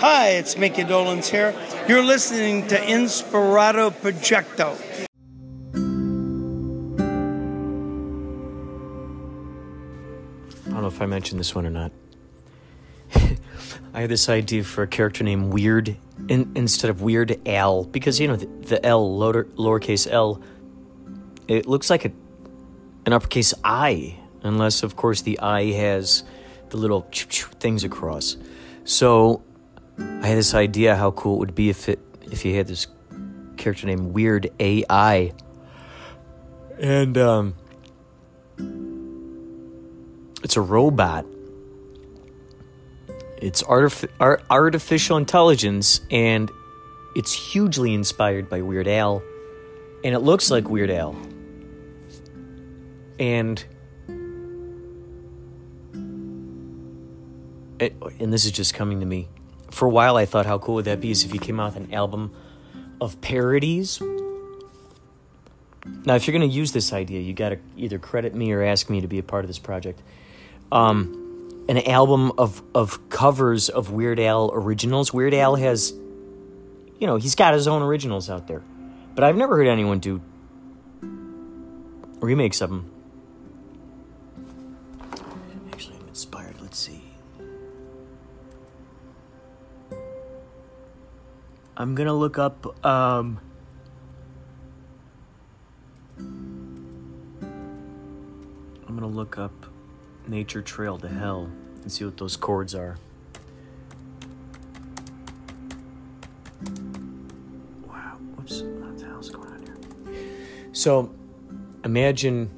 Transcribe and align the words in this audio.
Hi, 0.00 0.28
it's 0.28 0.56
Micky 0.56 0.84
Dolenz 0.84 1.28
here. 1.28 1.52
You're 1.88 2.04
listening 2.04 2.68
to 2.68 2.76
Inspirato 2.76 3.90
Projecto. 3.90 4.78
I 10.66 10.70
don't 10.70 10.82
know 10.82 10.86
if 10.86 11.02
I 11.02 11.06
mentioned 11.06 11.40
this 11.40 11.52
one 11.52 11.66
or 11.66 11.70
not. 11.70 11.90
I 13.92 14.02
had 14.02 14.08
this 14.08 14.28
idea 14.28 14.62
for 14.62 14.84
a 14.84 14.86
character 14.86 15.24
named 15.24 15.52
Weird 15.52 15.96
in, 16.28 16.52
instead 16.54 16.90
of 16.90 17.02
Weird 17.02 17.36
Al 17.48 17.82
because 17.82 18.20
you 18.20 18.28
know 18.28 18.36
the, 18.36 18.46
the 18.68 18.86
L 18.86 19.18
lower, 19.18 19.46
lowercase 19.56 20.06
L 20.08 20.40
it 21.48 21.66
looks 21.66 21.90
like 21.90 22.04
a, 22.04 22.12
an 23.04 23.12
uppercase 23.12 23.52
I 23.64 24.16
unless 24.44 24.84
of 24.84 24.94
course 24.94 25.22
the 25.22 25.40
I 25.40 25.72
has 25.72 26.22
the 26.68 26.76
little 26.76 27.00
things 27.10 27.82
across. 27.82 28.36
So 28.84 29.42
I 29.98 30.26
had 30.26 30.38
this 30.38 30.54
idea 30.54 30.96
how 30.96 31.10
cool 31.12 31.36
it 31.36 31.38
would 31.38 31.54
be 31.54 31.70
if 31.70 31.88
it 31.88 31.98
if 32.30 32.44
you 32.44 32.54
had 32.54 32.66
this 32.66 32.86
character 33.56 33.86
named 33.86 34.14
Weird 34.14 34.50
AI 34.60 35.32
and 36.78 37.18
um 37.18 37.54
it's 40.42 40.56
a 40.56 40.60
robot. 40.60 41.26
It's 43.40 43.62
art- 43.62 44.06
artificial 44.50 45.16
intelligence, 45.16 46.00
and 46.10 46.50
it's 47.14 47.32
hugely 47.32 47.94
inspired 47.94 48.48
by 48.48 48.62
Weird 48.62 48.88
Al, 48.88 49.22
and 50.04 50.14
it 50.14 50.20
looks 50.20 50.50
like 50.50 50.68
Weird 50.68 50.90
Al. 50.90 51.16
And 53.18 53.64
it, 57.80 57.94
and 58.20 58.32
this 58.32 58.44
is 58.44 58.52
just 58.52 58.74
coming 58.74 59.00
to 59.00 59.06
me. 59.06 59.28
For 59.70 59.86
a 59.86 59.90
while, 59.90 60.16
I 60.16 60.24
thought, 60.24 60.46
how 60.46 60.58
cool 60.58 60.76
would 60.76 60.86
that 60.86 61.00
be? 61.00 61.10
Is 61.10 61.24
if 61.24 61.32
you 61.34 61.40
came 61.40 61.60
out 61.60 61.74
with 61.74 61.84
an 61.84 61.94
album 61.94 62.34
of 63.00 63.20
parodies. 63.20 64.00
Now, 66.04 66.16
if 66.16 66.26
you're 66.26 66.36
going 66.36 66.48
to 66.48 66.54
use 66.54 66.72
this 66.72 66.92
idea, 66.92 67.20
you 67.20 67.32
got 67.32 67.50
to 67.50 67.58
either 67.76 67.98
credit 67.98 68.34
me 68.34 68.52
or 68.52 68.62
ask 68.62 68.90
me 68.90 69.00
to 69.00 69.08
be 69.08 69.18
a 69.18 69.22
part 69.22 69.44
of 69.44 69.48
this 69.48 69.58
project 69.58 70.00
um, 70.70 71.64
an 71.68 71.78
album 71.86 72.32
of 72.38 72.62
of 72.74 73.08
covers 73.10 73.68
of 73.68 73.90
Weird 73.90 74.20
Al 74.20 74.50
originals. 74.52 75.12
Weird 75.12 75.34
Al 75.34 75.54
has, 75.56 75.92
you 76.98 77.06
know, 77.06 77.16
he's 77.16 77.34
got 77.34 77.54
his 77.54 77.66
own 77.66 77.82
originals 77.82 78.30
out 78.30 78.46
there, 78.48 78.62
but 79.14 79.24
I've 79.24 79.36
never 79.36 79.56
heard 79.56 79.66
anyone 79.66 79.98
do 79.98 80.20
remakes 82.20 82.60
of 82.60 82.70
them. 82.70 82.90
I'm 91.80 91.94
gonna 91.94 92.12
look 92.12 92.38
up. 92.38 92.84
Um, 92.84 93.38
I'm 96.18 97.14
gonna 98.88 99.06
look 99.06 99.38
up 99.38 99.52
Nature 100.26 100.60
Trail 100.60 100.98
to 100.98 101.08
Hell 101.08 101.48
and 101.82 101.92
see 101.92 102.04
what 102.04 102.16
those 102.16 102.36
chords 102.36 102.74
are. 102.74 102.96
Wow, 107.86 108.18
whoops, 108.34 108.62
what 108.62 108.98
the 108.98 109.06
hell's 109.06 109.30
going 109.30 109.48
on 109.48 109.62
here? 109.62 109.76
So, 110.72 111.14
imagine 111.84 112.50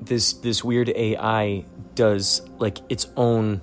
this 0.00 0.32
this 0.32 0.64
weird 0.64 0.88
AI 0.88 1.66
does 1.94 2.40
like 2.58 2.78
its 2.88 3.08
own 3.14 3.60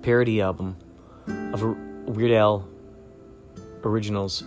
parody 0.00 0.40
album 0.40 0.78
of 1.26 1.62
a 1.62 1.83
Weird 2.06 2.32
Al 2.32 2.68
originals. 3.82 4.44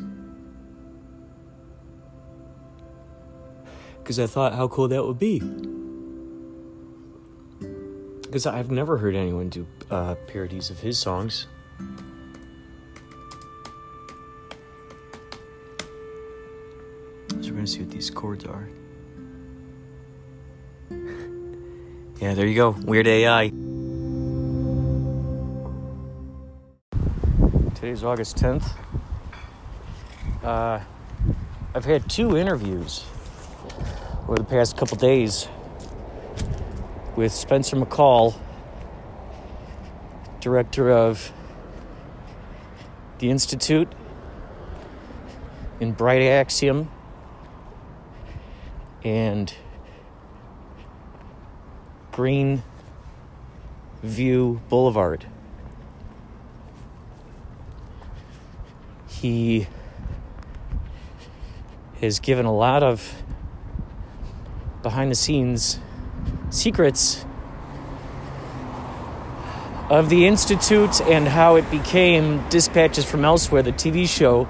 Because 4.00 4.19
I 4.19 4.28
thought 4.28 4.53
how 4.53 4.68
cool 4.68 4.88
that 4.88 5.03
would 5.03 5.19
be 5.19 5.41
because 8.28 8.45
I've 8.45 8.69
never 8.69 8.97
heard 8.97 9.16
anyone 9.16 9.50
do 9.50 9.66
uh, 9.90 10.16
parodies 10.28 10.69
of 10.69 10.79
his 10.79 11.00
songs. 11.00 11.47
So 17.29 17.50
we're 17.50 17.51
gonna 17.51 17.68
see 17.68 17.79
what 17.79 17.89
these 17.89 18.09
chords 18.09 18.45
are. 18.45 18.69
yeah, 22.19 22.34
there 22.34 22.45
you 22.45 22.56
go. 22.56 22.72
Weird 22.72 23.07
AI. 23.07 23.51
Today's 27.88 28.03
August 28.03 28.36
10th. 28.36 28.70
Uh, 30.44 30.81
I've 31.74 31.86
had 31.86 32.09
two 32.09 32.36
interviews 32.36 33.06
over 34.28 34.36
the 34.36 34.44
past 34.44 34.75
couple 34.75 34.98
days 34.98 35.48
with 37.16 37.31
Spencer 37.31 37.78
McCall, 37.78 38.36
director 40.42 40.92
of 40.92 41.31
the 43.20 43.30
Institute 43.30 43.90
in 45.80 45.94
Bright 45.94 46.24
Axiom 46.24 46.92
and 49.06 49.54
Green 52.12 52.64
View 54.04 54.59
Boulevard. 54.68 55.25
He 59.22 59.67
has 62.01 62.19
given 62.19 62.45
a 62.45 62.53
lot 62.53 62.83
of 62.83 63.23
behind 64.83 65.09
the 65.09 65.16
scenes 65.16 65.79
secrets 66.51 67.25
of 69.89 70.09
the 70.09 70.27
Institute 70.27 71.01
and 71.01 71.27
how 71.27 71.56
it 71.56 71.69
became 71.72 72.47
Dispatches 72.50 73.06
from 73.06 73.25
Elsewhere, 73.25 73.63
the 73.63 73.72
TV 73.72 74.07
show 74.07 74.47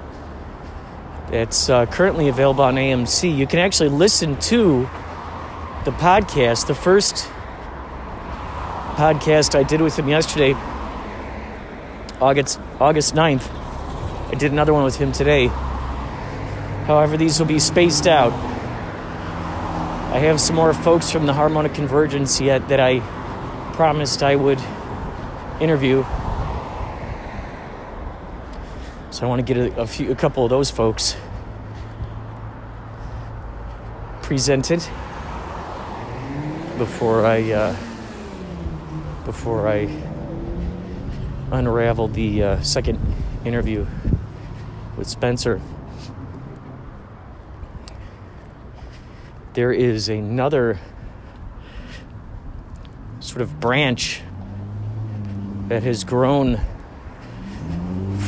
that's 1.30 1.70
uh, 1.70 1.86
currently 1.86 2.28
available 2.28 2.64
on 2.64 2.74
AMC. 2.74 3.34
You 3.34 3.46
can 3.46 3.60
actually 3.60 3.88
listen 3.88 4.38
to 4.40 4.82
the 5.86 5.92
podcast, 5.92 6.66
the 6.66 6.74
first 6.74 7.26
podcast 8.96 9.54
I 9.58 9.62
did 9.62 9.80
with 9.80 9.98
him 9.98 10.08
yesterday, 10.08 10.52
August, 12.20 12.60
August 12.78 13.14
9th. 13.14 13.57
I 14.30 14.34
did 14.34 14.52
another 14.52 14.74
one 14.74 14.84
with 14.84 14.96
him 14.96 15.10
today. 15.10 15.46
However, 16.86 17.16
these 17.16 17.38
will 17.38 17.46
be 17.46 17.58
spaced 17.58 18.06
out. 18.06 18.32
I 20.10 20.18
have 20.20 20.40
some 20.40 20.56
more 20.56 20.74
folks 20.74 21.10
from 21.10 21.26
the 21.26 21.32
Harmonic 21.32 21.74
Convergence 21.74 22.40
yet 22.40 22.68
that 22.68 22.78
I 22.80 23.00
promised 23.74 24.22
I 24.22 24.36
would 24.36 24.58
interview. 25.60 26.02
So 29.10 29.24
I 29.24 29.28
want 29.28 29.46
to 29.46 29.54
get 29.54 29.56
a, 29.56 29.80
a 29.82 29.86
few, 29.86 30.10
a 30.10 30.14
couple 30.14 30.44
of 30.44 30.50
those 30.50 30.70
folks 30.70 31.16
presented 34.22 34.80
before 36.76 37.24
I 37.24 37.50
uh, 37.50 37.76
before 39.24 39.68
I 39.68 39.88
unravel 41.50 42.08
the 42.08 42.42
uh, 42.42 42.62
second 42.62 42.98
interview 43.44 43.86
with 44.98 45.08
Spencer. 45.08 45.60
there 49.58 49.72
is 49.72 50.08
another 50.08 50.78
sort 53.18 53.42
of 53.42 53.58
branch 53.58 54.22
that 55.66 55.82
has 55.82 56.04
grown 56.04 56.60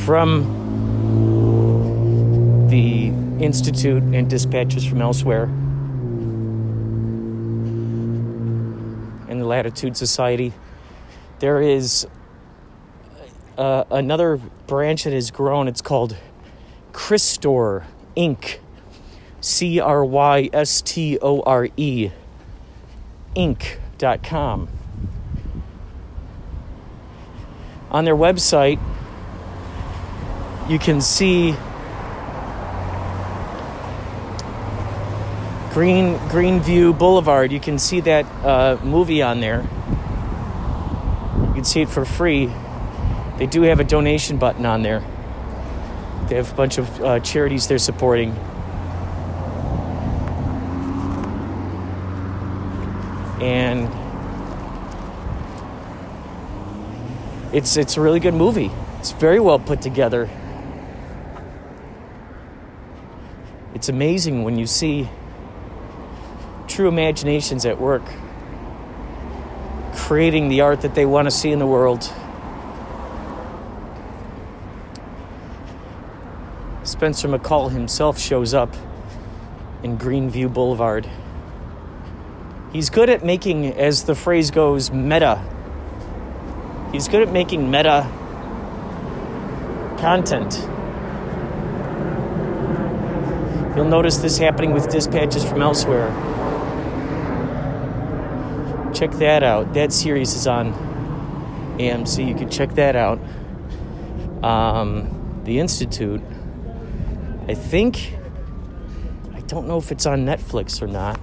from 0.05 0.43
the 2.69 3.13
Institute 3.45 4.03
and 4.03 4.29
dispatches 4.29 4.85
from 4.85 5.01
elsewhere 5.01 5.45
and 9.29 9.41
the 9.41 9.47
Latitude 9.47 9.97
Society. 9.97 10.53
There 11.39 11.63
is 11.63 12.09
uh, 13.57 13.85
another 13.89 14.41
branch 14.67 15.05
that 15.05 15.13
has 15.13 15.31
grown. 15.31 15.69
It's 15.69 15.81
called 15.81 16.17
Crystore 17.11 17.83
Inc. 18.17 18.61
C 19.41 19.81
R 19.81 20.05
Y 20.05 20.49
S 20.53 20.81
T 20.81 21.19
O 21.21 21.43
R 21.43 21.67
E 21.77 22.11
Inc.com. 23.35 24.69
On 27.91 28.05
their 28.05 28.15
website, 28.15 28.79
you 30.69 30.79
can 30.79 31.01
see 31.01 31.57
Green 35.73 36.15
Greenview 36.29 36.97
Boulevard. 36.97 37.51
You 37.51 37.59
can 37.59 37.81
see 37.81 37.99
that 38.03 38.25
uh, 38.45 38.79
movie 38.85 39.21
on 39.21 39.41
there. 39.41 39.63
You 41.49 41.55
can 41.55 41.65
see 41.65 41.81
it 41.81 41.89
for 41.89 42.05
free. 42.05 42.53
they 43.39 43.47
do 43.47 43.63
have 43.63 43.81
a 43.81 43.85
donation 43.85 44.37
button 44.37 44.65
on 44.65 44.83
there. 44.83 45.03
They 46.31 46.37
have 46.37 46.53
a 46.53 46.55
bunch 46.55 46.79
of 46.79 47.01
uh, 47.03 47.19
charities 47.19 47.67
they're 47.67 47.79
supporting. 47.79 48.31
And 53.43 53.89
it's 57.53 57.77
it's 57.77 57.97
a 57.97 58.01
really 58.01 58.21
good 58.21 58.35
movie. 58.35 58.71
It's 59.01 59.11
very 59.11 59.41
well 59.41 59.59
put 59.59 59.83
together. 59.83 60.31
It's 63.75 63.89
amazing 63.89 64.45
when 64.45 64.57
you 64.57 64.67
see 64.67 65.09
true 66.69 66.87
imaginations 66.87 67.67
at 67.67 67.81
work 67.81 68.05
creating 69.95 70.49
the 70.49 70.61
art 70.61 70.83
that 70.83 70.95
they 70.95 71.07
want 71.07 71.27
to 71.27 71.31
see 71.33 71.51
in 71.51 71.59
the 71.59 71.67
world. 71.67 72.09
Spencer 77.01 77.29
McCall 77.29 77.71
himself 77.71 78.19
shows 78.19 78.53
up 78.53 78.77
in 79.83 79.97
Greenview 79.97 80.53
Boulevard. 80.53 81.09
He's 82.75 82.91
good 82.91 83.09
at 83.09 83.25
making, 83.25 83.69
as 83.69 84.05
the 84.05 84.15
phrase 84.15 84.51
goes, 84.51 84.91
meta. 84.91 85.43
He's 86.93 87.09
good 87.09 87.23
at 87.23 87.33
making 87.33 87.71
meta 87.71 88.03
content. 89.99 90.61
You'll 93.75 93.89
notice 93.89 94.19
this 94.19 94.37
happening 94.37 94.73
with 94.73 94.91
dispatches 94.91 95.43
from 95.43 95.63
elsewhere. 95.63 96.11
Check 98.93 99.13
that 99.13 99.43
out. 99.43 99.73
That 99.73 99.95
series 99.95 100.35
is 100.35 100.47
on 100.47 100.75
AMC. 101.79 102.29
You 102.29 102.35
can 102.35 102.51
check 102.51 102.75
that 102.75 102.95
out. 102.95 103.19
Um, 104.45 105.41
the 105.45 105.61
Institute. 105.61 106.21
I 107.51 107.55
think. 107.55 108.15
I 109.35 109.41
don't 109.41 109.67
know 109.67 109.77
if 109.77 109.91
it's 109.91 110.07
on 110.07 110.25
Netflix 110.25 110.81
or 110.81 110.87
not. 110.87 111.19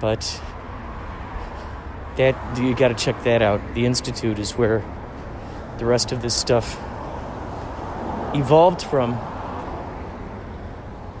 But 0.00 0.40
that 2.16 2.58
you 2.58 2.74
got 2.74 2.88
to 2.88 2.94
check 2.94 3.22
that 3.24 3.42
out. 3.42 3.60
The 3.74 3.84
Institute 3.84 4.38
is 4.38 4.52
where 4.52 4.82
the 5.76 5.84
rest 5.84 6.10
of 6.10 6.22
this 6.22 6.34
stuff 6.34 6.78
evolved 8.34 8.80
from. 8.80 9.18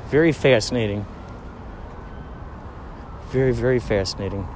Very 0.08 0.32
fascinating. 0.32 1.04
Very, 3.34 3.50
very 3.50 3.80
fascinating. 3.80 4.46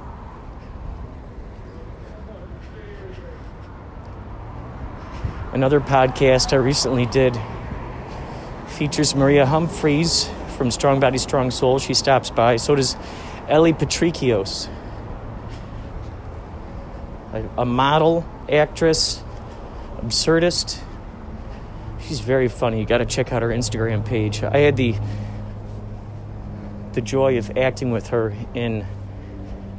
Another 5.51 5.81
podcast 5.81 6.53
I 6.53 6.55
recently 6.55 7.05
did 7.05 7.37
features 8.67 9.13
Maria 9.15 9.45
Humphreys 9.45 10.29
from 10.55 10.71
Strong 10.71 11.01
Body, 11.01 11.17
Strong 11.17 11.51
Soul. 11.51 11.79
She 11.79 11.93
stops 11.93 12.29
by. 12.29 12.55
So 12.55 12.73
does 12.73 12.95
Ellie 13.49 13.73
Patrikios, 13.73 14.69
a 17.57 17.65
model, 17.65 18.25
actress, 18.49 19.21
absurdist. 19.97 20.79
She's 22.07 22.21
very 22.21 22.47
funny. 22.47 22.79
You 22.79 22.85
got 22.85 22.99
to 22.99 23.05
check 23.05 23.33
out 23.33 23.41
her 23.41 23.49
Instagram 23.49 24.05
page. 24.05 24.41
I 24.41 24.59
had 24.59 24.77
the 24.77 24.95
the 26.93 27.01
joy 27.01 27.37
of 27.37 27.57
acting 27.57 27.91
with 27.91 28.07
her 28.07 28.33
in 28.53 28.85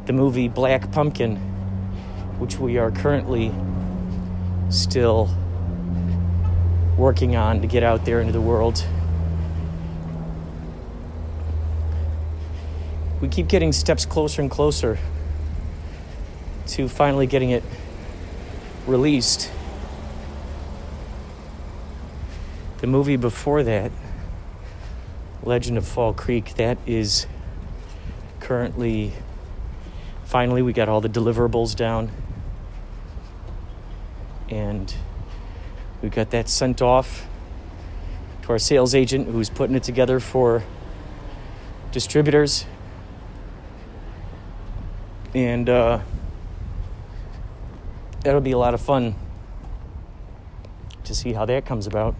the 0.06 0.12
movie 0.12 0.48
Black 0.48 0.90
Pumpkin, 0.92 1.36
which 2.38 2.58
we 2.58 2.78
are 2.78 2.90
currently 2.90 3.52
still 4.68 5.28
working 6.96 7.36
on 7.36 7.60
to 7.60 7.66
get 7.66 7.82
out 7.82 8.04
there 8.04 8.20
into 8.20 8.32
the 8.32 8.40
world. 8.40 8.84
We 13.20 13.28
keep 13.28 13.48
getting 13.48 13.72
steps 13.72 14.06
closer 14.06 14.40
and 14.40 14.50
closer 14.50 14.98
to 16.68 16.88
finally 16.88 17.26
getting 17.26 17.50
it 17.50 17.64
released. 18.86 19.50
The 22.78 22.86
movie 22.86 23.16
before 23.16 23.62
that, 23.64 23.92
Legend 25.42 25.78
of 25.78 25.86
Fall 25.86 26.12
Creek, 26.12 26.54
that 26.56 26.76
is 26.86 27.26
currently, 28.40 29.12
finally, 30.24 30.60
we 30.60 30.72
got 30.72 30.88
all 30.88 31.00
the 31.00 31.08
deliverables 31.08 31.74
down. 31.74 32.10
And 34.50 34.92
we 36.02 36.08
got 36.08 36.30
that 36.30 36.48
sent 36.48 36.82
off 36.82 37.26
to 38.42 38.50
our 38.50 38.58
sales 38.58 38.94
agent 38.94 39.28
who's 39.28 39.48
putting 39.48 39.76
it 39.76 39.82
together 39.82 40.20
for 40.20 40.62
distributors. 41.92 42.66
And 45.34 45.68
uh, 45.68 46.00
that'll 48.24 48.40
be 48.40 48.52
a 48.52 48.58
lot 48.58 48.74
of 48.74 48.80
fun 48.80 49.14
to 51.04 51.14
see 51.14 51.32
how 51.32 51.44
that 51.46 51.64
comes 51.64 51.86
about. 51.86 52.14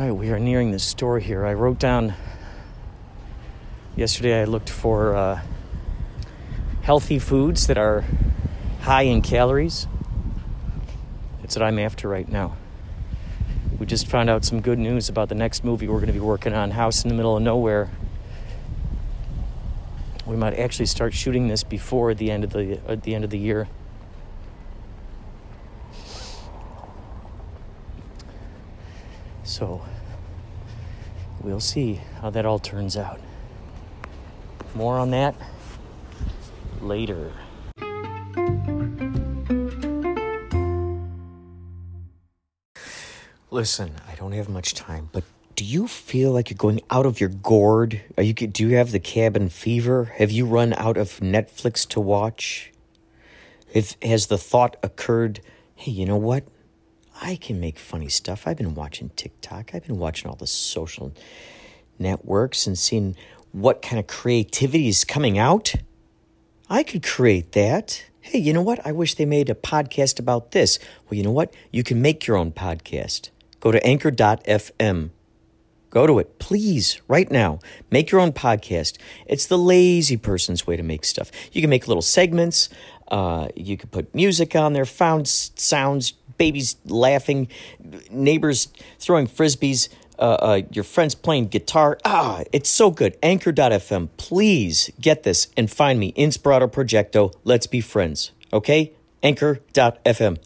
Right, 0.00 0.12
we 0.12 0.30
are 0.30 0.38
nearing 0.38 0.70
the 0.70 0.78
store 0.78 1.18
here. 1.18 1.44
I 1.44 1.54
wrote 1.54 1.78
down 1.78 2.14
yesterday, 3.96 4.40
I 4.40 4.44
looked 4.44 4.70
for 4.70 5.16
uh, 5.16 5.40
healthy 6.82 7.18
foods 7.18 7.66
that 7.66 7.78
are 7.78 8.04
high 8.82 9.02
in 9.02 9.22
calories. 9.22 9.86
That's 11.40 11.56
what 11.56 11.62
I'm 11.62 11.78
after 11.78 12.08
right 12.08 12.28
now. 12.28 12.56
We 13.78 13.86
just 13.86 14.06
found 14.06 14.30
out 14.30 14.44
some 14.44 14.60
good 14.60 14.78
news 14.78 15.08
about 15.08 15.28
the 15.28 15.34
next 15.34 15.64
movie 15.64 15.88
we're 15.88 16.00
going 16.00 16.08
to 16.08 16.12
be 16.12 16.20
working 16.20 16.52
on 16.52 16.72
House 16.72 17.02
in 17.02 17.08
the 17.08 17.14
Middle 17.14 17.36
of 17.36 17.42
Nowhere. 17.42 17.90
We 20.26 20.36
might 20.36 20.58
actually 20.58 20.86
start 20.86 21.14
shooting 21.14 21.48
this 21.48 21.64
before 21.64 22.14
the 22.14 22.30
end 22.30 22.44
of 22.44 22.50
the 22.50 22.80
at 22.86 23.02
the 23.02 23.14
end 23.14 23.24
of 23.24 23.30
the 23.30 23.38
year. 23.38 23.68
So 29.58 29.82
we'll 31.40 31.58
see 31.58 31.94
how 32.20 32.30
that 32.30 32.46
all 32.46 32.60
turns 32.60 32.96
out. 32.96 33.18
More 34.76 35.00
on 35.00 35.10
that 35.10 35.34
later. 36.80 37.32
Listen, 43.50 43.96
I 44.06 44.14
don't 44.14 44.30
have 44.30 44.48
much 44.48 44.74
time, 44.74 45.08
but 45.10 45.24
do 45.56 45.64
you 45.64 45.88
feel 45.88 46.30
like 46.30 46.50
you're 46.50 46.56
going 46.56 46.80
out 46.88 47.04
of 47.04 47.18
your 47.18 47.30
gourd? 47.30 48.00
Are 48.16 48.22
you 48.22 48.34
do 48.34 48.62
you 48.62 48.76
have 48.76 48.92
the 48.92 49.00
cabin 49.00 49.48
fever? 49.48 50.04
Have 50.18 50.30
you 50.30 50.46
run 50.46 50.72
out 50.74 50.96
of 50.96 51.18
Netflix 51.18 51.84
to 51.88 52.00
watch? 52.00 52.72
If 53.74 53.96
has 54.02 54.28
the 54.28 54.38
thought 54.38 54.76
occurred, 54.84 55.40
hey, 55.74 55.90
you 55.90 56.06
know 56.06 56.16
what? 56.16 56.44
I 57.20 57.36
can 57.36 57.60
make 57.60 57.78
funny 57.78 58.08
stuff. 58.08 58.46
I've 58.46 58.56
been 58.56 58.74
watching 58.74 59.10
TikTok. 59.10 59.74
I've 59.74 59.86
been 59.86 59.98
watching 59.98 60.30
all 60.30 60.36
the 60.36 60.46
social 60.46 61.12
networks 61.98 62.66
and 62.66 62.78
seeing 62.78 63.16
what 63.52 63.82
kind 63.82 63.98
of 63.98 64.06
creativity 64.06 64.88
is 64.88 65.04
coming 65.04 65.36
out. 65.38 65.74
I 66.70 66.82
could 66.82 67.02
create 67.02 67.52
that. 67.52 68.04
Hey, 68.20 68.38
you 68.38 68.52
know 68.52 68.62
what? 68.62 68.84
I 68.86 68.92
wish 68.92 69.14
they 69.14 69.24
made 69.24 69.50
a 69.50 69.54
podcast 69.54 70.18
about 70.18 70.52
this. 70.52 70.78
Well, 71.08 71.16
you 71.16 71.24
know 71.24 71.32
what? 71.32 71.52
You 71.72 71.82
can 71.82 72.00
make 72.02 72.26
your 72.26 72.36
own 72.36 72.52
podcast. 72.52 73.30
Go 73.60 73.72
to 73.72 73.84
anchor.fm. 73.84 75.10
Go 75.90 76.06
to 76.06 76.18
it, 76.18 76.38
please, 76.38 77.00
right 77.08 77.30
now. 77.30 77.60
Make 77.90 78.10
your 78.10 78.20
own 78.20 78.32
podcast. 78.32 78.98
It's 79.26 79.46
the 79.46 79.56
lazy 79.56 80.18
person's 80.18 80.66
way 80.66 80.76
to 80.76 80.82
make 80.82 81.06
stuff. 81.06 81.30
You 81.50 81.62
can 81.62 81.70
make 81.70 81.88
little 81.88 82.02
segments. 82.02 82.68
Uh, 83.08 83.48
you 83.56 83.76
could 83.76 83.90
put 83.90 84.14
music 84.14 84.54
on 84.54 84.72
there, 84.72 84.84
found 84.84 85.26
sounds, 85.26 86.12
babies 86.36 86.76
laughing, 86.84 87.48
neighbors 88.10 88.68
throwing 88.98 89.26
frisbees, 89.26 89.88
uh, 90.18 90.22
uh, 90.22 90.60
your 90.72 90.84
friends 90.84 91.14
playing 91.14 91.46
guitar. 91.46 91.98
Ah, 92.04 92.42
it's 92.52 92.68
so 92.68 92.90
good. 92.90 93.16
Anchor.fm. 93.22 94.08
Please 94.16 94.90
get 95.00 95.22
this 95.22 95.48
and 95.56 95.70
find 95.70 95.98
me, 95.98 96.12
Inspirato 96.12 96.70
Projecto. 96.70 97.32
Let's 97.44 97.66
be 97.66 97.80
friends. 97.80 98.32
Okay? 98.52 98.92
Anchor.fm. 99.22 100.38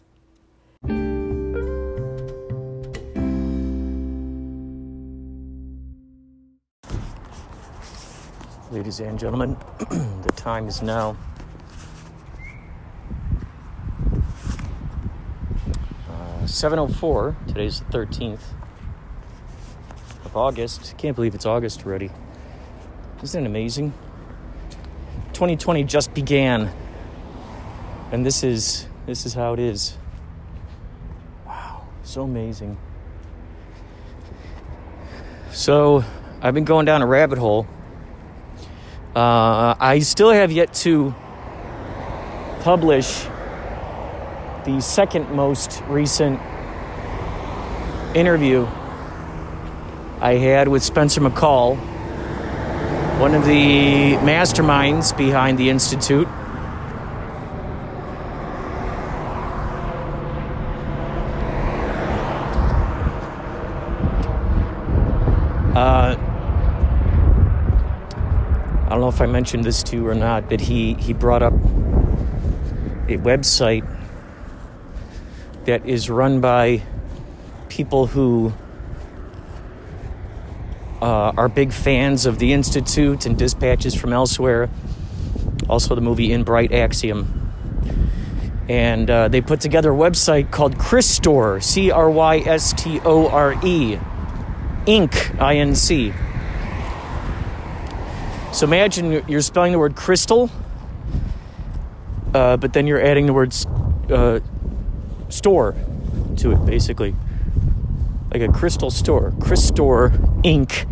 Ladies 8.71 9.01
and 9.01 9.19
gentlemen, 9.19 9.55
the 9.79 10.33
time 10.35 10.67
is 10.67 10.81
now 10.81 11.15
704. 16.53 17.35
Today's 17.47 17.79
the 17.79 17.97
13th 17.97 18.39
of 20.23 20.37
August. 20.37 20.95
Can't 20.99 21.15
believe 21.15 21.33
it's 21.33 21.47
August 21.47 21.83
already. 21.83 22.11
Isn't 23.23 23.43
it 23.43 23.47
amazing? 23.47 23.91
2020 25.33 25.83
just 25.83 26.13
began. 26.13 26.71
And 28.11 28.23
this 28.23 28.43
is 28.43 28.87
this 29.07 29.25
is 29.25 29.33
how 29.33 29.53
it 29.53 29.59
is. 29.59 29.97
Wow, 31.47 31.87
so 32.03 32.21
amazing. 32.21 32.77
So, 35.51 36.03
I've 36.39 36.53
been 36.53 36.65
going 36.65 36.85
down 36.85 37.01
a 37.01 37.07
rabbit 37.07 37.39
hole. 37.39 37.65
Uh, 39.15 39.73
I 39.79 39.99
still 40.03 40.29
have 40.29 40.51
yet 40.51 40.71
to 40.75 41.15
publish 42.61 43.25
the 44.65 44.81
second 44.81 45.29
most 45.31 45.83
recent 45.87 46.39
interview 48.15 48.65
I 50.21 50.35
had 50.35 50.69
with 50.69 50.83
Spencer 50.83 51.19
McCall, 51.19 51.75
one 53.19 53.35
of 53.35 53.45
the 53.45 54.13
masterminds 54.21 55.15
behind 55.17 55.57
the 55.57 55.69
Institute. 55.69 56.27
Uh, 65.75 66.15
I 68.85 68.89
don't 68.89 69.01
know 69.01 69.09
if 69.09 69.19
I 69.19 69.25
mentioned 69.25 69.65
this 69.65 69.83
to 69.83 69.97
you 69.97 70.07
or 70.07 70.15
not, 70.15 70.47
but 70.47 70.61
he, 70.61 70.93
he 70.93 71.11
brought 71.11 71.43
up 71.43 71.53
a 73.09 73.17
website 73.17 73.85
that 75.65 75.85
is 75.85 76.09
run 76.09 76.41
by 76.41 76.81
people 77.69 78.07
who 78.07 78.53
uh, 81.01 81.33
are 81.35 81.49
big 81.49 81.73
fans 81.73 82.25
of 82.25 82.39
the 82.39 82.53
Institute 82.53 83.25
and 83.25 83.37
dispatches 83.37 83.95
from 83.95 84.13
elsewhere. 84.13 84.69
Also, 85.67 85.95
the 85.95 86.01
movie 86.01 86.31
In 86.31 86.43
Bright 86.43 86.71
Axiom. 86.71 87.39
And 88.69 89.09
uh, 89.09 89.27
they 89.27 89.41
put 89.41 89.59
together 89.59 89.91
a 89.91 89.95
website 89.95 90.51
called 90.51 90.77
Crystore, 90.77 91.61
C 91.61 91.91
R 91.91 92.09
Y 92.09 92.37
S 92.39 92.71
T 92.73 93.01
O 93.03 93.27
R 93.27 93.53
E, 93.63 93.97
Inc., 94.85 95.39
I 95.41 95.57
N 95.57 95.75
C. 95.75 96.13
So 98.53 98.65
imagine 98.65 99.23
you're 99.27 99.41
spelling 99.41 99.71
the 99.71 99.79
word 99.79 99.95
crystal, 99.95 100.49
uh, 102.33 102.55
but 102.57 102.71
then 102.71 102.87
you're 102.87 103.03
adding 103.03 103.25
the 103.25 103.33
word 103.33 103.53
uh, 104.11 104.39
store 105.33 105.75
to 106.37 106.51
it, 106.51 106.65
basically. 106.65 107.15
Like 108.31 108.41
a 108.41 108.51
crystal 108.51 108.91
store. 108.91 109.31
Crystore 109.39 110.11
Inc. 110.43 110.89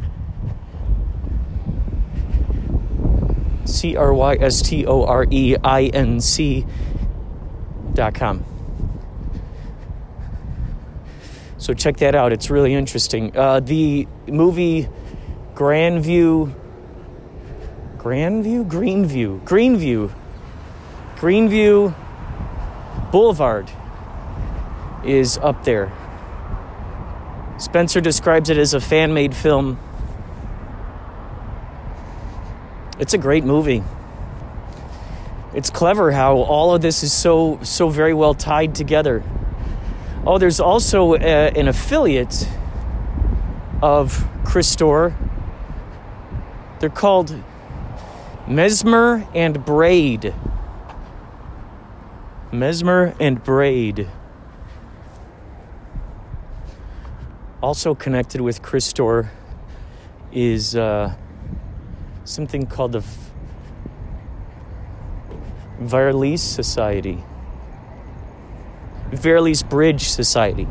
C 3.66 3.96
R 3.96 4.14
Y 4.14 4.36
S 4.36 4.62
T 4.62 4.86
O 4.86 5.06
R 5.06 5.26
E 5.30 5.56
I 5.64 5.84
N 5.86 6.20
C 6.20 6.66
dot 7.94 8.14
com. 8.14 8.46
So 11.58 11.74
check 11.74 11.98
that 11.98 12.16
out. 12.16 12.34
It's 12.34 12.50
really 12.50 12.74
interesting. 12.74 13.36
Uh, 13.38 13.60
the 13.60 14.08
movie 14.28 14.90
Grandview, 15.54 16.54
Grandview, 17.98 18.68
Greenview, 18.68 19.44
Greenview, 19.46 20.14
Greenview 21.18 21.94
Boulevard 23.12 23.70
is 25.06 25.38
up 25.38 25.64
there. 25.64 25.92
Spencer 27.58 28.02
describes 28.02 28.50
it 28.50 28.58
as 28.58 28.74
a 28.74 28.80
fan 28.80 29.14
made 29.14 29.36
film. 29.36 29.78
It's 33.00 33.14
a 33.14 33.18
great 33.18 33.44
movie. 33.44 33.84
It's 35.54 35.70
clever 35.70 36.12
how 36.12 36.38
all 36.38 36.74
of 36.74 36.82
this 36.82 37.04
is 37.04 37.12
so 37.12 37.60
so 37.62 37.90
very 37.90 38.14
well 38.14 38.34
tied 38.34 38.74
together. 38.74 39.24
Oh, 40.26 40.38
there's 40.38 40.60
also 40.60 41.16
a, 41.16 41.18
an 41.18 41.68
affiliate 41.68 42.48
of 43.82 44.14
Crystore. 44.44 45.16
They're 46.80 46.90
called 46.90 47.36
Mesmer 48.48 49.28
and 49.34 49.66
Braid. 49.66 50.34
Mesmer 52.52 53.16
and 53.20 53.44
Braid. 53.44 54.08
Also 57.62 57.94
connected 57.94 58.42
with 58.42 58.64
Crystore 58.64 59.30
is 60.32 60.76
uh, 60.76 61.14
something 62.24 62.66
called 62.66 62.94
the 62.94 63.04
Verlies 65.80 66.40
Society. 66.40 67.24
Verlies 69.12 69.62
Bridge 69.68 70.10
Society. 70.10 70.68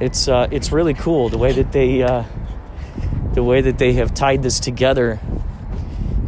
It's 0.00 0.26
uh, 0.26 0.48
it's 0.50 0.72
really 0.72 0.94
cool 0.94 1.28
the 1.28 1.38
way 1.38 1.52
that 1.52 1.70
they 1.70 2.02
uh, 2.02 2.24
the 3.34 3.44
way 3.44 3.60
that 3.60 3.78
they 3.78 3.92
have 3.92 4.12
tied 4.12 4.42
this 4.42 4.58
together 4.58 5.20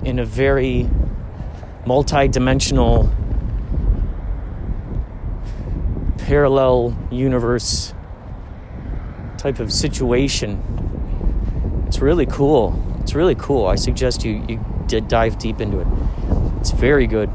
in 0.04 0.20
a 0.20 0.25
very 0.25 0.88
multi-dimensional 1.84 3.12
parallel 6.18 6.96
universe 7.10 7.92
type 9.40 9.59
of 9.59 9.73
situation. 9.73 10.62
It's 11.88 12.00
really 12.00 12.26
cool. 12.26 12.78
It's 13.00 13.14
really 13.14 13.35
cool. 13.35 13.66
I 13.66 13.76
suggest 13.76 14.23
you 14.23 14.44
you 14.47 15.00
dive 15.00 15.38
deep 15.38 15.61
into 15.61 15.80
it. 15.80 15.87
It's 16.61 16.73
very 16.73 17.06
good. 17.06 17.30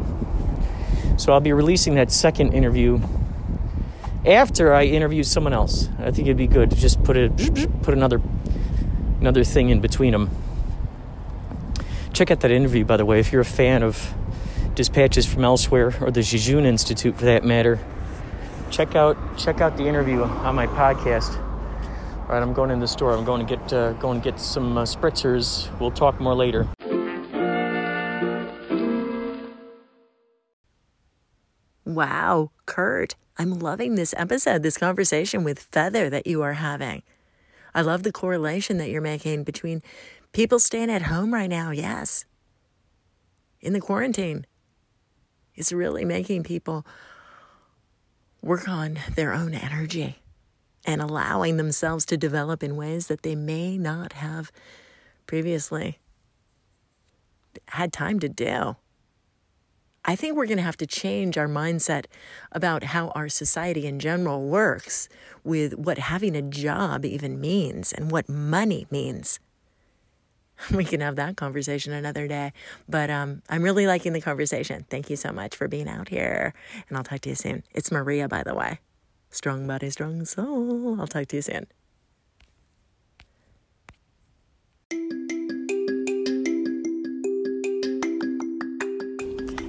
So 1.17 1.33
I'll 1.33 1.39
be 1.39 1.53
releasing 1.53 1.95
that 1.95 2.11
second 2.11 2.53
interview 2.53 2.99
after 4.23 4.73
I 4.73 4.83
interview 4.83 5.23
someone 5.23 5.53
else. 5.53 5.89
I 5.97 6.11
think 6.11 6.27
it'd 6.27 6.37
be 6.37 6.47
good 6.47 6.69
to 6.69 6.75
just 6.75 7.03
put 7.03 7.17
it 7.17 7.35
put 7.81 7.95
another 7.95 8.21
another 9.19 9.43
thing 9.43 9.69
in 9.69 9.81
between 9.81 10.11
them. 10.11 10.29
Check 12.13 12.29
out 12.29 12.41
that 12.41 12.51
interview, 12.51 12.85
by 12.85 12.97
the 12.97 13.05
way, 13.05 13.19
if 13.19 13.31
you're 13.31 13.41
a 13.41 13.45
fan 13.45 13.81
of 13.81 14.13
dispatches 14.75 15.25
from 15.25 15.43
elsewhere 15.43 15.93
or 15.99 16.11
the 16.11 16.21
Jejune 16.21 16.65
Institute, 16.65 17.17
for 17.17 17.25
that 17.25 17.43
matter. 17.43 17.79
Check 18.69 18.95
out 18.95 19.17
check 19.37 19.59
out 19.59 19.75
the 19.75 19.87
interview 19.87 20.21
on 20.21 20.53
my 20.53 20.67
podcast. 20.67 21.41
All 22.27 22.31
right, 22.31 22.41
I'm 22.41 22.53
going 22.53 22.71
in 22.71 22.79
the 22.79 22.87
store. 22.87 23.11
I'm 23.11 23.23
going 23.23 23.45
to 23.45 23.55
get 23.55 23.71
uh, 23.71 23.93
going 23.93 24.19
to 24.19 24.31
get 24.31 24.39
some 24.39 24.79
uh, 24.79 24.81
spritzers. 24.83 25.69
We'll 25.79 25.91
talk 25.91 26.19
more 26.19 26.33
later. 26.33 26.67
Wow, 31.85 32.49
Kurt, 32.65 33.13
I'm 33.37 33.59
loving 33.59 33.93
this 33.93 34.15
episode, 34.17 34.63
this 34.63 34.75
conversation 34.75 35.43
with 35.43 35.59
Feather 35.71 36.09
that 36.09 36.25
you 36.25 36.41
are 36.41 36.53
having. 36.53 37.03
I 37.75 37.81
love 37.81 38.01
the 38.01 38.11
correlation 38.11 38.77
that 38.79 38.89
you're 38.89 39.01
making 39.01 39.43
between 39.43 39.83
people 40.31 40.57
staying 40.57 40.89
at 40.89 41.03
home 41.03 41.31
right 41.31 41.49
now, 41.49 41.69
yes, 41.69 42.25
in 43.61 43.73
the 43.73 43.79
quarantine. 43.79 44.47
It's 45.53 45.71
really 45.71 46.05
making 46.05 46.41
people 46.41 46.87
work 48.41 48.67
on 48.67 48.97
their 49.15 49.31
own 49.31 49.53
energy 49.53 50.17
and 50.85 51.01
allowing 51.01 51.57
themselves 51.57 52.05
to 52.05 52.17
develop 52.17 52.63
in 52.63 52.75
ways 52.75 53.07
that 53.07 53.23
they 53.23 53.35
may 53.35 53.77
not 53.77 54.13
have 54.13 54.51
previously 55.27 55.99
had 57.69 57.91
time 57.91 58.19
to 58.19 58.29
do. 58.29 58.75
I 60.07 60.15
think 60.15 60.35
we're 60.35 60.45
going 60.45 60.57
to 60.57 60.63
have 60.63 60.77
to 60.77 60.85
change 60.85 61.35
our 61.35 61.47
mindset 61.47 62.05
about 62.51 62.83
how 62.83 63.09
our 63.09 63.27
society 63.27 63.87
in 63.87 63.99
general 63.99 64.43
works 64.43 65.09
with 65.43 65.73
what 65.73 65.97
having 65.97 66.35
a 66.35 66.43
job 66.43 67.05
even 67.05 67.41
means 67.41 67.91
and 67.91 68.11
what 68.11 68.29
money 68.29 68.85
means. 68.91 69.39
We 70.73 70.85
can 70.85 71.01
have 71.01 71.17
that 71.17 71.35
conversation 71.35 71.91
another 71.91 72.29
day. 72.29 72.53
But 72.87 73.09
um, 73.09 73.41
I'm 73.49 73.61
really 73.61 73.87
liking 73.87 74.13
the 74.13 74.21
conversation. 74.21 74.85
Thank 74.89 75.09
you 75.09 75.17
so 75.17 75.33
much 75.33 75.53
for 75.53 75.67
being 75.67 75.89
out 75.89 76.07
here. 76.07 76.53
And 76.87 76.97
I'll 76.97 77.03
talk 77.03 77.19
to 77.21 77.29
you 77.29 77.35
soon. 77.35 77.63
It's 77.73 77.91
Maria, 77.91 78.29
by 78.29 78.41
the 78.41 78.55
way. 78.55 78.79
Strong 79.35 79.67
body, 79.67 79.89
strong 79.89 80.23
soul. 80.23 80.97
I'll 80.97 81.07
talk 81.07 81.27
to 81.27 81.35
you 81.35 81.41
soon. 81.41 81.67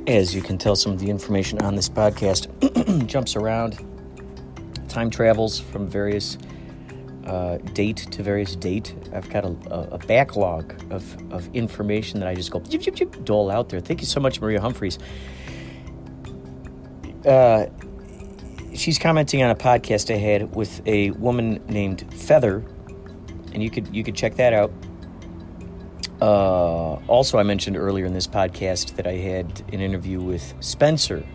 As 0.06 0.36
you 0.36 0.40
can 0.40 0.56
tell, 0.56 0.76
some 0.76 0.92
of 0.92 1.00
the 1.00 1.10
information 1.10 1.60
on 1.62 1.74
this 1.74 1.88
podcast 1.88 2.46
jumps 3.08 3.34
around, 3.34 3.84
time 4.88 5.10
travels 5.10 5.58
from 5.58 5.88
various 5.88 6.38
uh, 7.24 7.56
date 7.72 7.96
to 8.12 8.22
various 8.22 8.54
date. 8.54 8.94
I've 9.12 9.28
got 9.30 9.44
a, 9.44 9.48
a, 9.90 9.98
backlog 9.98 10.80
of, 10.92 11.32
of 11.32 11.52
information 11.56 12.20
that 12.20 12.28
I 12.28 12.36
just 12.36 12.52
go 12.52 12.60
jip, 12.60 12.82
jip, 12.82 12.94
jip, 12.94 13.24
dole 13.24 13.50
out 13.50 13.68
there. 13.68 13.80
Thank 13.80 14.00
you 14.00 14.06
so 14.06 14.20
much, 14.20 14.40
Maria 14.40 14.60
Humphreys. 14.60 15.00
Uh, 17.26 17.66
she's 18.76 18.98
commenting 18.98 19.42
on 19.42 19.50
a 19.50 19.54
podcast 19.54 20.14
I 20.14 20.18
had 20.18 20.54
with 20.54 20.86
a 20.86 21.10
woman 21.12 21.64
named 21.68 22.12
Feather, 22.14 22.64
and 23.52 23.62
you 23.62 23.70
could 23.70 23.94
you 23.94 24.04
could 24.04 24.14
check 24.14 24.36
that 24.36 24.52
out. 24.52 24.72
Uh, 26.20 26.94
also, 27.08 27.38
I 27.38 27.42
mentioned 27.42 27.76
earlier 27.76 28.06
in 28.06 28.14
this 28.14 28.26
podcast 28.26 28.96
that 28.96 29.06
I 29.06 29.14
had 29.14 29.62
an 29.72 29.80
interview 29.80 30.20
with 30.20 30.54
Spencer. 30.60 31.26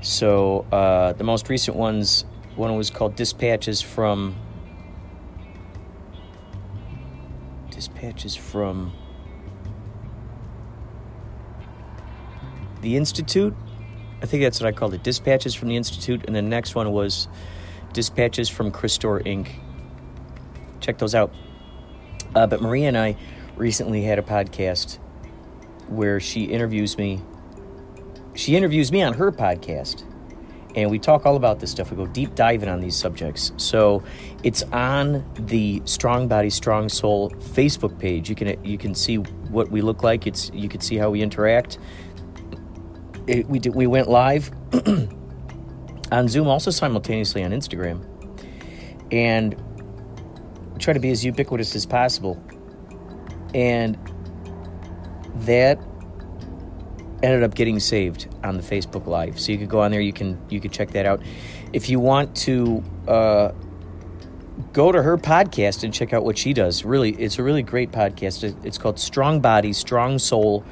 So 0.00 0.66
uh, 0.70 1.12
the 1.14 1.24
most 1.24 1.48
recent 1.48 1.76
ones, 1.76 2.24
one 2.56 2.76
was 2.76 2.90
called 2.90 3.16
"Dispatches 3.16 3.80
from." 3.80 4.36
Dispatches 7.70 8.36
from 8.36 8.92
the 12.80 12.96
Institute. 12.96 13.54
I 14.24 14.26
think 14.26 14.42
that's 14.42 14.58
what 14.58 14.66
I 14.66 14.72
called 14.72 14.94
it. 14.94 15.02
Dispatches 15.02 15.54
from 15.54 15.68
the 15.68 15.76
Institute, 15.76 16.24
and 16.26 16.34
the 16.34 16.40
next 16.40 16.74
one 16.74 16.90
was 16.92 17.28
Dispatches 17.92 18.48
from 18.48 18.72
Crystore 18.72 19.22
Inc. 19.22 19.50
Check 20.80 20.96
those 20.96 21.14
out. 21.14 21.30
Uh, 22.34 22.46
but 22.46 22.62
Maria 22.62 22.88
and 22.88 22.96
I 22.96 23.18
recently 23.54 24.02
had 24.02 24.18
a 24.18 24.22
podcast 24.22 24.96
where 25.88 26.20
she 26.20 26.44
interviews 26.44 26.96
me. 26.96 27.20
She 28.34 28.56
interviews 28.56 28.90
me 28.90 29.02
on 29.02 29.12
her 29.12 29.30
podcast, 29.30 30.04
and 30.74 30.90
we 30.90 30.98
talk 30.98 31.26
all 31.26 31.36
about 31.36 31.60
this 31.60 31.70
stuff. 31.70 31.90
We 31.90 31.98
go 31.98 32.06
deep 32.06 32.34
diving 32.34 32.70
on 32.70 32.80
these 32.80 32.96
subjects. 32.96 33.52
So 33.58 34.02
it's 34.42 34.62
on 34.72 35.22
the 35.34 35.82
Strong 35.84 36.28
Body 36.28 36.48
Strong 36.48 36.88
Soul 36.88 37.28
Facebook 37.28 37.98
page. 37.98 38.30
You 38.30 38.36
can 38.36 38.64
you 38.64 38.78
can 38.78 38.94
see 38.94 39.16
what 39.16 39.70
we 39.70 39.82
look 39.82 40.02
like. 40.02 40.26
It's 40.26 40.50
you 40.54 40.70
can 40.70 40.80
see 40.80 40.96
how 40.96 41.10
we 41.10 41.20
interact. 41.20 41.78
It, 43.26 43.48
we 43.48 43.58
did, 43.58 43.74
we 43.74 43.86
went 43.86 44.08
live 44.08 44.50
on 46.12 46.28
Zoom, 46.28 46.48
also 46.48 46.70
simultaneously 46.70 47.42
on 47.42 47.52
Instagram, 47.52 48.04
and 49.10 49.56
try 50.78 50.92
to 50.92 51.00
be 51.00 51.10
as 51.10 51.24
ubiquitous 51.24 51.74
as 51.74 51.86
possible 51.86 52.42
and 53.54 53.96
that 55.36 55.78
ended 57.22 57.42
up 57.42 57.54
getting 57.54 57.78
saved 57.78 58.28
on 58.42 58.56
the 58.56 58.62
Facebook 58.62 59.06
Live. 59.06 59.40
So 59.40 59.52
you 59.52 59.58
could 59.58 59.68
go 59.68 59.80
on 59.80 59.90
there. 59.90 60.00
You 60.00 60.12
can 60.12 60.38
you 60.50 60.60
could 60.60 60.72
check 60.72 60.90
that 60.90 61.06
out. 61.06 61.22
If 61.72 61.88
you 61.88 62.00
want 62.00 62.36
to 62.38 62.82
uh, 63.08 63.52
go 64.72 64.92
to 64.92 65.02
her 65.02 65.16
podcast 65.16 65.84
and 65.84 65.94
check 65.94 66.12
out 66.12 66.24
what 66.24 66.36
she 66.36 66.52
does, 66.52 66.84
really, 66.84 67.12
it's 67.12 67.38
a 67.38 67.42
really 67.42 67.62
great 67.62 67.92
podcast. 67.92 68.64
It's 68.64 68.76
called 68.76 68.98
Strong 68.98 69.40
Body, 69.40 69.72
Strong 69.72 70.18
Soul, 70.18 70.64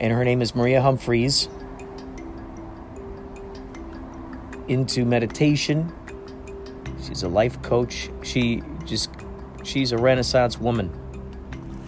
and 0.00 0.12
her 0.12 0.24
name 0.24 0.42
is 0.42 0.54
Maria 0.54 0.82
Humphreys. 0.82 1.48
Into 4.68 5.04
meditation. 5.04 5.92
She's 7.02 7.22
a 7.22 7.28
life 7.28 7.60
coach. 7.62 8.10
She 8.22 8.62
just 8.84 9.10
she's 9.64 9.92
a 9.92 9.98
renaissance 9.98 10.58
woman 10.58 10.92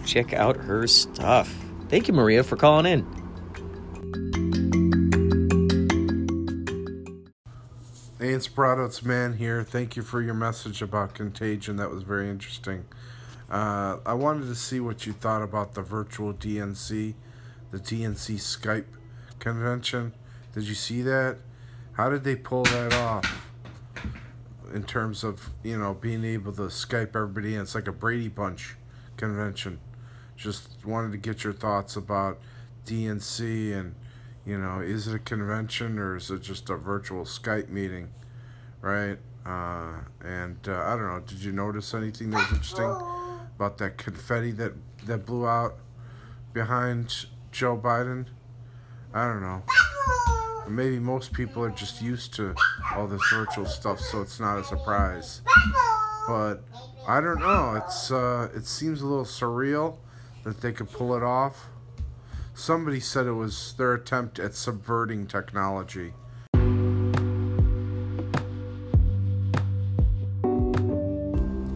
check 0.05 0.33
out 0.33 0.57
her 0.57 0.87
stuff. 0.87 1.53
Thank 1.89 2.07
you, 2.07 2.13
Maria, 2.13 2.43
for 2.43 2.55
calling 2.55 2.85
in. 2.85 3.03
Hey, 8.19 8.29
it's 8.29 8.47
Broadouts 8.47 9.03
Man 9.03 9.37
here. 9.37 9.63
Thank 9.63 9.95
you 9.95 10.03
for 10.03 10.21
your 10.21 10.33
message 10.33 10.81
about 10.81 11.13
contagion. 11.13 11.77
That 11.77 11.89
was 11.89 12.03
very 12.03 12.29
interesting. 12.29 12.85
Uh, 13.49 13.97
I 14.05 14.13
wanted 14.13 14.47
to 14.47 14.55
see 14.55 14.79
what 14.79 15.05
you 15.05 15.13
thought 15.13 15.41
about 15.41 15.73
the 15.73 15.81
virtual 15.81 16.33
DNC, 16.33 17.15
the 17.71 17.79
DNC 17.79 18.35
Skype 18.35 18.85
convention. 19.39 20.13
Did 20.53 20.63
you 20.63 20.75
see 20.75 21.01
that? 21.01 21.37
How 21.93 22.09
did 22.09 22.23
they 22.23 22.35
pull 22.35 22.63
that 22.63 22.93
off? 22.93 23.47
In 24.73 24.83
terms 24.83 25.23
of 25.23 25.49
you 25.63 25.77
know 25.77 25.93
being 25.93 26.23
able 26.23 26.53
to 26.53 26.63
Skype 26.63 27.15
everybody 27.15 27.55
in, 27.55 27.61
it's 27.61 27.75
like 27.75 27.87
a 27.87 27.91
Brady 27.91 28.29
Bunch 28.29 28.75
convention 29.17 29.79
just 30.41 30.83
wanted 30.85 31.11
to 31.11 31.17
get 31.17 31.43
your 31.43 31.53
thoughts 31.53 31.95
about 31.95 32.39
DNC 32.85 33.79
and 33.79 33.95
you 34.45 34.57
know 34.57 34.79
is 34.79 35.07
it 35.07 35.15
a 35.15 35.19
convention 35.19 35.99
or 35.99 36.15
is 36.15 36.31
it 36.31 36.41
just 36.41 36.69
a 36.69 36.75
virtual 36.75 37.23
Skype 37.23 37.69
meeting, 37.69 38.09
right? 38.81 39.17
Uh, 39.45 39.99
and 40.23 40.57
uh, 40.67 40.81
I 40.81 40.95
don't 40.95 41.07
know. 41.07 41.21
Did 41.25 41.43
you 41.43 41.51
notice 41.51 41.93
anything 41.93 42.31
that 42.31 42.37
was 42.37 42.57
interesting 42.57 42.91
about 43.55 43.77
that 43.77 43.97
confetti 43.97 44.51
that 44.53 44.73
that 45.05 45.25
blew 45.25 45.47
out 45.47 45.77
behind 46.53 47.25
Joe 47.51 47.77
Biden? 47.77 48.25
I 49.13 49.27
don't 49.27 49.41
know. 49.41 49.61
Maybe 50.71 50.99
most 50.99 51.33
people 51.33 51.63
are 51.63 51.69
just 51.69 52.01
used 52.01 52.33
to 52.35 52.55
all 52.95 53.05
this 53.05 53.21
virtual 53.29 53.65
stuff, 53.65 53.99
so 53.99 54.21
it's 54.21 54.39
not 54.39 54.57
a 54.57 54.63
surprise. 54.63 55.41
But 56.27 56.63
I 57.07 57.19
don't 57.19 57.39
know. 57.39 57.75
It's 57.75 58.09
uh, 58.09 58.49
it 58.55 58.65
seems 58.65 59.01
a 59.01 59.05
little 59.05 59.25
surreal 59.25 59.97
that 60.43 60.61
they 60.61 60.71
could 60.71 60.89
pull 60.89 61.15
it 61.15 61.23
off. 61.23 61.67
Somebody 62.53 62.99
said 62.99 63.25
it 63.25 63.33
was 63.33 63.73
their 63.77 63.93
attempt 63.93 64.39
at 64.39 64.55
subverting 64.55 65.27
technology. 65.27 66.13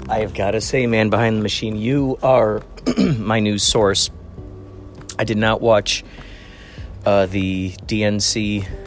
I 0.07 0.19
have 0.19 0.33
got 0.33 0.51
to 0.51 0.61
say, 0.61 0.87
man, 0.87 1.09
behind 1.09 1.37
the 1.37 1.41
machine, 1.41 1.75
you 1.75 2.17
are 2.23 2.61
my 3.17 3.41
news 3.41 3.63
source. 3.63 4.09
I 5.19 5.25
did 5.25 5.37
not 5.37 5.61
watch 5.61 6.03
uh, 7.05 7.25
the 7.25 7.71
DNC 7.71 8.84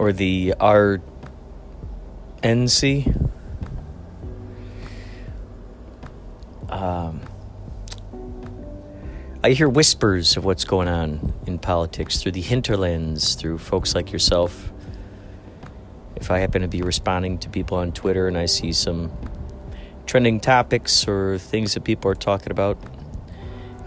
or 0.00 0.12
the 0.12 0.54
RNC. 0.58 1.02
Um, 6.70 7.20
I 9.44 9.50
hear 9.50 9.68
whispers 9.68 10.38
of 10.38 10.46
what's 10.46 10.64
going 10.64 10.88
on 10.88 11.34
in 11.46 11.58
politics 11.58 12.22
through 12.22 12.32
the 12.32 12.40
hinterlands, 12.40 13.34
through 13.34 13.58
folks 13.58 13.94
like 13.94 14.10
yourself. 14.10 14.72
If 16.16 16.30
I 16.30 16.38
happen 16.38 16.62
to 16.62 16.68
be 16.68 16.80
responding 16.80 17.36
to 17.40 17.50
people 17.50 17.76
on 17.76 17.92
Twitter 17.92 18.26
and 18.26 18.38
I 18.38 18.46
see 18.46 18.72
some 18.72 19.12
trending 20.06 20.40
topics 20.40 21.06
or 21.06 21.36
things 21.36 21.74
that 21.74 21.84
people 21.84 22.10
are 22.10 22.14
talking 22.14 22.50
about, 22.52 22.78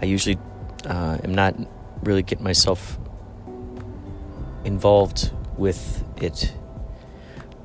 I 0.00 0.04
usually 0.04 0.38
uh, 0.86 1.18
am 1.24 1.34
not 1.34 1.56
really 2.04 2.22
getting 2.22 2.44
myself 2.44 3.00
involved 4.64 5.32
with 5.58 6.04
it 6.22 6.54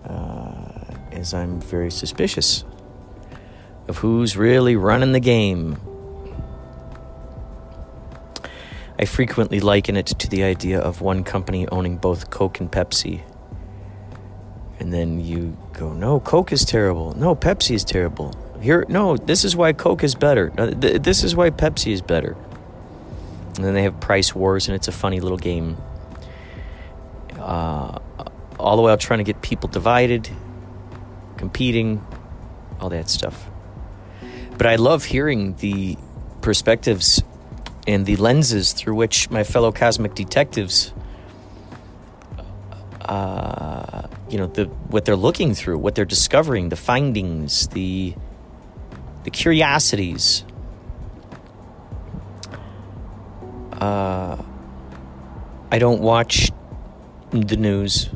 uh, 0.05 0.95
as 1.11 1.33
I'm 1.33 1.59
very 1.61 1.91
suspicious 1.91 2.63
of 3.87 3.97
who's 3.97 4.37
really 4.37 4.75
running 4.75 5.11
the 5.11 5.19
game 5.19 5.77
I 8.99 9.05
frequently 9.05 9.61
liken 9.61 9.95
it 9.95 10.07
to 10.07 10.27
the 10.27 10.43
idea 10.43 10.77
of 10.77 10.99
one 10.99 11.23
company 11.23 11.65
owning 11.69 11.95
both 11.95 12.29
Coke 12.29 12.59
and 12.59 12.69
Pepsi. 12.69 13.21
And 14.77 14.91
then 14.91 15.21
you 15.21 15.57
go, 15.71 15.93
no, 15.93 16.19
Coke 16.19 16.51
is 16.51 16.65
terrible. 16.65 17.13
No, 17.15 17.33
Pepsi 17.33 17.75
is 17.75 17.85
terrible. 17.85 18.33
Here, 18.59 18.85
no, 18.89 19.15
this 19.15 19.45
is 19.45 19.55
why 19.55 19.71
Coke 19.71 20.03
is 20.03 20.15
better. 20.15 20.49
This 20.49 21.23
is 21.23 21.33
why 21.33 21.49
Pepsi 21.49 21.93
is 21.93 22.01
better. 22.01 22.35
And 23.55 23.63
then 23.63 23.73
they 23.73 23.83
have 23.83 24.01
price 24.01 24.35
wars, 24.35 24.67
and 24.67 24.75
it's 24.75 24.89
a 24.89 24.91
funny 24.91 25.21
little 25.21 25.37
game. 25.37 25.77
Uh, 27.49 27.97
all 28.59 28.75
the 28.75 28.83
while 28.83 28.95
trying 28.95 29.17
to 29.17 29.23
get 29.23 29.41
people 29.41 29.67
divided, 29.67 30.29
competing, 31.35 32.05
all 32.79 32.89
that 32.89 33.09
stuff. 33.09 33.49
But 34.55 34.67
I 34.67 34.75
love 34.75 35.03
hearing 35.05 35.55
the 35.55 35.97
perspectives 36.41 37.23
and 37.87 38.05
the 38.05 38.17
lenses 38.17 38.73
through 38.73 38.93
which 38.93 39.31
my 39.31 39.43
fellow 39.43 39.71
cosmic 39.71 40.13
detectives 40.13 40.93
uh, 43.01 44.07
you 44.29 44.37
know 44.37 44.45
the 44.45 44.65
what 44.93 45.05
they're 45.05 45.15
looking 45.15 45.55
through 45.55 45.79
what 45.79 45.95
they're 45.95 46.05
discovering 46.05 46.69
the 46.69 46.75
findings 46.75 47.67
the 47.69 48.13
the 49.23 49.31
curiosities 49.31 50.45
uh, 53.73 54.37
I 55.71 55.79
don't 55.79 56.01
watch 56.01 56.51
the 57.31 57.57
news 57.57 58.09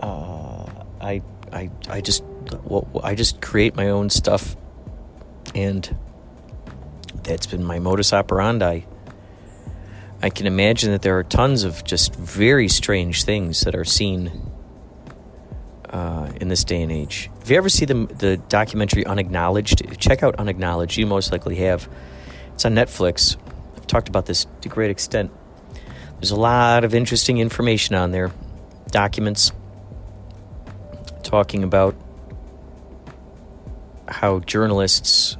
uh, 0.00 0.66
I 1.00 1.22
I 1.52 1.70
I 1.88 2.00
just 2.00 2.24
well, 2.64 2.88
I 3.02 3.14
just 3.14 3.40
create 3.40 3.74
my 3.76 3.88
own 3.88 4.10
stuff 4.10 4.56
and 5.54 5.96
that's 7.22 7.46
been 7.46 7.64
my 7.64 7.78
modus 7.78 8.12
operandi. 8.12 8.82
I 10.22 10.30
can 10.30 10.46
imagine 10.46 10.90
that 10.92 11.02
there 11.02 11.18
are 11.18 11.24
tons 11.24 11.64
of 11.64 11.84
just 11.84 12.14
very 12.14 12.68
strange 12.68 13.24
things 13.24 13.60
that 13.62 13.74
are 13.74 13.84
seen 13.84 14.50
uh, 15.90 16.32
in 16.40 16.48
this 16.48 16.64
day 16.64 16.82
and 16.82 16.90
age. 16.90 17.30
If 17.42 17.50
you 17.50 17.56
ever 17.56 17.68
see 17.68 17.84
the, 17.84 18.06
the 18.06 18.36
documentary 18.48 19.04
Unacknowledged, 19.04 19.98
check 19.98 20.22
out 20.22 20.36
Unacknowledged. 20.36 20.96
You 20.96 21.06
most 21.06 21.30
likely 21.30 21.56
have. 21.56 21.88
It's 22.54 22.64
on 22.64 22.74
Netflix. 22.74 23.36
I've 23.76 23.86
talked 23.86 24.08
about 24.08 24.26
this 24.26 24.46
to 24.62 24.68
great 24.68 24.90
extent. 24.90 25.30
There's 26.24 26.30
a 26.30 26.36
lot 26.36 26.84
of 26.84 26.94
interesting 26.94 27.36
information 27.36 27.94
on 27.94 28.10
there. 28.10 28.32
documents 28.86 29.52
talking 31.22 31.62
about 31.62 31.94
how 34.08 34.38
journalists 34.38 35.36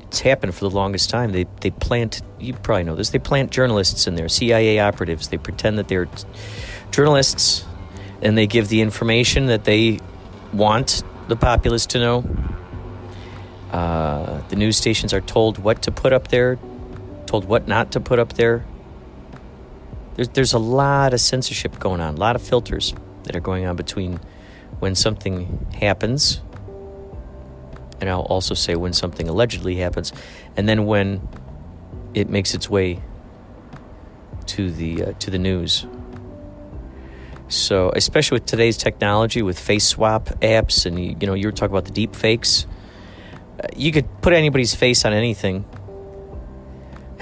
it's 0.00 0.18
happened 0.18 0.52
for 0.52 0.68
the 0.68 0.74
longest 0.74 1.10
time. 1.10 1.30
They 1.30 1.46
they 1.60 1.70
plant 1.70 2.22
you 2.40 2.54
probably 2.54 2.82
know 2.82 2.96
this. 2.96 3.10
They 3.10 3.20
plant 3.20 3.52
journalists 3.52 4.08
in 4.08 4.16
there, 4.16 4.28
CIA 4.28 4.80
operatives. 4.80 5.28
They 5.28 5.38
pretend 5.38 5.78
that 5.78 5.86
they're 5.86 6.08
journalists 6.90 7.64
and 8.20 8.36
they 8.36 8.48
give 8.48 8.66
the 8.66 8.80
information 8.80 9.46
that 9.46 9.62
they 9.62 10.00
want 10.52 11.04
the 11.28 11.36
populace 11.36 11.86
to 11.86 12.00
know. 12.00 12.24
Uh, 13.70 14.40
the 14.48 14.56
news 14.56 14.76
stations 14.76 15.14
are 15.14 15.20
told 15.20 15.58
what 15.58 15.82
to 15.82 15.92
put 15.92 16.12
up 16.12 16.26
there, 16.26 16.58
told 17.30 17.44
what 17.44 17.68
not 17.68 17.92
to 17.92 18.00
put 18.00 18.18
up 18.18 18.32
there. 18.32 18.64
There's, 20.16 20.28
there's 20.30 20.52
a 20.52 20.58
lot 20.58 21.14
of 21.14 21.20
censorship 21.20 21.78
going 21.78 22.00
on, 22.00 22.16
a 22.16 22.18
lot 22.18 22.34
of 22.34 22.42
filters 22.42 22.92
that 23.22 23.36
are 23.36 23.40
going 23.40 23.66
on 23.66 23.76
between 23.76 24.18
when 24.80 24.96
something 24.96 25.68
happens, 25.80 26.40
and 28.00 28.10
I'll 28.10 28.22
also 28.22 28.54
say 28.54 28.74
when 28.74 28.92
something 28.92 29.28
allegedly 29.28 29.76
happens, 29.76 30.12
and 30.56 30.68
then 30.68 30.86
when 30.86 31.28
it 32.14 32.28
makes 32.28 32.52
its 32.52 32.68
way 32.68 33.00
to 34.46 34.72
the 34.72 35.04
uh, 35.04 35.12
to 35.20 35.30
the 35.30 35.38
news. 35.38 35.86
So, 37.46 37.92
especially 37.94 38.36
with 38.36 38.46
today's 38.46 38.76
technology, 38.76 39.42
with 39.42 39.58
face 39.58 39.86
swap 39.86 40.26
apps, 40.40 40.84
and 40.84 40.98
you, 40.98 41.26
know, 41.28 41.34
you 41.34 41.46
were 41.46 41.52
talking 41.52 41.72
about 41.72 41.84
the 41.84 41.92
deep 41.92 42.16
fakes. 42.16 42.66
Uh, 43.62 43.68
you 43.76 43.92
could 43.92 44.08
put 44.20 44.32
anybody's 44.32 44.74
face 44.74 45.04
on 45.04 45.12
anything. 45.12 45.64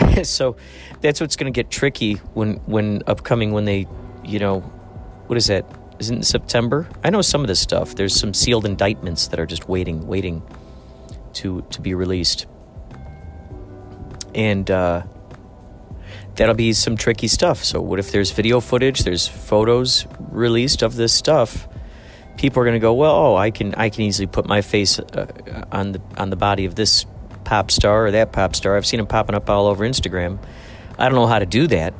so, 0.23 0.57
that's 1.01 1.21
what's 1.21 1.37
going 1.37 1.53
to 1.53 1.57
get 1.57 1.71
tricky 1.71 2.15
when 2.35 2.55
when 2.67 3.03
upcoming 3.07 3.53
when 3.53 3.65
they, 3.65 3.87
you 4.25 4.39
know, 4.39 4.61
what 5.27 5.37
is 5.37 5.47
that? 5.47 5.65
Isn't 5.99 6.25
September? 6.25 6.89
I 7.03 7.11
know 7.11 7.23
some 7.23 7.41
of 7.41 7.49
this 7.49 7.61
stuff. 7.61 7.97
There's 7.97 8.15
some 8.15 8.33
sealed 8.33 8.65
indictments 8.65 9.29
that 9.29 9.41
are 9.41 9.47
just 9.47 9.69
waiting, 9.69 10.07
waiting 10.07 10.43
to 11.35 11.63
to 11.71 11.81
be 11.81 11.95
released, 11.95 12.47
and. 14.35 14.71
uh 14.71 15.03
that'll 16.39 16.55
be 16.55 16.73
some 16.73 16.97
tricky 16.97 17.29
stuff. 17.29 17.65
So, 17.65 17.81
what 17.81 17.99
if 17.99 18.13
there's 18.13 18.31
video 18.31 18.61
footage, 18.61 19.01
there's 19.01 19.29
photos 19.29 20.07
released 20.31 20.83
of 20.83 20.97
this 20.97 21.13
stuff? 21.13 21.69
People 22.39 22.63
are 22.63 22.65
going 22.65 22.77
to 22.77 22.81
go, 22.81 22.95
well, 22.95 23.15
oh, 23.15 23.37
I 23.37 23.51
can 23.51 23.75
I 23.75 23.91
can 23.91 24.03
easily 24.03 24.27
put 24.27 24.47
my 24.47 24.63
face 24.63 24.99
uh, 24.99 25.67
on 25.73 25.93
the 25.93 26.01
on 26.17 26.31
the 26.31 26.37
body 26.37 26.65
of 26.65 26.77
this 26.77 27.05
pop 27.49 27.71
star 27.71 28.07
or 28.07 28.11
that 28.13 28.33
pop 28.33 28.55
star. 28.55 28.77
I've 28.77 28.87
seen 28.87 28.99
them 28.99 29.07
popping 29.07 29.35
up 29.35 29.49
all 29.49 29.67
over 29.67 29.85
Instagram. 29.85 30.39
I 30.99 31.09
don't 31.09 31.15
know 31.15 31.27
how 31.27 31.39
to 31.39 31.47
do 31.47 31.67
that, 31.69 31.95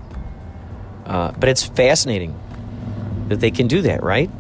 uh, 1.07 1.33
but 1.33 1.49
it's 1.49 1.65
fascinating 1.65 2.39
that 3.29 3.41
they 3.41 3.51
can 3.51 3.67
do 3.67 3.83
that, 3.83 4.03
right? 4.03 4.31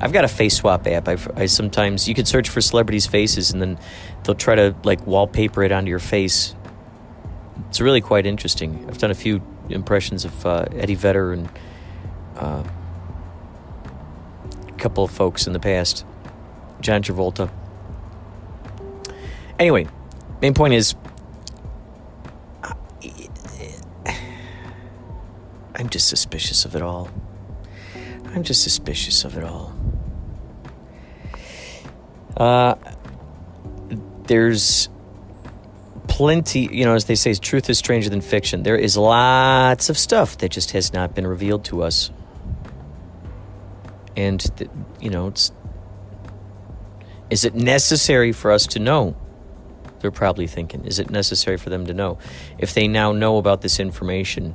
I've 0.00 0.12
got 0.12 0.24
a 0.24 0.28
face 0.28 0.56
swap 0.56 0.86
app. 0.86 1.06
I've, 1.06 1.30
I 1.36 1.46
sometimes 1.46 2.08
you 2.08 2.14
can 2.14 2.24
search 2.24 2.48
for 2.48 2.60
celebrities' 2.60 3.06
faces, 3.06 3.52
and 3.52 3.62
then 3.62 3.78
they'll 4.24 4.34
try 4.34 4.56
to 4.56 4.74
like 4.82 5.06
wallpaper 5.06 5.62
it 5.62 5.70
onto 5.70 5.90
your 5.90 5.98
face 5.98 6.54
it's 7.68 7.80
really 7.80 8.00
quite 8.00 8.26
interesting. 8.26 8.84
I've 8.88 8.98
done 8.98 9.10
a 9.10 9.14
few 9.14 9.42
impressions 9.68 10.24
of 10.24 10.46
uh, 10.46 10.66
Eddie 10.72 10.94
Vedder 10.94 11.32
and 11.32 11.48
uh, 12.36 12.62
a 14.68 14.72
couple 14.72 15.04
of 15.04 15.10
folks 15.10 15.46
in 15.46 15.52
the 15.52 15.60
past, 15.60 16.04
John 16.80 17.02
Travolta. 17.02 17.50
Anyway, 19.62 19.86
main 20.40 20.54
point 20.54 20.74
is 20.74 20.96
I'm 25.76 25.88
just 25.88 26.08
suspicious 26.08 26.64
of 26.64 26.74
it 26.74 26.82
all. 26.82 27.08
I'm 28.34 28.42
just 28.42 28.64
suspicious 28.64 29.24
of 29.24 29.38
it 29.38 29.44
all. 29.44 29.72
Uh, 32.36 32.74
there's 34.26 34.88
plenty, 36.08 36.68
you 36.76 36.84
know, 36.84 36.96
as 36.96 37.04
they 37.04 37.14
say, 37.14 37.32
truth 37.34 37.70
is 37.70 37.78
stranger 37.78 38.10
than 38.10 38.20
fiction. 38.20 38.64
There 38.64 38.74
is 38.76 38.96
lots 38.96 39.88
of 39.88 39.96
stuff 39.96 40.38
that 40.38 40.48
just 40.48 40.72
has 40.72 40.92
not 40.92 41.14
been 41.14 41.24
revealed 41.24 41.64
to 41.66 41.84
us. 41.84 42.10
And, 44.16 44.44
you 45.00 45.10
know, 45.10 45.28
it's. 45.28 45.52
Is 47.30 47.44
it 47.44 47.54
necessary 47.54 48.32
for 48.32 48.50
us 48.50 48.66
to 48.66 48.80
know? 48.80 49.14
They're 50.02 50.10
probably 50.10 50.48
thinking. 50.48 50.84
Is 50.84 50.98
it 50.98 51.10
necessary 51.10 51.56
for 51.56 51.70
them 51.70 51.86
to 51.86 51.94
know? 51.94 52.18
If 52.58 52.74
they 52.74 52.88
now 52.88 53.12
know 53.12 53.38
about 53.38 53.62
this 53.62 53.78
information, 53.78 54.50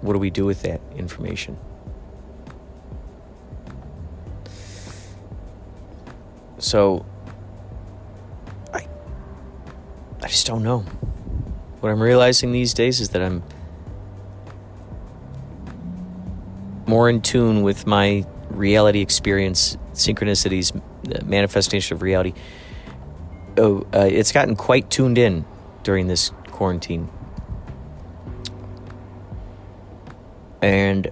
what 0.00 0.14
do 0.14 0.18
we 0.18 0.30
do 0.30 0.46
with 0.46 0.62
that 0.62 0.80
information? 0.96 1.58
So, 6.58 7.04
I 8.72 8.88
I 10.22 10.28
just 10.28 10.46
don't 10.46 10.62
know. 10.62 10.78
What 11.80 11.90
I'm 11.92 12.02
realizing 12.02 12.52
these 12.52 12.72
days 12.72 13.00
is 13.00 13.10
that 13.10 13.20
I'm 13.20 13.42
more 16.86 17.10
in 17.10 17.20
tune 17.20 17.62
with 17.62 17.86
my 17.86 18.24
reality 18.48 19.02
experience, 19.02 19.76
synchronicities, 19.92 20.80
manifestation 21.24 21.96
of 21.96 22.02
reality. 22.02 22.34
Oh, 23.56 23.86
uh, 23.94 24.08
it's 24.10 24.32
gotten 24.32 24.56
quite 24.56 24.90
tuned 24.90 25.18
in 25.18 25.44
during 25.82 26.06
this 26.06 26.30
quarantine. 26.46 27.08
And 30.60 31.10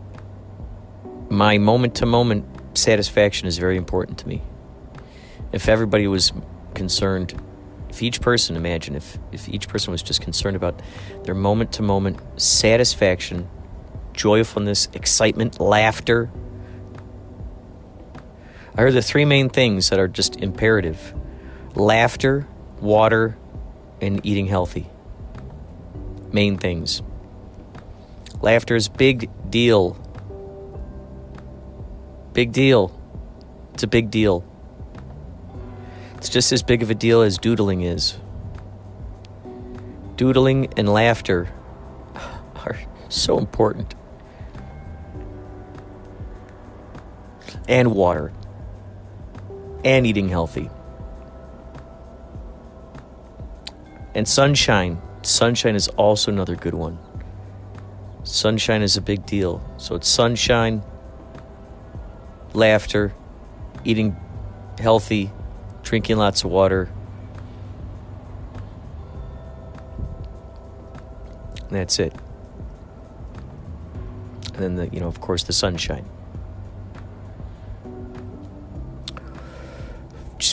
my 1.29 1.59
moment 1.59 1.97
to 1.97 2.07
moment 2.07 2.47
satisfaction 2.77 3.47
is 3.47 3.59
very 3.59 3.77
important 3.77 4.19
to 4.19 4.29
me. 4.29 4.43
If 5.53 5.69
everybody 5.69 6.07
was 6.07 6.33
concerned 6.75 7.35
if 7.93 8.03
each 8.03 8.23
person, 8.23 8.57
imagine 8.57 8.95
if, 8.95 9.19
if 9.33 9.51
each 9.51 9.69
person 9.69 9.93
was 9.93 10.03
just 10.03 10.23
concerned 10.23 10.57
about 10.57 10.81
their 11.25 11.35
moment 11.35 11.73
to 11.73 11.83
moment 11.83 12.19
satisfaction, 12.41 13.51
joyfulness, 14.15 14.89
excitement, 14.95 15.61
laughter. 15.61 16.31
I 18.75 18.81
heard 18.81 18.95
the 18.95 19.03
three 19.03 19.27
main 19.27 19.51
things 19.51 19.91
that 19.91 19.99
are 19.99 20.09
just 20.09 20.37
imperative 20.37 21.15
laughter, 21.75 22.47
water, 22.81 23.37
and 24.01 24.25
eating 24.25 24.47
healthy. 24.47 24.89
Main 26.33 26.57
things. 26.57 27.03
Laughter 28.41 28.75
is 28.75 28.89
big 28.89 29.31
deal. 29.51 29.97
Big 32.33 32.53
deal. 32.53 32.99
It's 33.75 33.83
a 33.83 33.87
big 33.87 34.11
deal. 34.11 34.45
It's 36.17 36.31
just 36.31 36.51
as 36.53 36.63
big 36.63 36.83
of 36.83 36.91
a 36.91 36.95
deal 36.95 37.21
as 37.21 37.37
doodling 37.37 37.83
is. 37.83 38.17
Doodling 40.17 40.73
and 40.79 40.89
laughter 40.89 41.53
are 42.57 42.79
so 43.11 43.39
important. 43.39 43.95
And 47.69 47.93
water. 47.93 48.33
And 49.85 50.07
eating 50.07 50.29
healthy. 50.29 50.71
And 54.15 54.29
sunshine. 54.29 55.01
Sunshine 55.23 55.75
is 55.75 55.89
also 55.89 56.31
another 56.31 56.55
good 56.57 56.75
one. 56.75 56.99
Sunshine 58.25 58.83
is 58.83 58.97
a 58.97 59.01
big 59.01 59.27
deal. 59.27 59.63
So 59.79 59.97
it's 59.97 60.09
sunshine, 60.09 60.83
laughter, 62.55 63.13
eating 63.85 64.17
healthy, 64.79 65.31
drinking 65.83 66.17
lots 66.17 66.45
of 66.45 66.51
water. 66.51 66.89
And 71.63 71.71
that's 71.71 71.99
it. 71.99 72.15
And 74.55 74.63
then 74.63 74.75
the, 74.77 74.89
you 74.89 75.01
know, 75.01 75.09
of 75.09 75.21
course, 75.21 75.45
the 75.45 75.53
sunshine. 75.53 76.05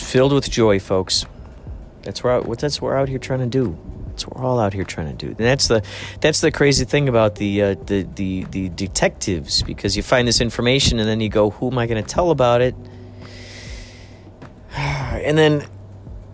Filled 0.10 0.34
with 0.34 0.50
joy, 0.50 0.80
folks. 0.80 1.28
That's 2.02 2.24
what 2.24 2.60
that's 2.60 2.82
what 2.82 2.90
we're 2.90 2.98
out 2.98 3.10
here 3.10 3.20
trying 3.20 3.42
to 3.42 3.46
do. 3.46 3.78
That's 4.08 4.26
what 4.26 4.38
we're 4.38 4.44
all 4.44 4.60
out 4.60 4.74
here 4.74 4.84
trying 4.84 5.16
to 5.16 5.26
do. 5.26 5.28
And 5.28 5.38
that's 5.38 5.68
the 5.68 5.84
that's 6.20 6.42
the 6.42 6.52
crazy 6.52 6.84
thing 6.84 7.08
about 7.08 7.36
the 7.36 7.62
uh, 7.62 7.76
the 7.86 8.08
the 8.16 8.44
the 8.46 8.70
detectives 8.70 9.62
because 9.62 9.96
you 9.96 10.02
find 10.02 10.28
this 10.28 10.42
information 10.42 11.00
and 11.00 11.08
then 11.08 11.22
you 11.22 11.30
go, 11.30 11.52
who 11.52 11.70
am 11.70 11.78
I 11.78 11.86
going 11.86 12.04
to 12.04 12.10
tell 12.10 12.32
about 12.32 12.62
it? 12.62 12.76
and 14.76 15.38
then 15.38 15.64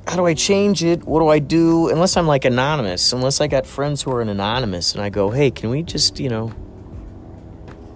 how 0.08 0.16
do 0.16 0.26
I 0.26 0.36
change 0.36 0.82
it? 0.82 1.04
What 1.04 1.20
do 1.20 1.28
I 1.28 1.40
do? 1.40 1.90
Unless 1.90 2.16
I'm 2.16 2.28
like 2.28 2.46
anonymous, 2.46 3.12
unless 3.12 3.42
I 3.42 3.48
got 3.48 3.66
friends 3.66 4.04
who 4.04 4.12
are 4.12 4.22
anonymous 4.22 4.94
and 4.94 5.02
I 5.02 5.10
go, 5.10 5.32
hey, 5.32 5.52
can 5.52 5.70
we 5.70 5.84
just, 5.84 6.20
you 6.20 6.30
know, 6.30 6.54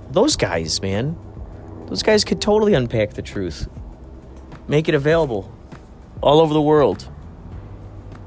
those 0.10 0.36
guys, 0.36 0.82
man, 0.82 1.16
those 1.86 2.02
guys 2.02 2.26
could 2.26 2.42
totally 2.42 2.74
unpack 2.74 3.14
the 3.14 3.22
truth, 3.22 3.70
make 4.68 4.90
it 4.90 4.96
available 4.96 5.54
all 6.22 6.40
over 6.40 6.54
the 6.54 6.62
world. 6.62 7.08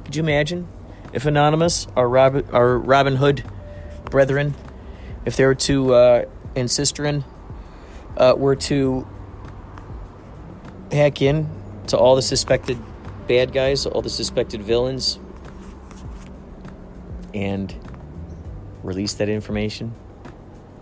Could 0.05 0.17
you 0.17 0.23
imagine 0.23 0.69
if 1.13 1.27
Anonymous 1.27 1.87
our 1.97 2.09
Robin, 2.09 2.47
or 2.53 2.79
Robin 2.79 3.17
Hood 3.17 3.45
brethren, 4.05 4.55
if 5.25 5.37
they 5.37 5.45
were 5.45 5.55
to 5.55 5.95
uh, 5.95 6.25
and 6.55 6.69
sisterin, 6.69 7.25
uh, 8.17 8.35
were 8.37 8.57
to 8.57 9.07
hack 10.91 11.23
in 11.23 11.49
to 11.89 11.97
all 11.97 12.17
the 12.17 12.23
suspected 12.23 12.79
bad 13.27 13.53
guys, 13.53 13.87
all 13.87 14.03
the 14.03 14.11
suspected 14.11 14.63
villains, 14.63 15.19
and 17.35 17.75
release 18.83 19.15
that 19.15 19.29
information, 19.29 19.95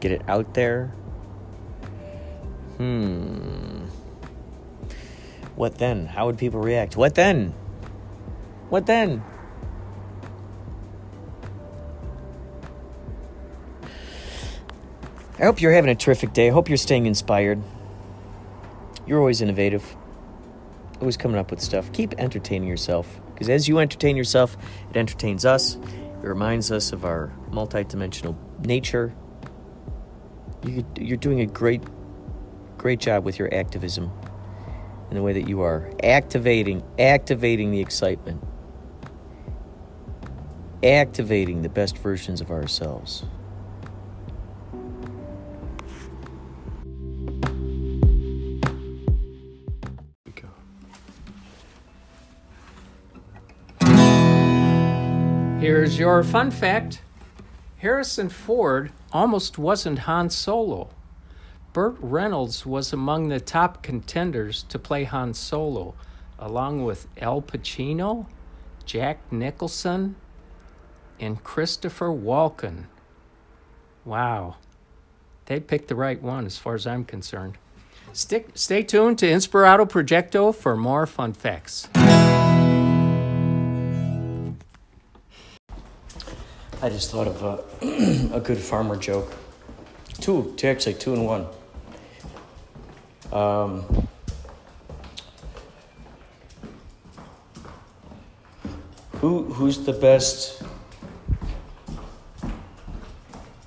get 0.01 0.11
it 0.11 0.23
out 0.27 0.55
there. 0.55 0.87
Hmm. 2.79 3.87
What 5.61 5.77
then? 5.77 6.07
How 6.07 6.25
would 6.25 6.38
people 6.38 6.59
react? 6.59 6.96
What 6.96 7.14
then? 7.14 7.51
What 8.70 8.87
then? 8.87 9.23
I 15.38 15.44
hope 15.44 15.61
you're 15.61 15.73
having 15.73 15.90
a 15.90 15.94
terrific 15.94 16.33
day. 16.33 16.49
I 16.49 16.51
hope 16.51 16.70
you're 16.70 16.79
staying 16.79 17.05
inspired. 17.05 17.62
You're 19.07 19.18
always 19.18 19.42
innovative, 19.42 19.85
always 20.99 21.18
coming 21.18 21.37
up 21.37 21.51
with 21.51 21.61
stuff. 21.61 21.92
Keep 21.92 22.14
entertaining 22.16 22.66
yourself 22.66 23.20
because 23.35 23.51
as 23.51 23.68
you 23.68 23.81
entertain 23.81 24.16
yourself, 24.16 24.57
it 24.88 24.96
entertains 24.96 25.44
us. 25.44 25.75
It 25.75 26.27
reminds 26.27 26.73
us 26.73 26.90
of 26.94 27.05
our 27.05 27.31
multidimensional 27.51 28.35
nature. 28.64 29.12
You, 30.66 30.87
you're 30.99 31.18
doing 31.18 31.42
a 31.42 31.46
great, 31.46 31.83
great 32.79 33.01
job 33.01 33.27
with 33.27 33.38
your 33.38 33.53
activism 33.55 34.11
in 35.11 35.16
the 35.16 35.23
way 35.23 35.33
that 35.33 35.49
you 35.49 35.61
are 35.61 35.90
activating, 36.03 36.83
activating 36.99 37.73
the 37.73 37.81
excitement, 37.81 38.42
activating 40.85 41.62
the 41.62 41.68
best 41.68 41.99
versions 41.99 42.40
of 42.40 42.51
ourselves. 42.51 43.25
Here's 55.61 55.99
your 55.99 56.23
fun 56.23 56.51
fact 56.51 57.03
Harrison 57.79 58.31
Ford 58.31 58.92
almost 59.12 59.59
wasn't 59.59 60.01
Han 60.01 60.31
Solo. 60.31 60.88
Burt 61.72 61.96
Reynolds 62.00 62.66
was 62.66 62.92
among 62.92 63.28
the 63.28 63.38
top 63.38 63.80
contenders 63.80 64.64
to 64.64 64.78
play 64.78 65.04
Han 65.04 65.35
Solo, 65.35 65.94
along 66.37 66.85
with 66.85 67.06
Al 67.20 67.40
Pacino, 67.40 68.26
Jack 68.85 69.20
Nicholson, 69.30 70.16
and 71.20 71.44
Christopher 71.44 72.09
Walken. 72.09 72.87
Wow. 74.04 74.56
They 75.46 75.61
picked 75.61 75.87
the 75.87 75.94
right 75.94 76.20
one 76.20 76.44
as 76.44 76.59
far 76.59 76.74
as 76.74 76.88
I'm 76.88 77.04
concerned. 77.04 77.56
Stick, 78.12 78.48
stay 78.54 78.83
tuned 78.83 79.18
to 79.20 79.26
Inspirato 79.26 79.88
Projecto 79.88 80.52
for 80.52 80.76
more 80.76 81.06
fun 81.06 81.33
facts. 81.33 81.88
I 86.83 86.88
just 86.88 87.12
thought 87.12 87.28
of 87.28 87.42
a, 87.44 87.62
a 88.35 88.40
good 88.40 88.59
farmer 88.59 88.96
joke. 88.96 89.33
Two, 90.20 90.56
actually, 90.64 90.94
two 90.94 91.14
in 91.14 91.24
one. 91.24 91.46
Um, 93.33 94.09
who 99.19 99.45
who's 99.45 99.85
the 99.85 99.93
best 99.93 100.62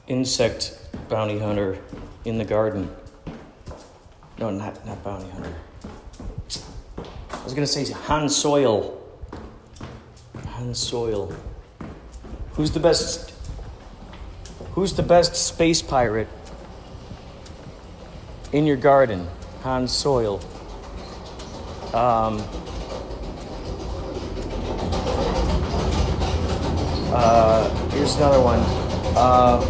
insect 0.07 0.77
bounty 1.07 1.39
hunter 1.39 1.77
in 2.25 2.37
the 2.37 2.43
garden? 2.43 2.93
No, 4.37 4.49
not 4.49 4.85
not 4.85 5.01
bounty 5.01 5.29
hunter. 5.29 5.55
I 7.31 7.43
was 7.45 7.53
gonna 7.53 7.65
say 7.65 7.89
Han 7.89 8.27
Soil. 8.27 9.01
Han 10.47 10.75
Soil. 10.75 11.33
Who's 12.53 12.71
the 12.71 12.81
best? 12.81 13.31
Who's 14.73 14.93
the 14.93 15.03
best 15.03 15.35
space 15.35 15.81
pirate 15.81 16.27
in 18.51 18.65
your 18.65 18.77
garden? 18.77 19.29
Han 19.63 19.87
Soil. 19.87 20.41
Um, 21.93 22.43
uh, 27.13 27.69
here's 27.91 28.17
another 28.17 28.41
one. 28.41 28.59
Uh, 29.15 29.61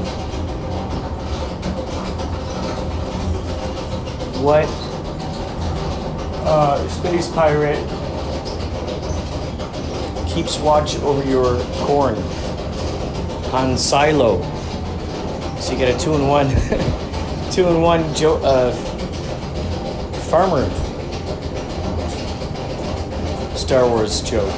what 4.41 4.65
uh, 6.47 6.87
space 6.89 7.29
pirate 7.29 7.77
keeps 10.27 10.57
watch 10.57 10.97
over 11.01 11.23
your 11.29 11.63
corn? 11.85 12.15
Han 13.51 13.77
Silo. 13.77 14.41
So 15.59 15.73
you 15.73 15.77
get 15.77 15.95
a 15.95 16.03
two 16.03 16.15
in 16.15 16.27
one, 16.27 16.49
two 17.51 17.67
in 17.67 17.79
one 17.79 18.01
uh, 18.01 18.92
farmer 20.33 20.67
Star 23.55 23.87
Wars 23.87 24.19
joke. 24.23 24.49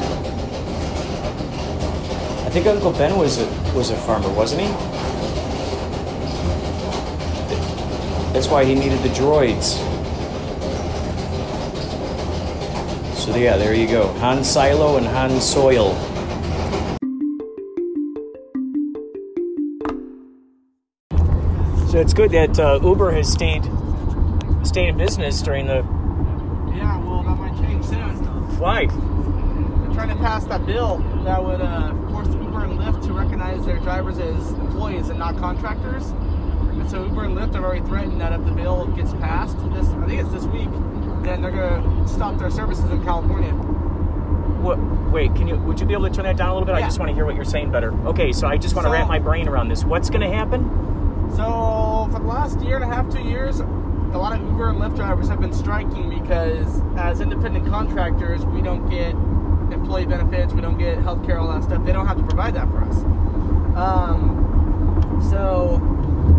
I 2.46 2.50
think 2.50 2.66
Uncle 2.66 2.94
Ben 2.94 3.18
was 3.18 3.40
a 3.40 3.46
was 3.76 3.90
a 3.90 3.98
farmer, 3.98 4.30
wasn't 4.30 4.62
he? 4.62 4.68
That's 8.32 8.48
why 8.48 8.64
he 8.64 8.74
needed 8.74 9.00
the 9.00 9.10
droids. 9.10 9.76
So 13.18 13.36
yeah, 13.36 13.58
there 13.58 13.74
you 13.74 13.88
go. 13.90 14.14
Han 14.20 14.46
Silo 14.46 14.96
and 14.96 15.06
Han 15.06 15.42
Soil. 15.42 15.94
So 21.90 22.00
it's 22.00 22.14
good 22.14 22.32
that 22.32 22.58
uh, 22.58 22.80
Uber 22.82 23.12
has 23.12 23.30
stayed 23.30 23.70
stayed 24.76 24.90
in 24.90 24.98
business 24.98 25.42
during 25.42 25.68
the. 25.68 25.76
Yeah, 26.76 26.98
well, 26.98 27.24
that 27.24 27.38
might 27.38 27.56
change 27.56 27.86
soon. 27.86 28.10
Why? 28.60 28.88
They're 28.88 29.94
trying 29.94 30.10
to 30.10 30.18
pass 30.18 30.44
that 30.48 30.66
bill 30.66 30.98
that 31.24 31.42
would 31.42 31.62
uh, 31.62 31.94
force 32.12 32.28
Uber 32.28 32.66
and 32.66 32.78
Lyft 32.78 33.06
to 33.06 33.14
recognize 33.14 33.66
their 33.66 33.78
drivers 33.80 34.20
as 34.20 34.52
employees 34.52 35.08
and 35.08 35.18
not 35.18 35.38
contractors. 35.38 36.10
And 36.10 36.92
so 36.92 37.06
Uber 37.06 37.24
and 37.24 37.38
Lyft 37.38 37.54
have 37.54 37.64
already 37.64 37.86
threatened 37.86 38.20
that 38.20 38.34
if 38.34 38.44
the 38.44 38.52
bill 38.52 38.88
gets 38.88 39.14
passed, 39.14 39.56
this 39.72 39.88
I 39.88 40.08
think 40.08 40.20
it's 40.20 40.32
this 40.32 40.44
week, 40.44 40.70
then 41.24 41.42
they're 41.42 41.52
gonna 41.52 42.06
stop 42.06 42.38
their 42.38 42.52
services 42.52 42.84
in 42.92 43.02
California. 43.02 43.54
What? 43.54 44.78
Wait, 45.14 45.34
can 45.36 45.48
you? 45.48 45.56
Would 45.56 45.80
you 45.80 45.86
be 45.86 45.94
able 45.94 46.10
to 46.10 46.14
turn 46.14 46.26
that 46.26 46.36
down 46.36 46.50
a 46.50 46.54
little 46.54 46.66
bit? 46.66 46.76
I 46.76 46.82
just 46.82 47.00
want 47.00 47.08
to 47.08 47.16
hear 47.16 47.24
what 47.24 47.36
you're 47.36 47.46
saying 47.46 47.72
better. 47.72 47.94
Okay, 48.08 48.34
so 48.34 48.46
I 48.46 48.58
just 48.58 48.76
want 48.76 48.88
to 48.88 48.92
wrap 48.92 49.08
my 49.08 49.20
brain 49.20 49.48
around 49.48 49.70
this. 49.70 49.86
What's 49.86 50.10
going 50.10 50.30
to 50.30 50.36
happen? 50.36 50.70
So 51.30 52.10
for 52.12 52.20
the 52.20 52.28
last 52.28 52.60
year 52.60 52.76
and 52.76 52.84
a 52.84 52.94
half, 52.94 53.10
two 53.10 53.22
years, 53.22 53.62
a 54.16 54.18
lot 54.18 54.32
of 54.32 54.42
Uber 54.48 54.70
and 54.70 54.80
Lyft 54.80 54.96
drivers 54.96 55.28
have 55.28 55.42
been 55.42 55.52
striking 55.52 56.10
because 56.10 56.82
as 56.96 57.20
independent 57.20 57.68
contractors, 57.68 58.46
we 58.46 58.62
don't 58.62 58.90
get 58.90 59.12
employee 59.74 60.06
benefits, 60.06 60.54
we 60.54 60.62
don't 60.62 60.78
get 60.78 60.98
health 61.00 61.26
care, 61.26 61.38
all 61.38 61.52
that 61.52 61.64
stuff. 61.64 61.84
They 61.84 61.92
don't 61.92 62.08
have 62.08 62.16
to 62.18 62.24
provide 62.24 62.54
that 62.56 62.70
for 62.70 62.82
us. 62.82 63.04
Um, 63.76 65.20
so 65.30 65.82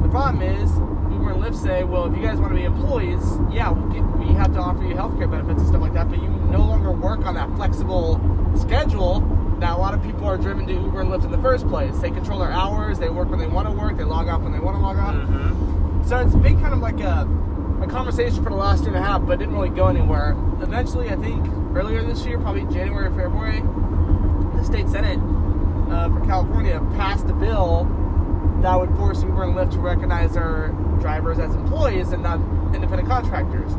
the 0.03 0.09
problem 0.09 0.43
is, 0.43 0.71
Uber 1.13 1.33
and 1.33 1.43
Lyft 1.43 1.63
say, 1.63 1.85
well, 1.85 2.07
if 2.07 2.17
you 2.17 2.23
guys 2.27 2.39
want 2.39 2.53
to 2.53 2.59
be 2.59 2.65
employees, 2.65 3.21
yeah, 3.53 3.69
we'll 3.69 3.93
get, 3.93 4.03
we 4.17 4.33
have 4.35 4.55
to 4.55 4.59
offer 4.59 4.83
you 4.83 4.97
health 4.97 5.19
care 5.19 5.29
benefits 5.29 5.61
and 5.61 5.69
stuff 5.69 5.83
like 5.83 5.93
that, 5.93 6.09
but 6.09 6.23
you 6.23 6.29
no 6.29 6.61
longer 6.61 6.91
work 6.91 7.27
on 7.27 7.35
that 7.35 7.55
flexible 7.57 8.19
schedule 8.57 9.21
that 9.61 9.73
a 9.73 9.77
lot 9.77 9.93
of 9.93 10.03
people 10.03 10.25
are 10.25 10.39
driven 10.39 10.67
to 10.67 10.73
Uber 10.73 11.03
and 11.03 11.11
Lyft 11.11 11.25
in 11.25 11.31
the 11.31 11.43
first 11.43 11.69
place. 11.69 11.95
They 11.99 12.11
control 12.11 12.39
their 12.39 12.53
hours, 12.53 12.99
they 12.99 13.11
work 13.11 13.29
when 13.29 13.39
they 13.39 13.47
want 13.47 13.69
to 13.69 13.75
work, 13.75 13.99
they 13.99 14.05
log 14.05 14.29
off 14.29 14.41
when 14.41 14.53
they 14.53 14.61
want 14.61 14.79
to 14.79 14.83
log 14.83 14.97
off. 14.97 16.07
So 16.09 16.19
it's 16.21 16.35
been 16.37 16.59
kind 16.59 16.73
of 16.73 16.81
like 16.81 17.01
a, 17.01 17.29
a 17.81 17.87
conversation 17.87 18.43
for 18.43 18.51
the 18.51 18.57
last 18.57 18.85
year 18.85 18.95
and 18.95 18.97
a 18.97 19.07
half, 19.07 19.27
but 19.27 19.39
didn't 19.39 19.55
really 19.55 19.69
go 19.69 19.87
anywhere. 19.87 20.33
Eventually, 20.61 21.11
I 21.11 21.17
think 21.17 21.47
earlier 21.75 22.03
this 22.03 22.25
year, 22.25 22.39
probably 22.39 22.63
January 22.73 23.07
or 23.07 23.11
February, 23.11 23.61
the 24.57 24.65
state 24.65 24.89
senate 24.89 25.19
uh, 25.91 26.09
for 26.09 26.25
California 26.27 26.81
passed 26.97 27.27
a 27.27 27.35
bill 27.35 27.85
that 28.63 28.79
would 28.79 28.91
force 28.97 29.23
Uber 29.23 29.45
and 29.45 29.55
Lyft 29.55 29.73
to 29.73 29.79
recognize 29.79 30.35
their 30.35 30.69
drivers 31.01 31.39
as 31.39 31.55
employees 31.55 32.13
and 32.13 32.23
not 32.23 32.41
independent 32.75 33.09
contractors. 33.09 33.73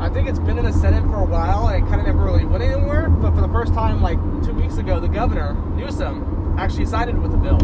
I 0.00 0.08
think 0.08 0.28
it's 0.28 0.38
been 0.38 0.58
in 0.58 0.64
the 0.64 0.72
Senate 0.72 1.02
for 1.04 1.16
a 1.16 1.24
while 1.24 1.68
and 1.68 1.84
it 1.84 1.88
kind 1.88 2.00
of 2.00 2.06
never 2.06 2.24
really 2.24 2.44
went 2.44 2.62
anywhere, 2.62 3.08
but 3.08 3.34
for 3.34 3.40
the 3.40 3.48
first 3.48 3.72
time, 3.74 4.02
like 4.02 4.18
two 4.44 4.52
weeks 4.52 4.76
ago, 4.76 5.00
the 5.00 5.08
governor, 5.08 5.54
Newsom, 5.76 6.56
actually 6.58 6.86
sided 6.86 7.18
with 7.18 7.30
the 7.30 7.36
bill. 7.36 7.58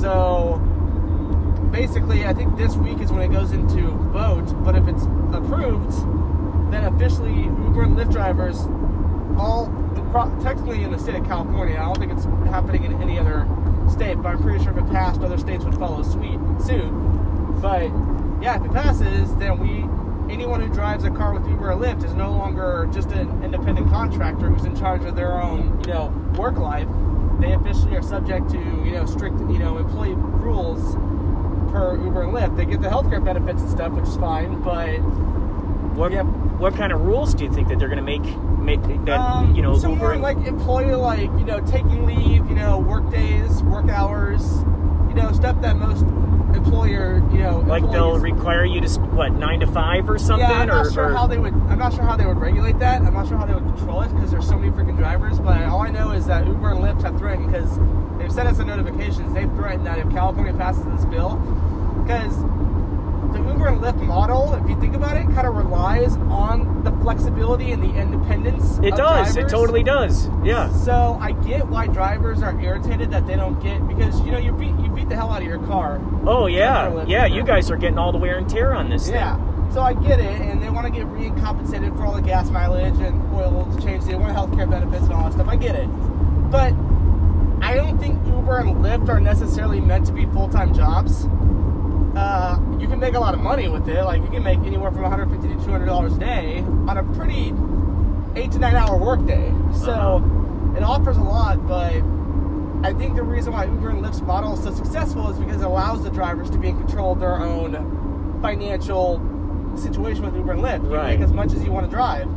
So 0.00 0.60
basically, 1.74 2.24
I 2.24 2.32
think 2.32 2.56
this 2.56 2.76
week 2.76 3.00
is 3.00 3.10
when 3.10 3.20
it 3.20 3.32
goes 3.32 3.50
into 3.50 3.88
vote, 4.12 4.46
but 4.64 4.76
if 4.76 4.86
it's 4.86 5.02
approved, 5.32 5.90
then 6.70 6.84
officially 6.84 7.34
Uber 7.34 7.82
and 7.82 7.96
Lyft 7.96 8.12
drivers, 8.12 8.60
all 9.36 9.66
technically 10.44 10.84
in 10.84 10.92
the 10.92 10.98
state 11.00 11.16
of 11.16 11.26
California, 11.26 11.74
I 11.74 11.86
don't 11.86 11.98
think 11.98 12.12
it's 12.12 12.26
happening 12.48 12.84
in 12.84 13.02
any 13.02 13.18
other 13.18 13.48
state, 13.90 14.14
but 14.22 14.28
I'm 14.28 14.40
pretty 14.40 14.62
sure 14.62 14.72
if 14.72 14.78
it 14.78 14.90
passed, 14.92 15.20
other 15.20 15.36
states 15.36 15.64
would 15.64 15.74
follow 15.74 16.04
suit. 16.04 16.38
Suit. 16.62 16.92
But 17.60 17.90
yeah, 18.40 18.56
if 18.60 18.64
it 18.64 18.72
passes, 18.72 19.34
then 19.36 19.58
we 19.58 19.84
anyone 20.32 20.60
who 20.60 20.72
drives 20.72 21.02
a 21.04 21.10
car 21.10 21.34
with 21.34 21.46
Uber 21.48 21.72
or 21.72 21.76
Lyft 21.76 22.04
is 22.04 22.14
no 22.14 22.30
longer 22.30 22.88
just 22.94 23.10
an 23.10 23.42
independent 23.42 23.90
contractor 23.90 24.48
who's 24.48 24.64
in 24.64 24.76
charge 24.76 25.04
of 25.04 25.16
their 25.16 25.42
own, 25.42 25.80
you 25.80 25.92
know, 25.92 26.06
work 26.38 26.56
life. 26.56 26.88
They 27.40 27.52
officially 27.52 27.96
are 27.96 28.02
subject 28.02 28.48
to, 28.50 28.58
you 28.58 28.92
know, 28.92 29.06
strict, 29.06 29.38
you 29.40 29.58
know, 29.58 29.76
employee 29.78 30.14
rules 30.14 30.96
Uber 32.02 32.22
and 32.22 32.32
Lyft. 32.32 32.56
They 32.56 32.64
get 32.64 32.80
the 32.82 32.88
healthcare 32.88 33.24
benefits 33.24 33.62
and 33.62 33.70
stuff, 33.70 33.92
which 33.92 34.04
is 34.06 34.16
fine, 34.16 34.60
but 34.62 34.88
What 35.94 36.10
Yep. 36.12 36.26
what 36.58 36.74
kind 36.74 36.92
of 36.92 37.02
rules 37.02 37.34
do 37.34 37.44
you 37.44 37.52
think 37.52 37.68
that 37.68 37.78
they're 37.78 37.88
going 37.88 38.04
to 38.04 38.18
make 38.18 38.24
make 38.58 38.82
that 39.04 39.18
um, 39.20 39.54
you 39.54 39.62
know 39.62 39.76
some 39.78 39.92
Uber 39.92 40.16
like 40.16 40.38
employer 40.46 40.96
like 40.96 41.30
you 41.38 41.44
know 41.44 41.60
taking 41.60 42.04
leave, 42.06 42.48
you 42.48 42.54
know, 42.56 42.78
work 42.78 43.10
days, 43.10 43.62
work 43.64 43.88
hours, 43.88 44.42
you 45.08 45.14
know, 45.14 45.30
stuff 45.32 45.60
that 45.60 45.76
most 45.76 46.02
employer, 46.56 47.16
you 47.32 47.38
know, 47.38 47.58
like 47.66 47.82
they'll 47.92 48.18
require 48.18 48.64
you 48.64 48.80
to 48.80 48.88
what 49.16 49.32
nine 49.34 49.60
to 49.60 49.66
five 49.66 50.08
or 50.08 50.18
something 50.18 50.48
Yeah, 50.48 50.60
I'm 50.62 50.68
not 50.68 50.86
or, 50.86 50.90
sure 50.92 51.10
or- 51.10 51.14
how 51.14 51.26
they 51.26 51.38
would. 51.38 51.52
I'm 51.68 51.78
not 51.78 51.92
sure 51.92 52.02
how 52.04 52.16
they 52.16 52.26
would 52.26 52.38
regulate 52.38 52.78
that. 52.80 53.02
I'm 53.02 53.12
not 53.14 53.28
sure 53.28 53.36
how 53.36 53.44
they 53.46 53.54
would 53.54 53.64
control 53.76 54.02
it 54.02 54.08
because 54.14 54.30
there's 54.30 54.48
so 54.48 54.56
many 54.58 54.70
freaking 54.72 54.96
drivers. 54.96 55.38
But 55.38 55.62
all 55.64 55.80
I 55.82 55.90
know 55.90 56.10
is 56.12 56.26
that 56.26 56.46
Uber 56.46 56.70
and 56.70 56.80
Lyft 56.80 57.02
have 57.02 57.18
threatened 57.18 57.52
because 57.52 57.76
they've 58.24 58.32
sent 58.32 58.48
us 58.48 58.56
the 58.56 58.64
notifications. 58.64 59.34
They've 59.34 59.50
threatened 59.52 59.86
that 59.86 59.98
if 59.98 60.10
California 60.10 60.54
passes 60.54 60.84
this 60.84 61.04
bill, 61.04 61.36
because 62.02 62.34
the 63.34 63.38
Uber 63.38 63.66
and 63.68 63.80
Lyft 63.82 64.00
model, 64.02 64.54
if 64.54 64.68
you 64.68 64.80
think 64.80 64.94
about 64.94 65.16
it, 65.18 65.24
kind 65.34 65.46
of 65.46 65.54
relies 65.56 66.16
on 66.16 66.82
the 66.84 66.92
flexibility 67.02 67.72
and 67.72 67.82
the 67.82 67.94
independence. 67.94 68.78
it 68.78 68.94
does 68.96 69.36
it 69.36 69.48
totally 69.48 69.82
does 69.82 70.28
yeah 70.44 70.72
So 70.72 71.18
I 71.20 71.32
get 71.32 71.66
why 71.66 71.86
drivers 71.86 72.42
are 72.42 72.58
irritated 72.60 73.10
that 73.10 73.26
they 73.26 73.36
don't 73.36 73.60
get 73.62 73.86
because 73.88 74.20
you 74.20 74.32
know 74.32 74.38
you 74.38 74.52
beat 74.52 74.78
you 74.78 74.90
beat 74.90 75.08
the 75.08 75.16
hell 75.16 75.30
out 75.30 75.42
of 75.42 75.48
your 75.48 75.58
car. 75.66 76.00
oh 76.26 76.46
yeah 76.46 76.86
Lyft, 76.88 77.08
yeah 77.08 77.26
Uber. 77.26 77.36
you 77.36 77.44
guys 77.44 77.70
are 77.70 77.76
getting 77.76 77.98
all 77.98 78.12
the 78.12 78.18
wear 78.18 78.38
and 78.38 78.48
tear 78.48 78.72
on 78.74 78.88
this 78.88 79.06
thing. 79.06 79.14
Yeah. 79.16 79.70
So 79.72 79.80
I 79.82 79.92
get 79.92 80.20
it, 80.20 80.40
and 80.40 80.62
they 80.62 80.70
want 80.70 80.86
to 80.86 80.92
get 80.92 81.04
recompensated 81.06 81.94
for 81.94 82.04
all 82.04 82.14
the 82.14 82.22
gas 82.22 82.48
mileage 82.48 83.00
and 83.00 83.20
oil 83.34 83.68
change. 83.82 84.04
They 84.04 84.14
want 84.14 84.36
healthcare 84.36 84.70
benefits 84.70 85.02
and 85.04 85.12
all 85.12 85.24
that 85.24 85.32
stuff. 85.32 85.48
I 85.48 85.56
get 85.56 85.74
it, 85.74 85.88
but 86.50 86.72
I 87.64 87.74
don't 87.74 87.98
think 87.98 88.14
Uber 88.26 88.58
and 88.58 88.76
Lyft 88.84 89.08
are 89.08 89.20
necessarily 89.20 89.80
meant 89.80 90.06
to 90.06 90.12
be 90.12 90.26
full 90.26 90.48
time 90.48 90.74
jobs. 90.74 91.26
Uh, 92.16 92.58
you 92.78 92.86
can 92.86 93.00
make 93.00 93.14
a 93.14 93.18
lot 93.20 93.34
of 93.34 93.40
money 93.40 93.68
with 93.68 93.88
it. 93.88 94.02
Like 94.04 94.22
you 94.22 94.28
can 94.28 94.42
make 94.44 94.58
anywhere 94.60 94.90
from 94.92 95.02
150 95.02 95.48
to 95.48 95.64
200 95.64 95.86
dollars 95.86 96.14
a 96.14 96.18
day 96.18 96.58
on 96.86 96.96
a 96.98 97.02
pretty 97.14 97.52
eight 98.36 98.52
to 98.52 98.58
nine 98.58 98.74
hour 98.74 98.96
workday. 98.96 99.52
So 99.74 99.92
Uh-huh. 99.92 100.76
it 100.76 100.82
offers 100.82 101.16
a 101.16 101.22
lot, 101.22 101.66
but 101.66 101.94
I 102.84 102.92
think 102.92 103.16
the 103.16 103.22
reason 103.22 103.52
why 103.52 103.64
Uber 103.64 103.88
and 103.90 104.02
Lyft's 104.04 104.20
model 104.22 104.52
is 104.54 104.62
so 104.62 104.70
successful 104.72 105.30
is 105.30 105.38
because 105.38 105.62
it 105.62 105.66
allows 105.66 106.02
the 106.04 106.10
drivers 106.10 106.50
to 106.50 106.58
be 106.58 106.68
in 106.68 106.76
control 106.78 107.12
of 107.12 107.20
their 107.20 107.38
own 107.40 108.38
financial 108.42 109.20
situation 109.76 110.22
with 110.24 110.36
Uber 110.36 110.52
and 110.52 110.62
Lyft. 110.62 110.84
You 110.84 110.94
Right. 110.96 111.18
make 111.18 111.24
as 111.24 111.32
much 111.32 111.52
as 111.54 111.64
you 111.64 111.72
want 111.72 111.86
to 111.86 111.90
drive. 111.90 112.28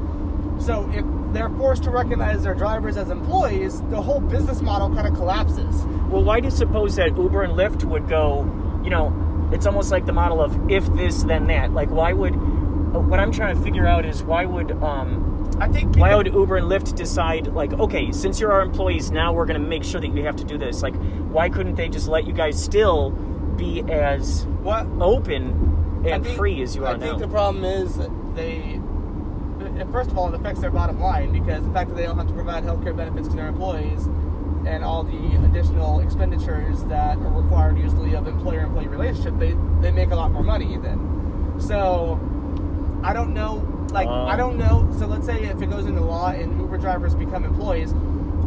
So 0.60 0.90
if 0.94 1.04
they're 1.34 1.50
forced 1.50 1.84
to 1.84 1.90
recognize 1.92 2.44
their 2.44 2.54
drivers 2.56 2.98
as 2.98 3.10
employees, 3.10 3.82
the 3.84 4.02
whole 4.02 4.20
business 4.20 4.62
model 4.62 4.94
kind 4.94 5.08
of 5.08 5.13
collapses. 5.13 5.84
Well, 6.10 6.24
why 6.24 6.40
do 6.40 6.46
you 6.46 6.52
suppose 6.52 6.96
that 6.96 7.18
Uber 7.18 7.44
and 7.44 7.54
Lyft 7.54 7.84
would 7.84 8.08
go? 8.08 8.44
You 8.84 8.90
know, 8.90 9.50
it's 9.52 9.66
almost 9.66 9.92
like 9.92 10.06
the 10.06 10.13
model 10.13 10.42
of 10.42 10.72
if 10.72 10.86
this 10.96 11.24
then 11.24 11.48
that. 11.48 11.74
Like, 11.74 11.90
why 11.90 12.13
would? 12.13 12.36
What 12.94 13.20
I'm 13.20 13.32
trying 13.32 13.56
to 13.56 13.62
figure 13.62 13.86
out 13.86 14.06
is 14.06 14.24
why 14.24 14.46
would 14.46 14.72
um 14.82 15.58
I 15.60 15.68
think 15.68 15.98
why 15.98 16.16
would 16.16 16.28
Uber 16.28 16.58
and 16.58 16.68
Lyft 16.68 16.96
decide 16.96 17.48
like 17.48 17.74
okay 17.74 18.12
since 18.12 18.40
you're 18.40 18.52
our 18.52 18.62
employees 18.62 19.12
now 19.12 19.34
we're 19.34 19.46
going 19.46 19.62
to 19.62 19.68
make 19.68 19.84
sure 19.84 20.00
that 20.00 20.08
you 20.08 20.24
have 20.24 20.36
to 20.38 20.44
do 20.44 20.58
this 20.58 20.82
like 20.82 20.96
why 21.30 21.50
couldn't 21.50 21.76
they 21.76 21.90
just 21.90 22.08
let 22.08 22.26
you 22.26 22.34
guys 22.34 22.62
still 22.62 23.12
be 23.56 23.82
as 23.92 24.46
what 24.62 24.88
open 25.00 26.04
and 26.06 26.24
think- 26.24 26.38
free 26.38 26.62
as 26.62 26.76
you 26.76 26.86
are 26.86 26.90
I 26.90 26.92
are 26.94 26.98
think 27.00 27.20
the 27.20 27.28
problem 27.28 27.66
is 27.66 27.98
that 27.98 28.10
they, 28.36 28.80
uh, 28.80 28.87
first 29.92 30.12
of 30.12 30.18
all, 30.18 30.28
it 30.28 30.36
affects 30.40 30.62
their 30.62 30.72
bottom 30.72 31.00
line 31.00 31.32
because 31.32 31.63
the 31.63 31.72
fact 31.74 31.90
that 31.90 31.96
they 31.96 32.04
don't 32.04 32.18
have 32.18 32.28
to 32.28 32.34
provide 32.34 32.63
healthcare 32.63 32.96
benefits 32.96 33.28
to 33.30 33.36
their 33.36 33.48
employees 33.48 34.06
and 34.66 34.84
all 34.84 35.04
the 35.04 35.36
additional 35.46 36.00
expenditures 36.02 36.84
that 36.86 37.18
are 37.18 37.42
required 37.42 37.78
usually 37.78 38.13
of 38.16 38.28
employer-employee 38.28 38.88
relationship, 38.88 39.38
they 39.40 39.56
they 39.82 39.92
make 39.92 40.12
a 40.12 40.16
lot 40.16 40.32
more 40.32 40.44
money 40.44 40.78
then. 40.78 41.56
So 41.60 42.20
I 43.04 43.13
don't 43.13 43.34
know, 43.34 43.66
like 43.92 44.08
Oh. 44.08 44.26
I 44.26 44.34
um. 44.34 44.38
don't 44.38 44.58
know. 44.58 44.90
So 45.00 45.06
let's 45.08 45.26
say 45.26 45.44
if 45.46 45.62
it 45.62 45.70
goes 45.70 45.86
into 45.86 46.02
law 46.02 46.30
and 46.30 46.60
Uber 46.60 46.78
drivers 46.78 47.16
become 47.16 47.46
employees. 47.46 47.94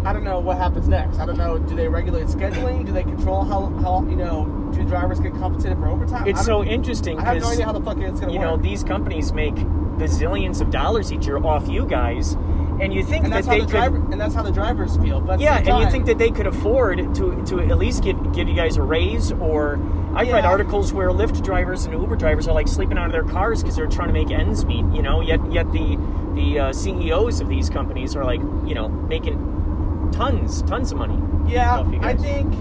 I 0.03 0.15
don't 0.15 0.25
know 0.25 0.41
what 0.41 0.57
happens 0.57 0.89
next. 0.89 1.19
I 1.19 1.27
don't 1.27 1.37
know. 1.37 1.59
Do 1.59 1.77
they 1.77 1.87
regulate 1.87 2.27
scheduling? 2.29 2.87
Do 2.87 2.93
they 2.93 3.03
control 3.03 3.45
how, 3.45 3.67
how 3.83 4.03
you 4.09 4.17
know, 4.17 4.47
do 4.73 4.83
drivers 4.85 5.21
get 5.21 5.35
compensated 5.35 5.77
for 5.77 5.89
overtime? 5.89 6.27
It's 6.27 6.43
so 6.43 6.65
interesting 6.65 7.19
I 7.19 7.35
have 7.35 7.43
no 7.43 7.49
idea 7.51 7.67
how 7.67 7.73
the 7.73 7.83
fuck 7.83 7.99
it's 7.99 8.19
gonna 8.19 8.33
you 8.33 8.39
know 8.39 8.57
these 8.57 8.83
companies 8.83 9.33
make 9.35 9.57
bazillions 10.01 10.61
of 10.61 10.71
dollars 10.71 11.13
each 11.13 11.27
year 11.27 11.39
off 11.39 11.69
you 11.69 11.87
guys, 11.87 12.33
and 12.81 12.93
you 12.95 13.05
think 13.05 13.25
and 13.25 13.33
that's 13.33 13.47
that 13.47 13.53
how 13.53 13.59
they 13.59 13.61
the 13.61 13.67
could. 13.67 13.77
driver 13.77 13.97
and 14.13 14.21
that's 14.21 14.35
how 14.35 14.43
the 14.43 14.51
drivers 14.53 14.97
feel. 14.97 15.21
But 15.21 15.39
Yeah, 15.41 15.59
and 15.59 15.79
you 15.85 15.91
think 15.91 16.07
that 16.07 16.19
they 16.19 16.31
could 16.31 16.47
afford 16.47 16.99
to 17.17 17.45
to 17.47 17.61
at 17.61 17.79
least 17.79 18.03
give 18.03 18.33
give 18.33 18.49
you 18.49 18.55
guys 18.55 18.77
a 18.79 18.83
raise, 18.83 19.33
or 19.33 19.79
I've 20.15 20.29
read 20.33 20.45
articles 20.45 20.93
where 20.93 21.11
Lyft 21.11 21.43
drivers 21.45 21.85
and 21.85 21.95
Uber 21.95 22.17
drivers 22.17 22.49
are 22.49 22.55
like 22.55 22.67
sleeping 22.69 22.97
out 22.99 23.07
of 23.07 23.13
their 23.13 23.25
cars 23.25 23.63
because 23.63 23.77
they're 23.77 23.87
trying 23.87 24.09
to 24.09 24.15
make 24.15 24.31
ends 24.31 24.65
meet. 24.65 24.85
You 24.95 25.03
know, 25.03 25.21
yet 25.21 25.41
yet 25.53 25.71
the 25.73 25.99
the 26.35 26.59
uh, 26.59 26.73
CEOs 26.73 27.41
of 27.41 27.49
these 27.49 27.69
companies 27.69 28.17
are 28.17 28.25
like 28.25 28.41
you 28.67 28.75
know 28.75 28.89
making 28.89 30.11
tons 30.13 30.63
tons 30.63 30.91
of 30.93 30.99
money. 30.99 31.19
yeah, 31.53 31.85
I 32.01 32.15
think 32.15 32.53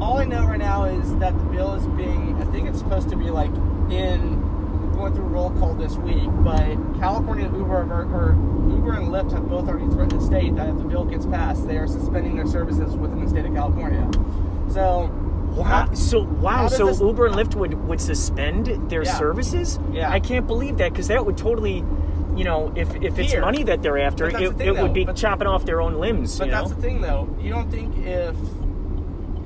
all 0.00 0.18
I 0.18 0.24
know 0.24 0.44
right 0.44 0.58
now 0.58 0.84
is 0.84 1.16
that 1.16 1.36
the 1.38 1.44
bill 1.44 1.72
is 1.74 1.86
being. 1.96 2.36
I 2.40 2.44
think 2.52 2.68
it's 2.68 2.78
supposed 2.78 3.08
to 3.10 3.16
be 3.16 3.30
like 3.30 3.50
in 3.90 4.42
going 4.94 5.14
through 5.14 5.24
roll 5.24 5.50
call 5.50 5.74
this 5.74 5.96
week, 5.96 6.28
but 6.42 6.76
California 6.98 7.44
Uber 7.46 7.82
or, 7.82 8.36
Uber 8.70 8.92
and 8.94 9.08
Lyft 9.08 9.32
have 9.32 9.48
both 9.48 9.68
already 9.68 9.86
threatened 9.92 10.20
the 10.20 10.24
state 10.24 10.54
that 10.56 10.68
if 10.68 10.76
the 10.78 10.84
bill 10.84 11.04
gets 11.04 11.26
passed, 11.26 11.66
they 11.66 11.76
are 11.76 11.86
suspending 11.86 12.36
their 12.36 12.46
services 12.46 12.96
within 12.96 13.22
the 13.22 13.28
state 13.28 13.44
of 13.44 13.54
California. 13.54 14.08
So. 14.70 15.10
Wow. 15.54 15.92
So 15.94 16.22
wow. 16.24 16.66
So 16.66 16.86
this- 16.86 17.00
Uber 17.00 17.26
and 17.26 17.36
Lyft 17.36 17.54
would 17.54 17.74
would 17.86 18.00
suspend 18.00 18.66
their 18.90 19.04
Yeah. 19.04 19.12
services. 19.14 19.78
Yeah. 19.92 20.10
I 20.10 20.18
can't 20.18 20.48
believe 20.48 20.78
that 20.78 20.90
because 20.92 21.06
that 21.08 21.24
would 21.24 21.36
totally, 21.36 21.84
you 22.34 22.42
know, 22.42 22.72
if 22.74 22.92
if 22.96 23.16
it's 23.20 23.30
Here. 23.32 23.40
money 23.40 23.62
that 23.62 23.80
they're 23.80 23.98
after, 23.98 24.26
it, 24.26 24.32
the 24.32 24.38
thing, 24.52 24.66
it 24.66 24.70
would 24.72 24.90
though. 24.90 24.94
be 24.94 25.04
But- 25.04 25.14
chopping 25.14 25.46
off 25.46 25.64
their 25.64 25.80
own 25.80 25.94
limbs. 26.00 26.36
But 26.40 26.50
that's 26.50 26.70
know? 26.70 26.74
the 26.74 26.82
thing, 26.82 27.00
though. 27.02 27.28
You 27.40 27.50
don't 27.50 27.70
think 27.70 27.96
if 28.04 28.34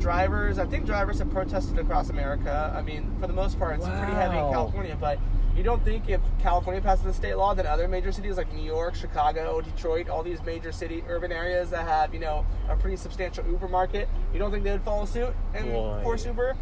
drivers, 0.00 0.58
I 0.58 0.64
think 0.64 0.86
drivers 0.86 1.18
have 1.18 1.30
protested 1.30 1.78
across 1.78 2.08
America. 2.08 2.72
I 2.74 2.80
mean, 2.80 3.10
for 3.20 3.26
the 3.26 3.32
most 3.34 3.58
part, 3.58 3.76
it's 3.76 3.86
pretty 3.86 4.12
heavy 4.14 4.38
in 4.38 4.50
California. 4.52 4.96
But 4.98 5.18
you 5.58 5.64
don't 5.64 5.84
think 5.84 6.08
if 6.08 6.20
California 6.40 6.80
passes 6.80 7.04
a 7.06 7.12
state 7.12 7.34
law, 7.34 7.52
that 7.52 7.66
other 7.66 7.88
major 7.88 8.12
cities 8.12 8.36
like 8.36 8.50
New 8.54 8.64
York, 8.64 8.94
Chicago, 8.94 9.60
Detroit, 9.60 10.08
all 10.08 10.22
these 10.22 10.40
major 10.44 10.70
city 10.70 11.02
urban 11.08 11.32
areas 11.32 11.70
that 11.70 11.86
have 11.86 12.14
you 12.14 12.20
know 12.20 12.46
a 12.68 12.76
pretty 12.76 12.96
substantial 12.96 13.44
Uber 13.46 13.66
market, 13.68 14.08
you 14.32 14.38
don't 14.38 14.52
think 14.52 14.62
they 14.62 14.70
would 14.70 14.82
follow 14.82 15.04
suit 15.04 15.34
and 15.54 15.72
Boy. 15.72 16.00
force 16.04 16.24
Uber? 16.24 16.54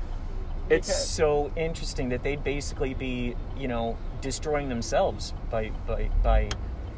It's 0.70 0.88
Because- 0.88 1.08
so 1.08 1.50
interesting 1.54 2.08
that 2.08 2.22
they'd 2.24 2.42
basically 2.42 2.94
be, 2.94 3.36
you 3.56 3.68
know, 3.68 3.96
destroying 4.22 4.68
themselves 4.70 5.34
by 5.50 5.70
by 5.86 6.08
by. 6.22 6.48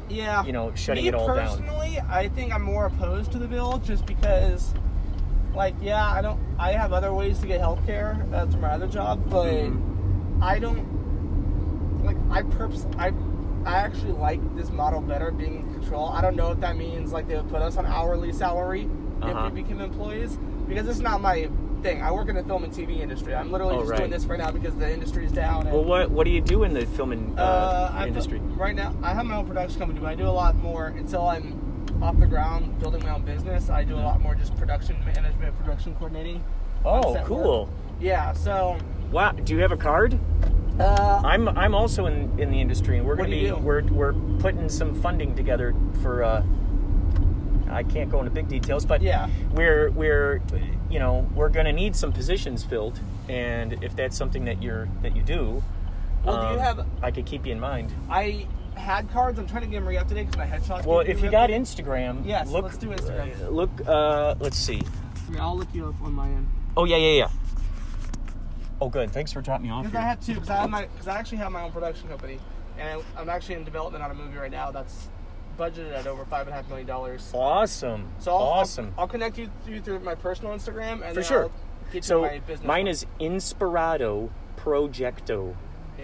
yeah, 0.07 0.43
you 0.45 0.53
know, 0.53 0.73
shutting 0.75 1.03
Me 1.03 1.09
it 1.09 1.13
all 1.15 1.27
down. 1.27 1.35
Personally, 1.59 1.99
I 2.09 2.29
think 2.29 2.53
I'm 2.53 2.63
more 2.63 2.85
opposed 2.85 3.31
to 3.33 3.37
the 3.39 3.47
bill 3.47 3.77
just 3.79 4.05
because, 4.05 4.73
like, 5.53 5.75
yeah, 5.81 6.03
I 6.09 6.21
don't. 6.21 6.39
I 6.57 6.71
have 6.71 6.93
other 6.93 7.13
ways 7.13 7.39
to 7.39 7.45
get 7.47 7.59
health 7.59 7.85
care 7.85 8.25
uh, 8.33 8.45
through 8.47 8.61
my 8.61 8.69
other 8.69 8.87
job, 8.87 9.19
but 9.29 9.45
Mm-hmm. 9.53 10.43
I 10.43 10.57
don't 10.57 10.98
like. 12.03 12.17
I 12.29 12.43
purpose. 12.43 12.85
I 12.97 13.11
I 13.65 13.75
actually 13.75 14.13
like 14.13 14.39
this 14.55 14.69
model 14.71 15.01
better, 15.01 15.31
being 15.31 15.55
in 15.67 15.73
control. 15.73 16.09
I 16.09 16.21
don't 16.21 16.35
know 16.35 16.51
if 16.51 16.59
that 16.61 16.77
means 16.77 17.11
like 17.11 17.27
they 17.27 17.35
would 17.35 17.49
put 17.49 17.61
us 17.61 17.75
on 17.77 17.85
hourly 17.85 18.31
salary 18.31 18.89
Uh-huh. 19.21 19.47
if 19.47 19.53
we 19.53 19.61
became 19.63 19.81
employees 19.81 20.37
because 20.67 20.87
it's 20.87 20.99
not 20.99 21.19
my 21.21 21.49
thing. 21.81 22.01
I 22.01 22.11
work 22.11 22.29
in 22.29 22.35
the 22.35 22.43
film 22.43 22.63
and 22.63 22.71
TV 22.73 22.99
industry. 23.01 23.35
I'm 23.35 23.51
literally 23.51 23.75
Oh, 23.75 23.79
just 23.79 23.91
right. 23.91 23.97
doing 23.99 24.11
this 24.11 24.25
right 24.25 24.39
now 24.39 24.51
because 24.51 24.75
the 24.75 24.91
industry 24.91 25.25
is 25.25 25.31
down. 25.33 25.67
And, 25.67 25.71
Well, 25.73 25.83
what 25.83 26.09
what 26.09 26.23
do 26.23 26.31
you 26.31 26.39
do 26.41 26.63
in 26.63 26.73
the 26.73 26.85
film 26.85 27.11
and 27.11 27.37
uh, 27.37 27.91
uh, 27.99 28.05
industry? 28.07 28.39
Right 28.39 28.75
now, 28.75 28.93
I 29.03 29.13
have 29.13 29.25
my 29.25 29.35
own 29.35 29.45
production 29.45 29.79
company, 29.79 29.99
but 29.99 30.07
I 30.09 30.15
do 30.15 30.27
a 30.27 30.29
lot 30.43 30.55
more 30.55 30.87
until 30.87 31.27
I'm 31.27 31.59
off 32.01 32.17
the 32.17 32.27
ground 32.27 32.79
building 32.79 33.03
my 33.03 33.09
own 33.11 33.23
business. 33.23 33.69
I 33.69 33.83
do 33.83 33.95
a 33.95 33.99
lot 34.09 34.21
more 34.21 34.35
just 34.35 34.55
production 34.55 34.95
management, 35.05 35.57
production 35.59 35.95
coordinating. 35.95 36.41
Oh, 36.85 37.21
cool! 37.25 37.65
work. 37.65 37.69
Yeah. 37.99 38.31
So, 38.31 38.77
Wow, 39.11 39.31
do 39.33 39.53
you 39.53 39.59
have 39.61 39.73
a 39.73 39.77
card? 39.77 40.17
Uh, 40.79 41.21
I'm 41.25 41.47
I'm 41.49 41.75
also 41.75 42.05
in, 42.05 42.39
in 42.39 42.51
the 42.51 42.59
industry, 42.61 42.97
and 42.97 43.05
we're 43.07 43.15
gonna 43.15 43.29
be 43.29 43.51
we're 43.51 43.83
we're 43.83 44.13
putting 44.39 44.69
some 44.69 44.93
funding 45.01 45.35
together 45.35 45.73
for. 46.01 46.23
Uh, 46.23 46.43
I 47.71 47.83
can't 47.83 48.09
go 48.09 48.17
into 48.19 48.31
big 48.31 48.47
details, 48.47 48.83
but 48.83 48.99
Yeah. 49.01 49.27
we're 49.53 49.91
we're 49.91 50.41
you 50.89 50.97
know 50.97 51.29
we're 51.35 51.49
gonna 51.49 51.71
need 51.73 51.95
some 51.95 52.11
positions 52.11 52.63
filled, 52.63 52.99
and 53.27 53.83
if 53.83 53.95
that's 53.95 54.17
something 54.17 54.45
that 54.45 54.63
you're 54.63 54.87
that 55.03 55.15
you 55.15 55.21
do, 55.21 55.61
Well, 56.25 56.35
do 56.35 56.41
you 56.47 56.53
um, 56.53 56.59
have- 56.59 56.87
I 57.03 57.11
could 57.11 57.25
keep 57.27 57.45
you 57.45 57.51
in 57.51 57.59
mind. 57.59 57.93
I 58.09 58.47
had 58.75 59.11
cards. 59.11 59.37
I'm 59.37 59.45
trying 59.45 59.61
to 59.63 59.67
get 59.67 59.75
them 59.79 59.87
re-up-to-date 59.87 60.31
because 60.31 60.37
my 60.37 60.47
headshot. 60.47 60.85
Well, 60.85 61.01
if 61.01 61.21
you 61.21 61.29
got 61.29 61.49
Instagram, 61.51 62.25
Yes, 62.25 62.49
look, 62.49 62.63
let's 62.63 62.77
do 62.77 62.87
Instagram. 62.87 63.45
uh, 63.45 63.49
look, 63.49 63.69
uh, 63.85 64.35
let's 64.39 64.57
see. 64.57 64.81
I 65.27 65.31
mean, 65.31 65.39
I'll 65.41 65.55
look 65.57 65.67
you 65.73 65.89
up 65.89 66.01
on 66.01 66.13
my 66.13 66.27
end. 66.27 66.47
Oh 66.75 66.85
yeah, 66.85 66.97
yeah, 66.97 67.11
yeah. 67.11 67.27
Oh, 68.81 68.89
good. 68.89 69.11
Thanks 69.11 69.31
for 69.33 69.41
dropping 69.41 69.67
me 69.67 69.71
off. 69.71 69.83
Because 69.83 69.97
I 69.97 70.01
have 70.01 70.19
two. 70.25 70.33
Because 70.35 70.49
I 70.49 70.55
have 70.57 70.69
my. 70.69 70.85
Because 70.85 71.07
I 71.07 71.17
actually 71.17 71.39
have 71.39 71.51
my 71.51 71.61
own 71.63 71.71
production 71.71 72.07
company, 72.07 72.39
and 72.77 73.03
I'm 73.17 73.29
actually 73.29 73.55
in 73.55 73.63
development 73.63 74.03
on 74.03 74.11
a 74.11 74.13
movie 74.13 74.37
right 74.37 74.51
now 74.51 74.71
that's 74.71 75.09
budgeted 75.57 75.93
at 75.93 76.07
over 76.07 76.23
five 76.25 76.47
and 76.47 76.53
a 76.53 76.55
half 76.55 76.67
million 76.69 76.87
dollars. 76.87 77.29
Awesome. 77.33 78.09
So 78.19 78.31
I'll, 78.31 78.37
awesome. 78.37 78.93
I'll, 78.97 79.01
I'll 79.01 79.07
connect 79.07 79.37
you, 79.37 79.49
you 79.67 79.81
through 79.81 79.99
my 79.99 80.15
personal 80.15 80.53
Instagram, 80.53 81.03
and 81.03 81.13
For 81.13 81.23
sure. 81.23 81.51
So 82.01 82.23
you 82.23 82.31
my 82.31 82.39
business. 82.39 82.67
mine 82.67 82.85
one. 82.85 82.87
is 82.87 83.05
Inspirado 83.19 84.29
Projecto. 84.57 85.55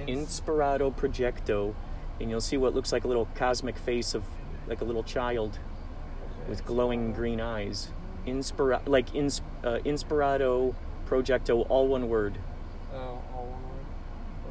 Ins- 0.08 0.42
Inspirado 0.42 0.94
Projecto, 0.94 1.74
and 2.20 2.30
you'll 2.30 2.42
see 2.42 2.58
what 2.58 2.74
looks 2.76 2.92
like 2.92 3.06
a 3.06 3.08
little 3.08 3.28
cosmic 3.36 3.78
face 3.78 4.14
of 4.14 4.24
like 4.68 4.82
a 4.82 4.84
little 4.84 5.04
child 5.04 5.60
with 6.50 6.66
glowing 6.66 7.14
green 7.14 7.40
eyes. 7.40 7.90
Inspira 8.28 8.86
like 8.88 9.14
ins- 9.16 9.42
uh, 9.64 9.80
Inspirado 9.86 10.76
Projecto, 11.08 11.66
all 11.70 11.88
one 11.88 12.10
word. 12.10 12.38
Oh, 12.94 12.98
all 13.34 13.46
one 13.46 13.64
word. 13.64 14.45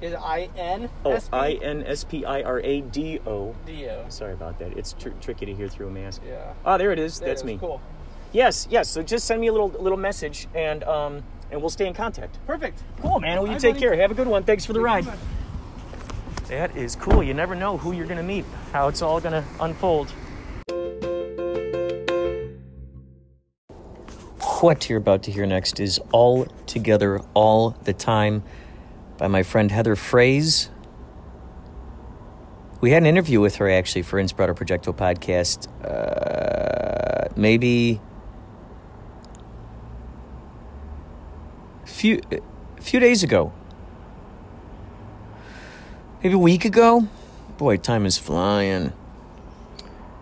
Is 0.00 0.12
it 0.12 0.16
I 0.16 0.50
N 0.56 0.90
Oh, 1.04 1.12
S 1.12 1.28
P? 1.28 1.36
I 1.36 1.50
N 1.52 1.82
S 1.86 2.04
P 2.04 2.24
I 2.24 2.42
R 2.42 2.60
A 2.60 2.80
D 2.82 3.20
O. 3.26 3.54
D 3.64 3.88
O. 3.88 4.04
Sorry 4.08 4.32
about 4.34 4.58
that. 4.58 4.76
It's 4.76 4.92
tr- 4.94 5.10
tricky 5.20 5.46
to 5.46 5.54
hear 5.54 5.68
through 5.68 5.88
a 5.88 5.90
mask. 5.90 6.20
Yeah. 6.26 6.52
Oh, 6.66 6.76
there 6.76 6.92
it 6.92 6.98
is. 6.98 7.20
There 7.20 7.28
That's 7.28 7.40
is. 7.40 7.46
me. 7.46 7.56
Cool. 7.58 7.80
Yes, 8.32 8.66
yes. 8.70 8.90
So 8.90 9.02
just 9.02 9.26
send 9.26 9.40
me 9.40 9.46
a 9.46 9.52
little 9.52 9.68
little 9.68 9.96
message, 9.98 10.48
and 10.54 10.82
um, 10.84 11.22
and 11.50 11.60
we'll 11.60 11.70
stay 11.70 11.86
in 11.86 11.94
contact. 11.94 12.38
Perfect. 12.46 12.82
Cool, 13.00 13.20
man. 13.20 13.38
Well, 13.38 13.46
you 13.46 13.52
Bye, 13.54 13.58
take 13.58 13.74
buddy. 13.76 13.80
care. 13.86 13.96
Have 13.96 14.10
a 14.10 14.14
good 14.14 14.26
one. 14.26 14.42
Thanks 14.44 14.64
for 14.66 14.72
the 14.72 14.80
ride. 14.80 15.04
Thank 15.04 15.16
much. 15.18 16.48
That 16.48 16.76
is 16.76 16.96
cool. 16.96 17.22
You 17.22 17.32
never 17.32 17.54
know 17.54 17.78
who 17.78 17.92
you're 17.92 18.06
gonna 18.06 18.22
meet, 18.22 18.44
how 18.72 18.88
it's 18.88 19.00
all 19.00 19.20
gonna 19.20 19.44
unfold. 19.60 20.12
What 24.64 24.88
you're 24.88 24.96
about 24.96 25.24
to 25.24 25.30
hear 25.30 25.44
next 25.44 25.78
is 25.78 26.00
All 26.10 26.46
Together 26.64 27.20
All 27.34 27.76
the 27.84 27.92
Time 27.92 28.42
by 29.18 29.28
my 29.28 29.42
friend 29.42 29.70
Heather 29.70 29.94
Frase. 29.94 30.70
We 32.80 32.92
had 32.92 33.02
an 33.02 33.06
interview 33.06 33.42
with 33.42 33.56
her 33.56 33.68
actually 33.68 34.00
for 34.00 34.18
Inspirato 34.18 34.56
Projecto 34.56 34.96
podcast 34.96 35.68
uh, 35.84 37.28
maybe 37.36 38.00
few 41.84 42.22
a 42.32 42.80
few 42.80 43.00
days 43.00 43.22
ago. 43.22 43.52
Maybe 46.22 46.36
a 46.36 46.38
week 46.38 46.64
ago. 46.64 47.06
Boy, 47.58 47.76
time 47.76 48.06
is 48.06 48.16
flying. 48.16 48.94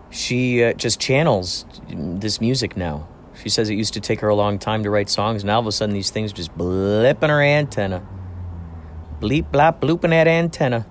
She 0.09 0.61
uh, 0.61 0.73
just 0.73 0.99
channels 0.99 1.63
this 1.87 2.41
music 2.41 2.75
now. 2.75 3.07
She 3.43 3.49
says 3.49 3.69
it 3.69 3.75
used 3.75 3.93
to 3.93 3.99
take 3.99 4.21
her 4.21 4.29
a 4.29 4.35
long 4.35 4.57
time 4.57 4.83
to 4.83 4.89
write 4.89 5.09
songs. 5.09 5.43
Now 5.43 5.55
all 5.55 5.59
of 5.59 5.67
a 5.67 5.71
sudden, 5.71 5.93
these 5.93 6.09
things 6.09 6.31
are 6.31 6.35
just 6.35 6.57
blipping 6.57 7.29
her 7.29 7.41
antenna. 7.41 8.07
Bleep, 9.19 9.51
blop, 9.51 9.81
blooping 9.81 10.09
that 10.09 10.27
antenna. 10.27 10.87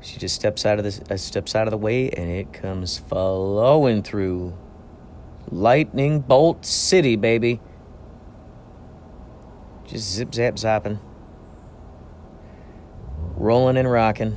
She 0.00 0.18
just 0.18 0.34
steps 0.34 0.66
out 0.66 0.78
of 0.78 0.84
this, 0.84 1.00
uh, 1.10 1.16
steps 1.16 1.54
out 1.54 1.66
of 1.66 1.70
the 1.70 1.78
way, 1.78 2.10
and 2.10 2.30
it 2.30 2.52
comes 2.52 2.98
flowing 2.98 4.02
through. 4.02 4.56
Lightning 5.50 6.20
bolt 6.20 6.66
city, 6.66 7.16
baby. 7.16 7.60
Just 9.86 10.12
zip, 10.12 10.34
zap, 10.34 10.54
zapping 10.54 11.00
rolling 13.38 13.76
and 13.76 13.90
rocking. 13.90 14.36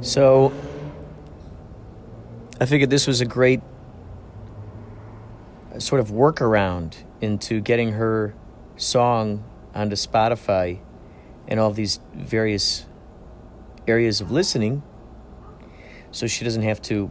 So 0.00 0.52
I 2.60 2.66
figured 2.66 2.90
this 2.90 3.06
was 3.06 3.20
a 3.20 3.24
great 3.24 3.60
sort 5.78 6.00
of 6.00 6.08
workaround 6.08 6.96
into 7.20 7.60
getting 7.60 7.92
her 7.92 8.34
song 8.76 9.44
onto 9.74 9.96
Spotify 9.96 10.80
and 11.48 11.60
all 11.60 11.70
these 11.70 12.00
various 12.14 12.86
areas 13.86 14.20
of 14.20 14.30
listening 14.30 14.82
so 16.10 16.26
she 16.26 16.44
doesn't 16.44 16.62
have 16.62 16.80
to 16.82 17.10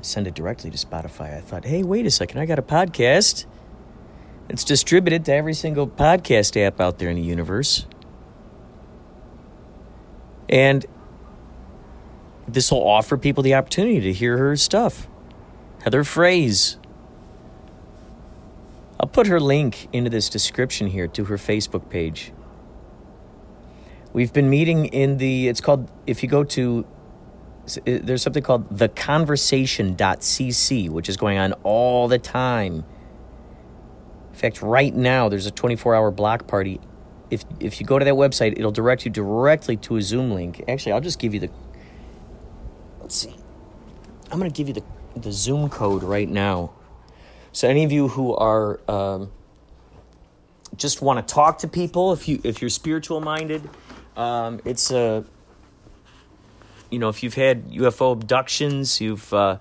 send 0.00 0.26
it 0.26 0.34
directly 0.34 0.70
to 0.70 0.78
Spotify. 0.78 1.36
I 1.36 1.40
thought, 1.40 1.64
hey, 1.64 1.82
wait 1.82 2.06
a 2.06 2.10
second, 2.10 2.38
I 2.40 2.46
got 2.46 2.58
a 2.58 2.62
podcast. 2.62 3.46
It's 4.48 4.64
distributed 4.64 5.24
to 5.26 5.34
every 5.34 5.54
single 5.54 5.86
podcast 5.86 6.60
app 6.60 6.80
out 6.80 6.98
there 6.98 7.10
in 7.10 7.16
the 7.16 7.22
universe. 7.22 7.86
And 10.48 10.86
this 12.46 12.70
will 12.70 12.86
offer 12.86 13.16
people 13.16 13.42
the 13.42 13.54
opportunity 13.54 14.00
to 14.00 14.12
hear 14.12 14.38
her 14.38 14.56
stuff. 14.56 15.08
Heather 15.82 16.04
Frase. 16.04 16.76
I'll 18.98 19.08
put 19.08 19.26
her 19.26 19.40
link 19.40 19.88
into 19.92 20.10
this 20.10 20.28
description 20.28 20.86
here 20.86 21.08
to 21.08 21.24
her 21.24 21.36
Facebook 21.36 21.90
page. 21.90 22.32
We've 24.12 24.32
been 24.32 24.48
meeting 24.48 24.86
in 24.86 25.18
the, 25.18 25.48
it's 25.48 25.60
called, 25.60 25.90
if 26.06 26.22
you 26.22 26.28
go 26.28 26.44
to, 26.44 26.86
uh, 27.66 27.80
there's 27.84 28.22
something 28.22 28.42
called 28.42 28.70
theconversation.cc, 28.70 30.88
which 30.88 31.08
is 31.08 31.16
going 31.16 31.38
on 31.38 31.52
all 31.64 32.08
the 32.08 32.18
time. 32.18 32.84
In 34.30 34.34
fact, 34.34 34.62
right 34.62 34.94
now 34.94 35.28
there's 35.28 35.46
a 35.46 35.50
24-hour 35.50 36.10
block 36.10 36.46
party. 36.46 36.80
If 37.30 37.44
if 37.58 37.80
you 37.80 37.86
go 37.86 37.98
to 37.98 38.04
that 38.04 38.14
website, 38.14 38.56
it'll 38.56 38.70
direct 38.70 39.04
you 39.04 39.10
directly 39.10 39.76
to 39.78 39.96
a 39.96 40.02
Zoom 40.02 40.30
link. 40.30 40.62
Actually, 40.68 40.92
I'll 40.92 41.00
just 41.00 41.18
give 41.18 41.34
you 41.34 41.40
the. 41.40 41.50
Let's 43.00 43.16
see. 43.16 43.34
I'm 44.30 44.38
going 44.38 44.50
to 44.50 44.56
give 44.56 44.68
you 44.68 44.74
the 44.74 44.84
the 45.18 45.32
Zoom 45.32 45.68
code 45.68 46.04
right 46.04 46.28
now. 46.28 46.75
So 47.56 47.66
any 47.66 47.84
of 47.84 47.90
you 47.90 48.08
who 48.08 48.36
are 48.36 48.80
um, 48.86 49.32
just 50.76 51.00
want 51.00 51.26
to 51.26 51.34
talk 51.34 51.60
to 51.60 51.68
people, 51.68 52.12
if 52.12 52.28
you 52.28 52.38
if 52.44 52.60
you're 52.60 52.68
spiritual 52.68 53.22
minded, 53.22 53.66
um, 54.14 54.60
it's 54.66 54.90
a. 54.90 55.24
You 56.90 56.98
know, 56.98 57.08
if 57.08 57.22
you've 57.22 57.32
had 57.32 57.70
UFO 57.70 58.12
abductions, 58.12 59.00
you've 59.00 59.32
uh, 59.32 59.56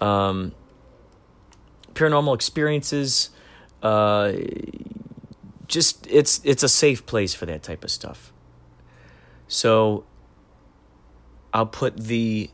um, 0.00 0.52
paranormal 1.94 2.36
experiences 2.36 3.30
uh, 3.82 4.34
just 5.66 6.06
it's 6.08 6.40
it's 6.44 6.62
a 6.62 6.68
safe 6.68 7.04
place 7.04 7.34
for 7.34 7.46
that 7.46 7.64
type 7.64 7.82
of 7.82 7.90
stuff. 7.90 8.32
So 9.48 10.04
I'll 11.52 11.66
put 11.66 11.96
the 11.96 12.48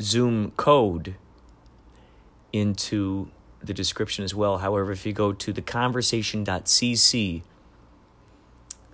Zoom 0.00 0.52
code 0.52 1.16
into 2.52 3.30
the 3.62 3.74
description 3.74 4.24
as 4.24 4.34
well. 4.34 4.58
However, 4.58 4.92
if 4.92 5.06
you 5.06 5.12
go 5.12 5.32
to 5.32 5.52
theconversation.cc, 5.52 7.42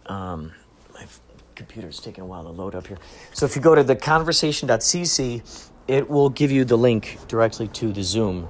um, 0.07 0.53
my 0.95 1.07
computer's 1.55 2.01
taking 2.01 2.23
a 2.23 2.27
while 2.27 2.45
to 2.45 2.51
load 2.51 2.75
up 2.75 2.87
here. 2.87 2.99
So 3.33 3.47
if 3.47 3.57
you 3.57 3.63
go 3.63 3.75
to 3.75 3.85
theconversation.cc, 3.85 5.71
it 5.87 6.11
will 6.11 6.31
give 6.31 6.51
you 6.51 6.65
the 6.65 6.77
link 6.77 7.19
directly 7.29 7.69
to 7.69 7.93
the 7.93 8.03
Zoom. 8.03 8.49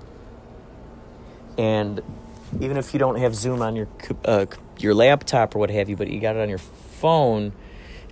And 1.57 2.03
even 2.61 2.77
if 2.77 2.93
you 2.93 2.99
don't 2.99 3.17
have 3.17 3.35
Zoom 3.35 3.63
on 3.63 3.77
your 3.77 3.89
uh, 4.25 4.47
your 4.79 4.95
laptop 4.95 5.55
or 5.55 5.59
what 5.59 5.71
have 5.71 5.89
you, 5.89 5.97
but 5.97 6.09
you 6.09 6.21
got 6.21 6.37
it 6.37 6.43
on 6.43 6.49
your 6.49 6.59
phone, 6.59 7.53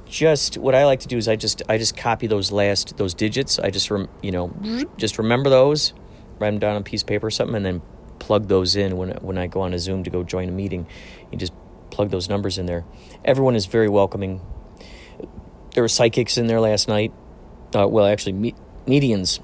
just 0.05 0.57
what 0.59 0.75
I 0.75 0.85
like 0.85 1.01
to 1.01 1.09
do 1.09 1.17
is 1.17 1.29
I 1.29 1.37
just 1.37 1.63
I 1.69 1.79
just 1.79 1.97
copy 1.97 2.27
those 2.27 2.51
last 2.53 2.97
those 2.97 3.15
digits. 3.15 3.59
I 3.59 3.71
just 3.71 3.91
rem, 3.91 4.09
you 4.23 4.33
know 4.33 4.53
just 4.97 5.19
remember 5.19 5.51
those, 5.51 5.93
write 6.39 6.51
them 6.51 6.59
down 6.59 6.75
on 6.77 6.81
a 6.83 6.85
piece 6.85 7.03
of 7.03 7.09
paper 7.09 7.27
or 7.27 7.31
something, 7.31 7.57
and 7.57 7.65
then 7.65 7.83
plug 8.19 8.49
those 8.49 8.77
in 8.77 8.97
when 8.97 9.11
when 9.23 9.39
I 9.39 9.47
go 9.47 9.61
on 9.61 9.73
a 9.73 9.79
Zoom 9.79 10.05
to 10.05 10.11
go 10.11 10.23
join 10.23 10.49
a 10.49 10.53
meeting. 10.53 10.87
You 11.31 11.39
just 11.39 11.53
plug 11.91 12.11
those 12.11 12.29
numbers 12.29 12.59
in 12.59 12.67
there. 12.67 12.85
Everyone 13.25 13.55
is 13.55 13.67
very 13.67 13.89
welcoming. 13.89 14.41
There 15.75 15.83
were 15.83 15.89
psychics 15.89 16.37
in 16.39 16.47
there 16.47 16.61
last 16.61 16.89
night. 16.89 17.13
Uh, 17.75 17.87
well, 17.87 18.07
actually, 18.07 18.33
me- 18.33 18.55
medians. 18.87 19.41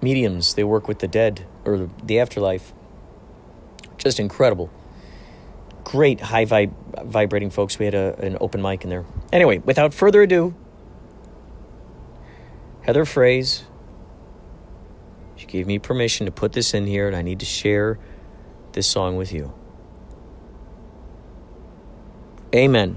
Mediums. 0.00 0.54
They 0.54 0.64
work 0.64 0.88
with 0.88 0.98
the 1.00 1.08
dead 1.08 1.46
or 1.64 1.90
the 2.02 2.20
afterlife. 2.20 2.72
Just 3.98 4.20
incredible. 4.20 4.70
Great 5.84 6.20
high 6.20 6.44
vib- 6.44 6.72
vibrating 7.04 7.50
folks. 7.50 7.78
We 7.78 7.84
had 7.86 7.94
a, 7.94 8.16
an 8.18 8.36
open 8.40 8.60
mic 8.62 8.84
in 8.84 8.90
there. 8.90 9.04
Anyway, 9.32 9.58
without 9.58 9.94
further 9.94 10.22
ado, 10.22 10.54
Heather 12.82 13.04
Frase. 13.04 13.62
She 15.36 15.46
gave 15.46 15.66
me 15.66 15.78
permission 15.78 16.26
to 16.26 16.32
put 16.32 16.52
this 16.52 16.74
in 16.74 16.86
here, 16.86 17.06
and 17.06 17.14
I 17.14 17.22
need 17.22 17.40
to 17.40 17.46
share 17.46 17.98
this 18.72 18.86
song 18.86 19.16
with 19.16 19.32
you. 19.32 19.52
Amen. 22.54 22.96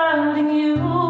Hurting 0.00 0.50
you. 0.50 1.09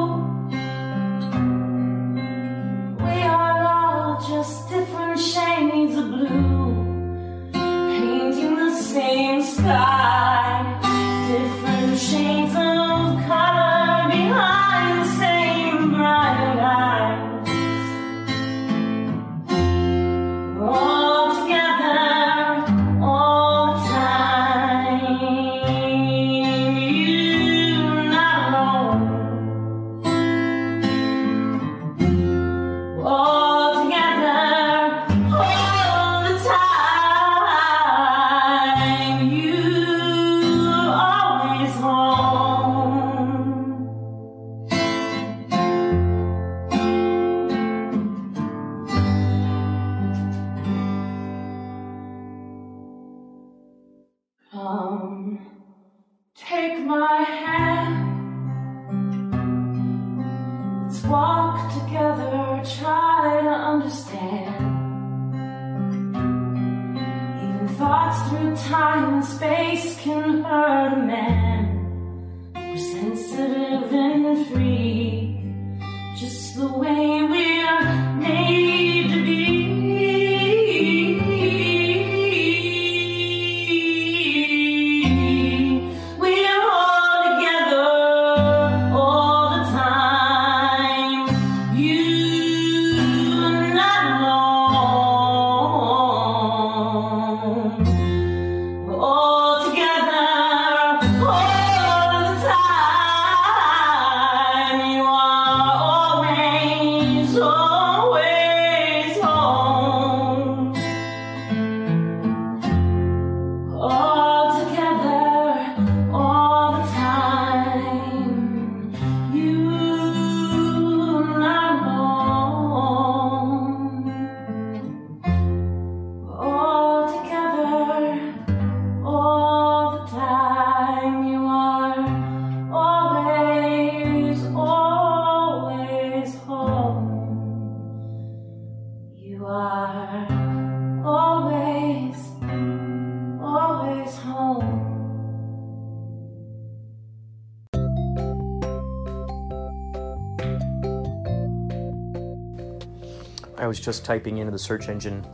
Just 153.80 154.04
typing 154.04 154.38
into 154.38 154.52
the 154.52 154.58
search 154.58 154.88
engine. 154.88 155.26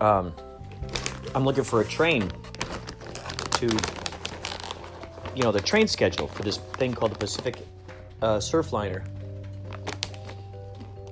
Um, 0.00 0.32
I'm 1.34 1.44
looking 1.44 1.64
for 1.64 1.80
a 1.80 1.84
train 1.84 2.30
to, 3.52 3.66
you 5.34 5.42
know, 5.42 5.52
the 5.52 5.60
train 5.60 5.88
schedule 5.88 6.28
for 6.28 6.42
this 6.42 6.56
thing 6.56 6.94
called 6.94 7.12
the 7.12 7.18
Pacific 7.18 7.56
uh, 8.22 8.38
Surfliner. 8.38 9.04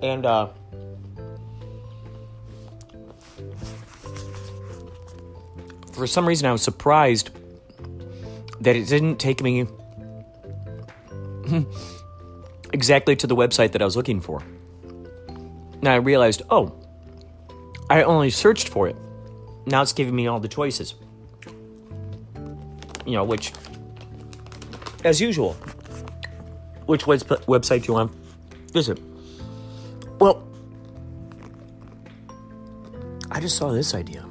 And 0.02 0.26
uh, 0.26 0.48
for 5.92 6.06
some 6.06 6.26
reason, 6.26 6.46
I 6.46 6.52
was 6.52 6.62
surprised 6.62 7.30
that 8.60 8.76
it 8.76 8.86
didn't 8.88 9.16
take 9.16 9.42
me 9.42 9.66
exactly 12.72 13.16
to 13.16 13.26
the 13.26 13.36
website 13.36 13.72
that 13.72 13.82
I 13.82 13.84
was 13.84 13.96
looking 13.96 14.20
for. 14.20 14.42
Now 15.82 15.92
I 15.92 15.96
realized, 15.96 16.42
oh, 16.50 16.72
I 17.88 18.02
only 18.02 18.30
searched 18.30 18.68
for 18.68 18.88
it. 18.88 18.96
Now 19.66 19.82
it's 19.82 19.92
giving 19.92 20.14
me 20.14 20.26
all 20.26 20.40
the 20.40 20.48
choices. 20.48 20.94
You 23.04 23.12
know, 23.12 23.24
which, 23.24 23.52
as 25.04 25.20
usual, 25.20 25.52
which 26.86 27.04
website 27.04 27.82
do 27.82 27.88
you 27.88 27.94
want 27.94 28.12
to 28.12 28.72
visit? 28.72 29.00
Well, 30.18 30.46
I 33.30 33.40
just 33.40 33.56
saw 33.56 33.70
this 33.70 33.94
idea. 33.94 34.22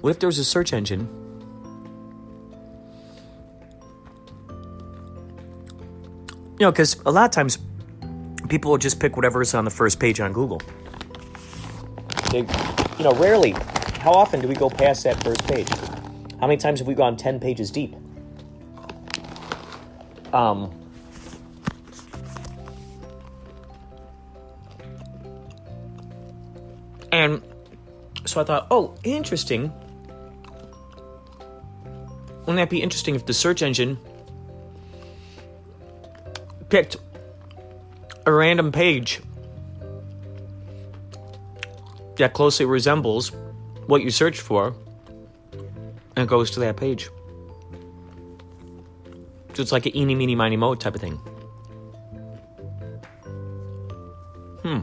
What 0.00 0.10
if 0.10 0.18
there 0.18 0.26
was 0.26 0.38
a 0.38 0.44
search 0.44 0.72
engine 0.72 1.08
you 6.58 6.64
know, 6.64 6.70
because 6.72 6.96
a 7.04 7.10
lot 7.10 7.26
of 7.26 7.30
times 7.32 7.58
people 8.48 8.70
will 8.70 8.78
just 8.78 9.00
pick 9.00 9.16
whatever 9.16 9.42
is 9.42 9.54
on 9.54 9.64
the 9.64 9.70
first 9.70 9.98
page 9.98 10.20
on 10.20 10.32
Google. 10.32 10.60
They, 12.30 12.40
you 12.98 13.04
know, 13.04 13.12
rarely. 13.12 13.52
How 14.00 14.12
often 14.12 14.40
do 14.40 14.48
we 14.48 14.54
go 14.54 14.68
past 14.68 15.04
that 15.04 15.22
first 15.22 15.46
page? 15.46 15.68
How 16.40 16.46
many 16.46 16.56
times 16.56 16.80
have 16.80 16.88
we 16.88 16.94
gone 16.94 17.16
ten 17.16 17.40
pages 17.40 17.70
deep? 17.70 17.94
Um. 20.32 20.72
And 27.12 27.42
so 28.26 28.40
I 28.40 28.44
thought, 28.44 28.66
oh, 28.70 28.94
interesting. 29.02 29.72
Wouldn't 32.40 32.56
that 32.58 32.70
be 32.70 32.82
interesting 32.82 33.14
if 33.14 33.26
the 33.26 33.32
search 33.32 33.62
engine 33.62 33.98
picked 36.68 36.96
a 38.26 38.32
random 38.32 38.72
page 38.72 39.20
that 42.16 42.32
closely 42.32 42.66
resembles 42.66 43.30
what 43.86 44.02
you 44.02 44.10
searched 44.10 44.40
for 44.40 44.74
and 46.16 46.28
goes 46.28 46.50
to 46.50 46.60
that 46.60 46.76
page? 46.76 47.08
So 49.54 49.62
it's 49.62 49.72
like 49.72 49.86
an 49.86 49.96
eeny, 49.96 50.14
meeny, 50.14 50.34
miny, 50.34 50.56
mo 50.56 50.74
type 50.74 50.94
of 50.94 51.00
thing. 51.00 51.16
Hmm. 54.62 54.80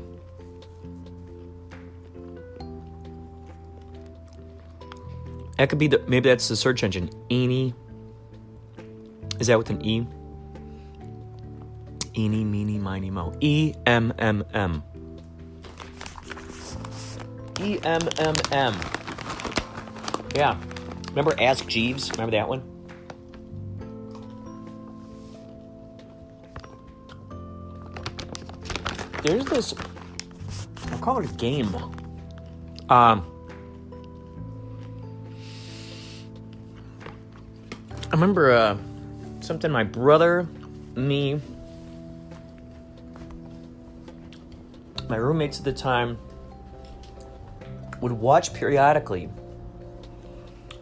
That 5.57 5.69
could 5.69 5.77
be 5.77 5.87
the 5.87 6.01
maybe 6.07 6.29
that's 6.29 6.47
the 6.47 6.55
search 6.55 6.83
engine. 6.83 7.09
Eeny. 7.29 7.75
Is 9.39 9.47
that 9.47 9.57
with 9.57 9.69
an 9.69 9.85
E? 9.85 10.07
Eeny, 12.15 12.43
meeny, 12.43 12.77
miny, 12.77 13.09
mo. 13.09 13.33
E 13.39 13.73
M 13.85 14.13
M 14.19 14.43
M. 14.53 14.83
E 17.59 17.79
M 17.83 18.01
M 18.19 18.35
M. 18.51 18.75
Yeah. 20.35 20.57
Remember 21.09 21.33
Ask 21.39 21.67
Jeeves? 21.67 22.11
Remember 22.11 22.31
that 22.31 22.47
one? 22.47 22.61
There's 29.23 29.45
this. 29.45 29.73
I'll 30.91 30.99
call 30.99 31.19
it 31.19 31.29
a 31.29 31.33
game. 31.35 31.73
Um. 32.89 33.25
I 38.07 38.15
remember 38.15 38.51
uh, 38.51 38.77
something 39.39 39.71
my 39.71 39.83
brother, 39.83 40.47
me, 40.95 41.41
my 45.13 45.19
roommates 45.19 45.59
at 45.59 45.63
the 45.63 45.71
time 45.71 46.17
would 48.01 48.11
watch 48.11 48.51
periodically. 48.51 49.29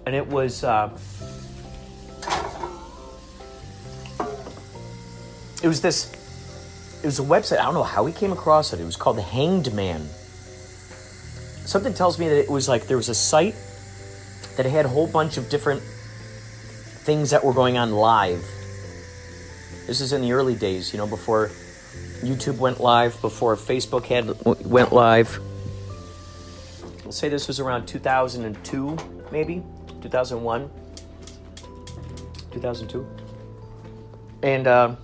And 0.06 0.16
it 0.16 0.26
was. 0.26 0.64
Uh, 0.64 0.90
it 5.62 5.68
was 5.68 5.82
this. 5.82 6.14
It 7.04 7.08
was 7.08 7.20
a 7.20 7.24
website. 7.24 7.60
I 7.60 7.64
don't 7.64 7.74
know 7.74 7.84
how 7.84 8.06
we 8.06 8.14
came 8.14 8.32
across 8.32 8.72
it. 8.72 8.80
It 8.80 8.86
was 8.86 8.96
called 8.96 9.18
The 9.18 9.22
Hanged 9.22 9.74
Man. 9.74 10.08
Something 11.66 11.94
tells 11.94 12.18
me 12.18 12.30
that 12.30 12.40
it 12.40 12.50
was 12.50 12.70
like 12.70 12.88
there 12.88 12.96
was 12.96 13.10
a 13.10 13.16
site 13.16 13.56
that 14.56 14.66
had 14.66 14.86
a 14.86 14.90
whole 14.90 15.08
bunch 15.08 15.36
of 15.36 15.50
different 15.50 15.82
things 15.82 17.32
that 17.32 17.44
were 17.44 17.54
going 17.54 17.78
on 17.78 17.92
live. 17.92 18.46
This 19.88 20.00
is 20.00 20.14
in 20.14 20.22
the 20.22 20.32
early 20.32 20.56
days, 20.56 20.94
you 20.94 21.00
know, 21.00 21.08
before 21.08 21.52
YouTube 22.22 22.58
went 22.58 22.80
live, 22.80 23.20
before 23.22 23.56
Facebook 23.56 24.06
had 24.06 24.36
went 24.66 24.94
live. 24.94 25.40
Let's 27.04 27.18
say 27.18 27.30
this 27.30 27.48
was 27.48 27.60
around 27.60 27.88
2002, 27.88 28.98
maybe 29.32 29.64
2001, 30.02 30.70
2002, 32.52 33.08
and 34.44 34.68
uh, 34.68 34.96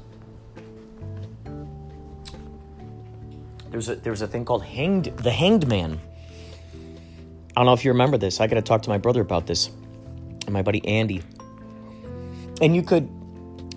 there 3.69 3.77
was 3.77 3.89
a 3.89 3.95
there 3.95 4.11
was 4.11 4.21
a 4.21 4.27
thing 4.27 4.45
called 4.45 4.63
hanged 4.63 5.05
the 5.17 5.31
Hanged 5.31 5.67
Man. 5.67 5.99
I 7.57 7.61
don't 7.61 7.65
know 7.65 7.73
if 7.73 7.83
you 7.83 7.91
remember 7.91 8.17
this. 8.17 8.39
I 8.39 8.47
got 8.47 8.55
to 8.55 8.61
talk 8.61 8.83
to 8.83 8.89
my 8.89 8.99
brother 8.99 9.21
about 9.21 9.47
this, 9.47 9.69
and 10.45 10.51
my 10.51 10.61
buddy 10.61 10.85
Andy. 10.87 11.23
And 12.61 12.75
you 12.75 12.81
could, 12.83 13.09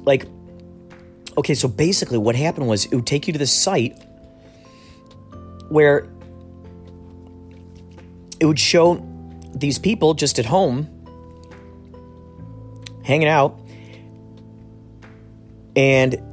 like, 0.04 0.26
okay, 1.40 1.54
so 1.54 1.68
basically 1.68 2.18
what 2.18 2.36
happened 2.36 2.68
was 2.68 2.84
it 2.84 2.94
would 2.94 3.06
take 3.06 3.26
you 3.26 3.32
to 3.32 3.38
this 3.38 3.52
site 3.52 3.96
where 5.70 6.06
it 8.38 8.44
would 8.44 8.58
show 8.58 9.06
these 9.54 9.78
people 9.78 10.12
just 10.12 10.38
at 10.38 10.44
home 10.44 10.86
hanging 13.04 13.28
out. 13.28 13.58
And 15.76 16.26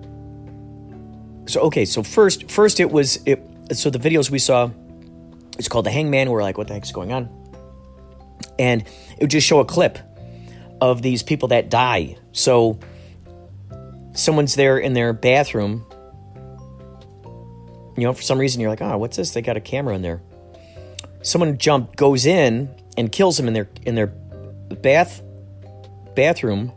so 1.45 1.61
okay 1.61 1.85
so 1.85 2.03
first 2.03 2.51
first 2.51 2.81
it 2.81 2.91
was 2.91 3.19
it 3.25 3.41
so 3.73 3.89
the 3.89 3.99
videos 3.99 4.29
we 4.29 4.39
saw 4.39 4.69
it's 5.57 5.69
called 5.69 5.85
the 5.85 5.91
hangman. 5.91 6.29
We're 6.29 6.41
like 6.41 6.57
what 6.57 6.67
the 6.67 6.73
heck's 6.73 6.91
going 6.91 7.13
on? 7.13 7.29
And 8.59 8.81
it 8.81 9.21
would 9.21 9.31
just 9.31 9.47
show 9.47 9.61
a 9.61 9.65
clip 9.65 9.99
of 10.81 11.01
these 11.01 11.23
people 11.23 11.47
that 11.49 11.69
die. 11.69 12.17
So 12.33 12.77
someone's 14.17 14.55
there 14.55 14.77
in 14.77 14.93
their 14.93 15.13
bathroom 15.13 15.85
you 17.97 18.03
know 18.03 18.13
for 18.13 18.21
some 18.21 18.37
reason 18.37 18.61
you're 18.61 18.69
like 18.69 18.81
oh 18.81 18.97
what's 18.97 19.17
this? 19.17 19.31
They 19.31 19.41
got 19.41 19.57
a 19.57 19.61
camera 19.61 19.95
in 19.95 20.01
there. 20.01 20.21
Someone 21.23 21.57
jump 21.57 21.95
goes 21.95 22.25
in 22.25 22.73
and 22.95 23.11
kills 23.11 23.37
them 23.37 23.47
in 23.47 23.53
their 23.53 23.67
in 23.85 23.95
their 23.95 24.07
bath 24.07 25.21
bathroom. 26.15 26.71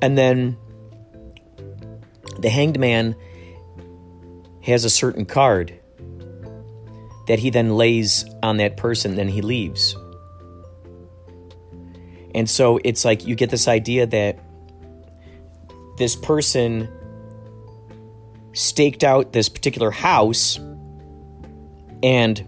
And 0.00 0.18
then 0.18 0.56
the 2.40 2.48
hanged 2.48 2.80
man 2.80 3.14
has 4.64 4.84
a 4.84 4.90
certain 4.90 5.26
card 5.26 5.78
that 7.28 7.38
he 7.38 7.50
then 7.50 7.76
lays 7.76 8.24
on 8.42 8.56
that 8.56 8.76
person 8.76 9.14
then 9.14 9.28
he 9.28 9.42
leaves. 9.42 9.94
And 12.34 12.48
so 12.48 12.80
it's 12.82 13.04
like 13.04 13.26
you 13.26 13.34
get 13.34 13.50
this 13.50 13.68
idea 13.68 14.06
that 14.06 14.38
this 16.02 16.16
person 16.16 16.88
staked 18.54 19.04
out 19.04 19.32
this 19.32 19.48
particular 19.48 19.92
house 19.92 20.58
and 22.02 22.44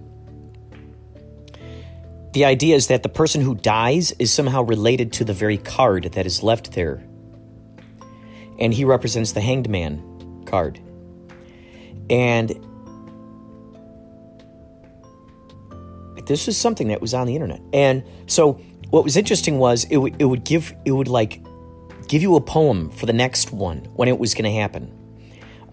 the 2.32 2.46
idea 2.46 2.74
is 2.74 2.88
that 2.88 3.04
the 3.04 3.08
person 3.08 3.40
who 3.40 3.54
dies 3.54 4.10
is 4.18 4.32
somehow 4.32 4.62
related 4.62 5.12
to 5.12 5.24
the 5.24 5.32
very 5.32 5.56
card 5.56 6.14
that 6.14 6.26
is 6.26 6.42
left 6.42 6.72
there. 6.72 7.00
And 8.58 8.74
he 8.74 8.84
represents 8.84 9.30
the 9.30 9.40
hanged 9.40 9.68
man 9.68 10.42
card. 10.44 10.80
And 12.10 12.48
this 16.26 16.48
was 16.48 16.56
something 16.56 16.88
that 16.88 17.00
was 17.00 17.14
on 17.14 17.28
the 17.28 17.34
internet. 17.36 17.60
And 17.72 18.02
so 18.26 18.54
what 18.90 19.04
was 19.04 19.16
interesting 19.16 19.60
was 19.60 19.84
it 19.84 19.98
would 19.98 20.20
it 20.20 20.24
would 20.24 20.42
give 20.42 20.74
it 20.84 20.90
would 20.90 21.06
like 21.06 21.40
give 22.08 22.22
you 22.22 22.36
a 22.36 22.40
poem 22.40 22.90
for 22.90 23.06
the 23.06 23.12
next 23.12 23.52
one 23.52 23.78
when 23.94 24.08
it 24.08 24.18
was 24.18 24.34
going 24.34 24.44
to 24.44 24.60
happen. 24.60 24.92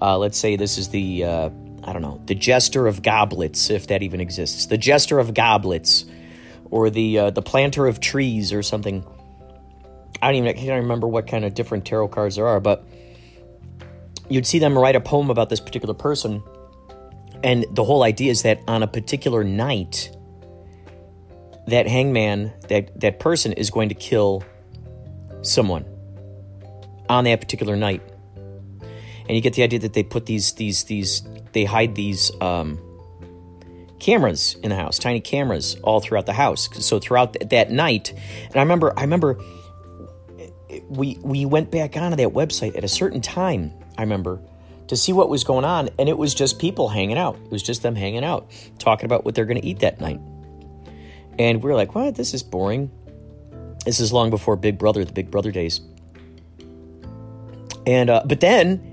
Uh, 0.02 0.18
let's 0.18 0.38
say 0.38 0.56
this 0.56 0.78
is 0.78 0.90
the 0.90 1.24
uh, 1.24 1.50
I 1.84 1.94
don't 1.94 2.02
know 2.02 2.22
the 2.26 2.36
jester 2.36 2.88
of 2.88 3.04
goblets 3.04 3.70
if 3.70 3.88
that 3.88 4.02
even 4.04 4.20
exists. 4.20 4.66
The 4.66 4.78
jester 4.78 5.20
of 5.20 5.34
goblets, 5.34 6.06
or 6.70 6.90
the 6.90 7.20
uh, 7.20 7.30
the 7.30 7.42
planter 7.42 7.88
of 7.88 8.00
trees 8.00 8.52
or 8.54 8.64
something. 8.64 9.06
I 10.22 10.28
don't 10.28 10.36
even 10.36 10.50
I 10.50 10.54
can't 10.54 10.82
remember 10.82 11.08
what 11.08 11.28
kind 11.28 11.46
of 11.46 11.54
different 11.54 11.86
tarot 11.86 12.10
cards 12.10 12.36
there 12.36 12.48
are, 12.48 12.60
but 12.60 12.86
you'd 14.30 14.46
see 14.46 14.60
them 14.60 14.78
write 14.78 14.96
a 14.96 15.02
poem 15.02 15.30
about 15.30 15.50
this 15.50 15.60
particular 15.60 15.94
person, 15.94 16.44
and 17.44 17.66
the 17.72 17.84
whole 17.84 18.04
idea 18.04 18.32
is 18.32 18.44
that 18.44 18.60
on 18.68 18.84
a 18.84 18.88
particular 18.88 19.44
night 19.44 20.16
that 21.68 21.88
hangman, 21.88 22.54
that, 22.70 23.00
that 23.00 23.20
person 23.20 23.54
is 23.54 23.70
going 23.70 23.90
to 23.90 23.96
kill 23.96 24.44
someone 25.42 25.86
on 27.12 27.26
that 27.26 27.42
particular 27.42 27.76
night. 27.76 28.02
And 29.28 29.36
you 29.36 29.42
get 29.42 29.54
the 29.54 29.64
idea 29.64 29.80
that 29.80 29.94
they 29.94 30.04
put 30.04 30.26
these, 30.26 30.54
these, 30.54 30.86
these, 30.86 31.22
they 31.52 31.66
hide 31.66 31.94
these 31.96 32.32
um, 32.42 32.80
cameras 34.00 34.56
in 34.64 34.70
the 34.70 34.76
house, 34.76 34.98
tiny 34.98 35.20
cameras 35.20 35.76
all 35.84 36.00
throughout 36.00 36.26
the 36.26 36.34
house. 36.34 36.70
So 36.86 37.00
throughout 37.00 37.38
that 37.50 37.70
night, 37.70 38.14
and 38.48 38.56
I 38.56 38.62
remember, 38.62 38.98
I 38.98 39.02
remember 39.02 39.40
we 40.88 41.18
we 41.22 41.46
went 41.46 41.70
back 41.70 41.98
onto 41.98 42.16
that 42.16 42.30
website 42.30 42.78
at 42.78 42.84
a 42.84 42.88
certain 42.88 43.22
time. 43.22 43.74
I 43.98 44.02
remember 44.02 44.42
to 44.88 44.96
see 44.98 45.14
what 45.14 45.30
was 45.30 45.44
going 45.44 45.66
on, 45.66 45.90
and 46.00 46.10
it 46.10 46.18
was 46.18 46.34
just 46.34 46.60
people 46.60 46.90
hanging 46.90 47.18
out. 47.18 47.38
It 47.46 47.52
was 47.52 47.64
just 47.64 47.84
them 47.84 47.96
hanging 47.96 48.24
out, 48.24 48.52
talking 48.80 49.06
about 49.06 49.24
what 49.24 49.36
they're 49.36 49.46
going 49.46 49.62
to 49.62 49.66
eat 49.68 49.80
that 49.80 50.02
night. 50.02 50.20
And 51.38 51.64
we 51.64 51.72
are 51.72 51.76
like, 51.76 51.96
what? 51.96 52.16
This 52.16 52.34
is 52.34 52.44
boring. 52.44 52.90
This 53.86 54.00
is 54.00 54.12
long 54.12 54.30
before 54.30 54.56
Big 54.56 54.78
Brother, 54.78 55.04
the 55.06 55.14
Big 55.14 55.32
Brother 55.32 55.52
days. 55.52 55.82
And, 57.86 58.10
uh, 58.10 58.24
but 58.26 58.40
then, 58.40 58.88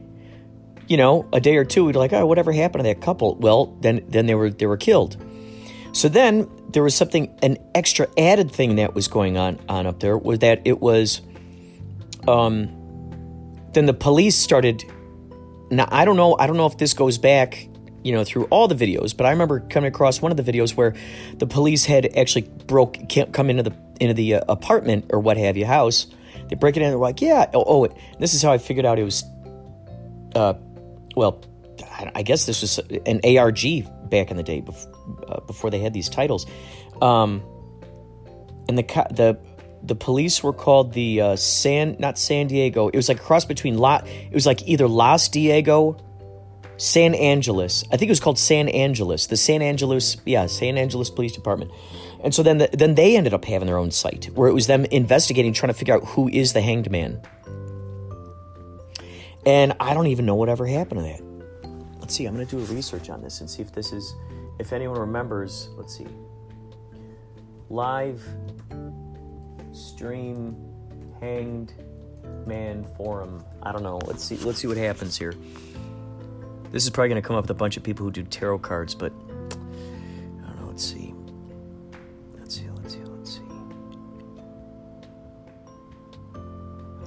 you 0.86 0.96
know, 0.96 1.28
a 1.32 1.40
day 1.40 1.56
or 1.56 1.64
two, 1.64 1.84
we'd 1.84 1.96
like, 1.96 2.12
oh, 2.12 2.26
whatever 2.26 2.52
happened 2.52 2.84
to 2.84 2.88
that 2.88 3.00
couple? 3.00 3.36
Well, 3.36 3.76
then, 3.80 4.04
then 4.08 4.26
they 4.26 4.34
were, 4.34 4.50
they 4.50 4.66
were 4.66 4.76
killed. 4.76 5.16
So 5.92 6.08
then 6.08 6.48
there 6.70 6.82
was 6.82 6.94
something, 6.94 7.36
an 7.42 7.58
extra 7.74 8.08
added 8.16 8.50
thing 8.50 8.76
that 8.76 8.94
was 8.94 9.08
going 9.08 9.36
on, 9.36 9.58
on 9.68 9.86
up 9.86 10.00
there 10.00 10.16
was 10.16 10.40
that 10.40 10.62
it 10.64 10.80
was, 10.80 11.20
um, 12.26 12.74
then 13.72 13.86
the 13.86 13.94
police 13.94 14.36
started. 14.36 14.84
Now, 15.70 15.88
I 15.90 16.04
don't 16.04 16.16
know, 16.16 16.36
I 16.38 16.46
don't 16.46 16.56
know 16.56 16.66
if 16.66 16.78
this 16.78 16.94
goes 16.94 17.18
back 17.18 17.68
you 18.02 18.12
know, 18.12 18.24
through 18.24 18.44
all 18.46 18.68
the 18.68 18.74
videos, 18.74 19.16
but 19.16 19.26
I 19.26 19.30
remember 19.30 19.60
coming 19.60 19.88
across 19.88 20.22
one 20.22 20.30
of 20.30 20.36
the 20.36 20.42
videos 20.42 20.70
where 20.70 20.94
the 21.36 21.46
police 21.46 21.84
had 21.84 22.16
actually 22.16 22.48
broke 22.66 22.96
come 23.32 23.50
into 23.50 23.64
the 23.64 23.76
into 24.00 24.14
the 24.14 24.36
uh, 24.36 24.44
apartment 24.48 25.06
or 25.10 25.20
what 25.20 25.36
have 25.36 25.56
you 25.56 25.66
house. 25.66 26.06
They 26.48 26.56
break 26.56 26.76
it 26.76 26.82
in. 26.82 26.90
They're 26.90 26.98
like, 26.98 27.20
yeah. 27.20 27.50
Oh, 27.54 27.84
oh 27.84 27.88
this 28.18 28.34
is 28.34 28.42
how 28.42 28.52
I 28.52 28.58
figured 28.58 28.86
out 28.86 28.98
it 28.98 29.04
was. 29.04 29.24
Uh, 30.34 30.54
well, 31.16 31.42
I 32.14 32.22
guess 32.22 32.46
this 32.46 32.62
was 32.62 32.78
an 33.06 33.20
ARG 33.24 33.60
back 34.10 34.30
in 34.30 34.36
the 34.36 34.42
day 34.42 34.60
before, 34.60 34.92
uh, 35.28 35.40
before 35.40 35.70
they 35.70 35.78
had 35.78 35.92
these 35.92 36.08
titles. 36.08 36.46
Um, 37.00 37.42
and 38.68 38.78
the 38.78 38.82
the 39.10 39.38
the 39.82 39.94
police 39.94 40.42
were 40.42 40.52
called 40.52 40.92
the 40.92 41.20
uh, 41.20 41.36
San 41.36 41.96
not 41.98 42.18
San 42.18 42.46
Diego. 42.46 42.88
It 42.88 42.96
was 42.96 43.08
like 43.08 43.18
a 43.18 43.22
cross 43.22 43.44
between 43.44 43.78
La. 43.78 44.02
It 44.04 44.34
was 44.34 44.46
like 44.46 44.66
either 44.68 44.88
Las 44.88 45.28
Diego, 45.28 45.96
San 46.78 47.14
Angeles. 47.14 47.84
I 47.92 47.96
think 47.96 48.08
it 48.08 48.12
was 48.12 48.20
called 48.20 48.38
San 48.38 48.68
Angeles. 48.68 49.26
The 49.26 49.36
San 49.36 49.60
Angeles, 49.62 50.16
yeah, 50.24 50.46
San 50.46 50.78
Angeles 50.78 51.10
Police 51.10 51.32
Department. 51.32 51.70
And 52.22 52.34
so 52.34 52.42
then 52.42 52.58
the, 52.58 52.68
then 52.72 52.94
they 52.94 53.16
ended 53.16 53.34
up 53.34 53.44
having 53.44 53.66
their 53.66 53.78
own 53.78 53.90
site 53.90 54.26
where 54.34 54.48
it 54.48 54.54
was 54.54 54.68
them 54.68 54.84
investigating, 54.86 55.52
trying 55.52 55.72
to 55.72 55.78
figure 55.78 55.94
out 55.94 56.04
who 56.04 56.28
is 56.28 56.52
the 56.52 56.60
hanged 56.60 56.90
man. 56.90 57.20
And 59.44 59.74
I 59.80 59.92
don't 59.92 60.06
even 60.06 60.24
know 60.24 60.34
whatever 60.34 60.66
happened 60.66 61.00
to 61.00 61.04
that. 61.04 61.98
Let's 62.00 62.14
see. 62.14 62.26
I'm 62.26 62.34
going 62.34 62.46
to 62.46 62.56
do 62.56 62.62
a 62.62 62.66
research 62.74 63.10
on 63.10 63.22
this 63.22 63.40
and 63.40 63.50
see 63.50 63.62
if 63.62 63.72
this 63.72 63.92
is, 63.92 64.14
if 64.58 64.72
anyone 64.72 64.98
remembers. 64.98 65.68
Let's 65.76 65.96
see. 65.96 66.06
Live 67.70 68.22
stream 69.72 70.56
hanged 71.20 71.72
man 72.46 72.86
forum. 72.96 73.44
I 73.62 73.72
don't 73.72 73.82
know. 73.82 73.98
Let's 74.06 74.24
see. 74.24 74.36
Let's 74.38 74.58
see 74.60 74.68
what 74.68 74.76
happens 74.76 75.18
here. 75.18 75.34
This 76.70 76.84
is 76.84 76.90
probably 76.90 77.08
going 77.08 77.22
to 77.22 77.26
come 77.26 77.36
up 77.36 77.44
with 77.44 77.50
a 77.50 77.54
bunch 77.54 77.76
of 77.76 77.82
people 77.82 78.04
who 78.04 78.12
do 78.12 78.22
tarot 78.24 78.58
cards, 78.58 78.94
but 78.94 79.12
I 79.12 79.54
don't 80.46 80.60
know. 80.60 80.66
Let's 80.68 80.84
see. 80.84 81.14
Let's 82.38 82.54
see. 82.56 82.68
Let's 82.76 82.94
see. 82.94 83.00
Let's 83.04 83.32
see. 83.32 83.42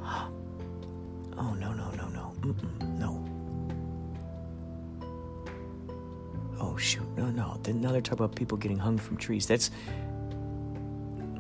Oh 1.38 1.54
no 1.56 1.74
no 1.74 1.90
no 1.92 2.08
no 2.10 2.34
Mm-mm, 2.42 3.00
no. 3.00 3.26
Oh 6.60 6.78
shoot 6.78 7.08
no 7.18 7.32
no. 7.32 7.58
Then 7.64 7.82
now 7.82 7.92
they're 7.92 8.02
talking 8.02 8.24
about 8.24 8.36
people 8.36 8.58
getting 8.58 8.78
hung 8.78 8.98
from 8.98 9.18
trees. 9.18 9.48
That's 9.48 9.72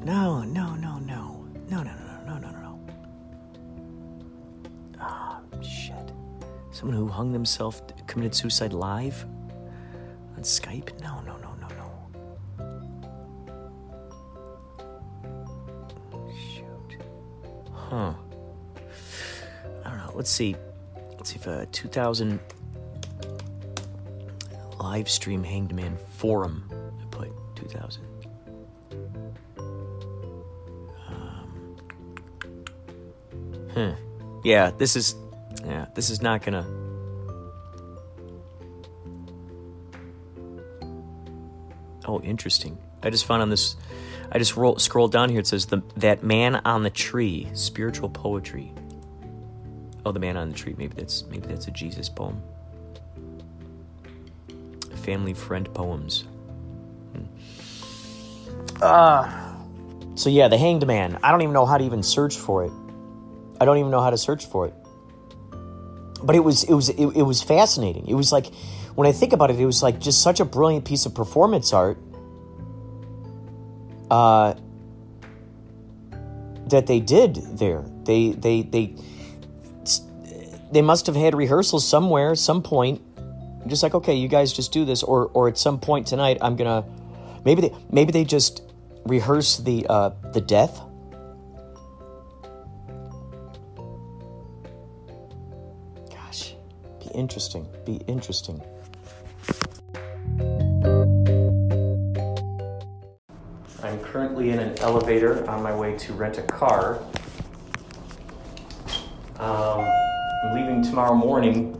no 0.03 0.43
no 0.43 0.75
no 0.75 0.97
no 0.99 1.45
no 1.69 1.83
no 1.83 1.83
no. 1.83 2.00
Someone 6.81 6.97
who 6.97 7.07
hung 7.09 7.31
themselves 7.31 7.79
committed 8.07 8.33
suicide 8.33 8.73
live 8.73 9.23
on 10.35 10.41
Skype? 10.41 10.99
No, 10.99 11.21
no, 11.21 11.37
no, 11.37 11.53
no, 11.61 11.67
no. 11.77 11.91
Shoot. 16.33 17.03
Huh. 17.71 18.13
I 19.85 19.89
don't 19.91 19.97
know. 19.99 20.11
Let's 20.15 20.31
see. 20.31 20.55
Let's 21.17 21.29
see 21.29 21.35
if 21.35 21.45
a 21.45 21.51
uh, 21.51 21.65
2000 21.71 22.39
live 24.79 25.07
stream 25.07 25.43
Hanged 25.43 25.75
Man 25.75 25.99
forum. 26.17 26.67
I 26.99 27.05
put 27.11 27.29
2000. 27.57 28.01
Um, 31.07 31.75
hmm. 33.75 33.91
Yeah, 34.43 34.71
this 34.71 34.95
is. 34.95 35.13
Yeah, 35.65 35.85
this 35.93 36.09
is 36.09 36.21
not 36.21 36.43
gonna. 36.43 36.65
Oh, 42.05 42.19
interesting. 42.21 42.77
I 43.03 43.09
just 43.09 43.25
found 43.25 43.41
on 43.41 43.49
this. 43.49 43.75
I 44.31 44.37
just 44.37 44.55
roll, 44.55 44.77
scrolled 44.79 45.11
down 45.11 45.29
here. 45.29 45.39
It 45.39 45.47
says 45.47 45.65
the 45.65 45.81
that 45.97 46.23
man 46.23 46.55
on 46.55 46.83
the 46.83 46.89
tree, 46.89 47.47
spiritual 47.53 48.09
poetry. 48.09 48.71
Oh, 50.05 50.11
the 50.11 50.19
man 50.19 50.37
on 50.37 50.49
the 50.49 50.55
tree. 50.55 50.73
Maybe 50.77 50.93
that's 50.95 51.25
maybe 51.25 51.47
that's 51.47 51.67
a 51.67 51.71
Jesus 51.71 52.09
poem. 52.09 52.41
Family 54.95 55.33
friend 55.33 55.71
poems. 55.73 56.25
Hmm. 57.13 57.25
Uh, 58.81 59.55
so 60.15 60.29
yeah, 60.29 60.47
the 60.47 60.57
hanged 60.57 60.85
man. 60.87 61.19
I 61.23 61.31
don't 61.31 61.41
even 61.41 61.53
know 61.53 61.65
how 61.65 61.77
to 61.77 61.83
even 61.83 62.03
search 62.03 62.37
for 62.37 62.65
it. 62.65 62.71
I 63.59 63.65
don't 63.65 63.77
even 63.77 63.91
know 63.91 64.01
how 64.01 64.09
to 64.09 64.17
search 64.17 64.45
for 64.45 64.67
it. 64.67 64.73
But 66.23 66.35
it 66.35 66.43
was 66.43 66.63
it 66.63 66.73
was 66.73 66.89
it, 66.89 67.05
it 67.15 67.23
was 67.23 67.41
fascinating. 67.41 68.07
It 68.07 68.13
was 68.13 68.31
like 68.31 68.47
when 68.95 69.07
I 69.07 69.11
think 69.11 69.33
about 69.33 69.49
it, 69.49 69.59
it 69.59 69.65
was 69.65 69.81
like 69.81 69.99
just 69.99 70.21
such 70.21 70.39
a 70.39 70.45
brilliant 70.45 70.85
piece 70.85 71.05
of 71.05 71.15
performance 71.15 71.73
art 71.73 71.97
uh, 74.11 74.53
that 76.67 76.87
they 76.87 76.99
did 76.99 77.35
there. 77.57 77.83
They 78.03 78.31
they 78.31 78.61
they 78.61 78.95
they 80.71 80.81
must 80.81 81.05
have 81.07 81.15
had 81.15 81.35
rehearsals 81.35 81.87
somewhere, 81.87 82.35
some 82.35 82.61
point. 82.61 83.01
Just 83.67 83.83
like 83.83 83.93
okay, 83.95 84.15
you 84.15 84.27
guys 84.27 84.51
just 84.53 84.71
do 84.71 84.85
this, 84.85 85.03
or 85.03 85.29
or 85.33 85.47
at 85.47 85.57
some 85.57 85.79
point 85.79 86.07
tonight, 86.07 86.37
I'm 86.41 86.55
gonna 86.55 86.85
maybe 87.45 87.61
they 87.61 87.75
maybe 87.91 88.11
they 88.11 88.25
just 88.25 88.61
rehearse 89.05 89.57
the 89.57 89.85
uh, 89.89 90.11
the 90.33 90.41
death. 90.41 90.81
Interesting. 97.11 97.67
Be 97.85 97.95
interesting. 98.07 98.61
I'm 103.83 103.99
currently 103.99 104.51
in 104.51 104.59
an 104.59 104.77
elevator 104.79 105.49
on 105.49 105.63
my 105.63 105.75
way 105.75 105.97
to 105.97 106.13
rent 106.13 106.37
a 106.37 106.43
car. 106.43 106.99
Um, 109.39 109.85
I'm 110.43 110.53
leaving 110.53 110.83
tomorrow 110.83 111.15
morning 111.15 111.77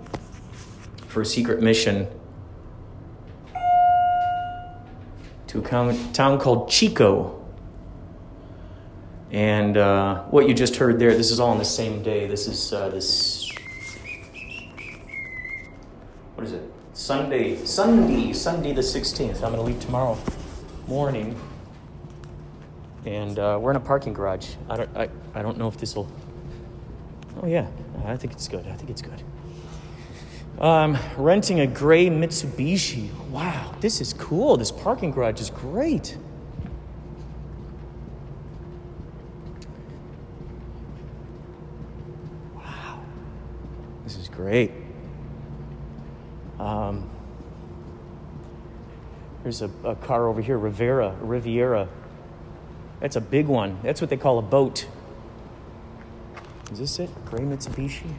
for 1.08 1.22
a 1.22 1.26
secret 1.26 1.62
mission 1.62 2.08
to 5.48 5.60
a 5.60 6.14
town 6.14 6.40
called 6.40 6.70
Chico. 6.70 7.38
And 9.32 9.76
uh, 9.78 10.24
what 10.24 10.48
you 10.48 10.54
just 10.54 10.78
heard 10.78 10.98
there, 10.98 11.14
this 11.16 11.30
is 11.30 11.40
all 11.40 11.50
on 11.50 11.58
the 11.58 11.66
same 11.66 12.02
day. 12.04 12.26
This 12.26 12.48
is 12.48 12.72
uh, 12.72 12.90
this. 12.90 13.50
What 16.36 16.48
is 16.48 16.54
it? 16.54 16.72
Sunday, 17.12 17.58
Sunday, 17.66 18.32
Sunday 18.32 18.72
the 18.72 18.80
16th. 18.80 19.44
I'm 19.44 19.52
going 19.52 19.56
to 19.56 19.62
leave 19.64 19.82
tomorrow 19.82 20.18
morning 20.88 21.38
and 23.06 23.38
uh, 23.38 23.60
we're 23.62 23.72
in 23.72 23.76
a 23.76 23.82
parking 23.82 24.14
garage. 24.14 24.52
I 24.70 24.78
don't, 24.78 24.98
I, 24.98 25.10
I 25.36 25.42
don't 25.42 25.58
know 25.58 25.68
if 25.68 25.76
this 25.76 25.94
will. 25.94 26.10
Oh 27.44 27.48
yeah, 27.48 27.68
I 28.06 28.16
think 28.16 28.32
it's 28.32 28.48
good. 28.48 28.66
I 28.66 28.76
think 28.76 28.90
it's 28.90 29.02
good. 29.02 29.22
Um, 30.58 30.98
renting 31.18 31.60
a 31.60 31.68
gray 31.68 32.08
Mitsubishi. 32.08 33.14
Wow, 33.28 33.76
this 33.82 34.00
is 34.00 34.14
cool. 34.14 34.56
This 34.56 34.72
parking 34.72 35.12
garage 35.12 35.42
is 35.42 35.50
great. 35.50 36.18
Wow, 42.56 43.02
this 44.06 44.16
is 44.16 44.30
great. 44.30 44.72
Um, 46.62 47.10
there's 49.42 49.64
a, 49.64 49.72
a 49.84 49.96
car 49.96 50.28
over 50.28 50.42
here, 50.42 50.60
Rivera, 50.60 51.16
Riviera. 51.20 51.90
That's 53.00 53.16
a 53.16 53.22
big 53.22 53.48
one. 53.48 53.80
That's 53.82 54.00
what 54.00 54.12
they 54.12 54.18
call 54.18 54.38
a 54.38 54.44
boat. 54.44 54.86
Is 56.72 56.78
this 56.78 57.00
it? 57.00 57.10
Gray 57.26 57.42
Mitsubishi? 57.42 58.14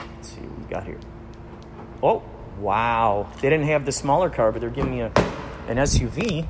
Let's 0.00 0.30
see 0.30 0.40
what 0.40 0.58
we 0.58 0.64
got 0.64 0.84
here. 0.84 0.98
Oh, 2.02 2.24
wow. 2.58 3.30
They 3.40 3.50
didn't 3.50 3.66
have 3.66 3.86
the 3.86 3.92
smaller 3.92 4.28
car, 4.28 4.50
but 4.50 4.60
they're 4.60 4.68
giving 4.68 4.90
me 4.90 5.02
a, 5.02 5.12
an 5.68 5.76
SUV 5.76 6.44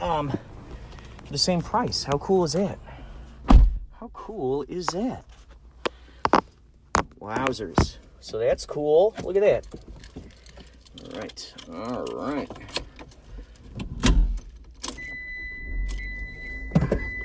um, 0.00 0.30
for 0.30 1.30
the 1.30 1.38
same 1.38 1.62
price. 1.62 2.02
How 2.02 2.18
cool 2.18 2.42
is 2.42 2.54
that? 2.54 2.80
How 4.00 4.10
cool 4.12 4.64
is 4.64 4.86
that? 4.86 5.24
Wowzers. 7.20 7.98
So 8.28 8.36
that's 8.38 8.66
cool. 8.66 9.14
Look 9.24 9.36
at 9.36 9.40
that. 9.42 9.66
All 11.02 11.18
right. 11.18 11.54
All 11.72 12.04
right. 12.14 12.50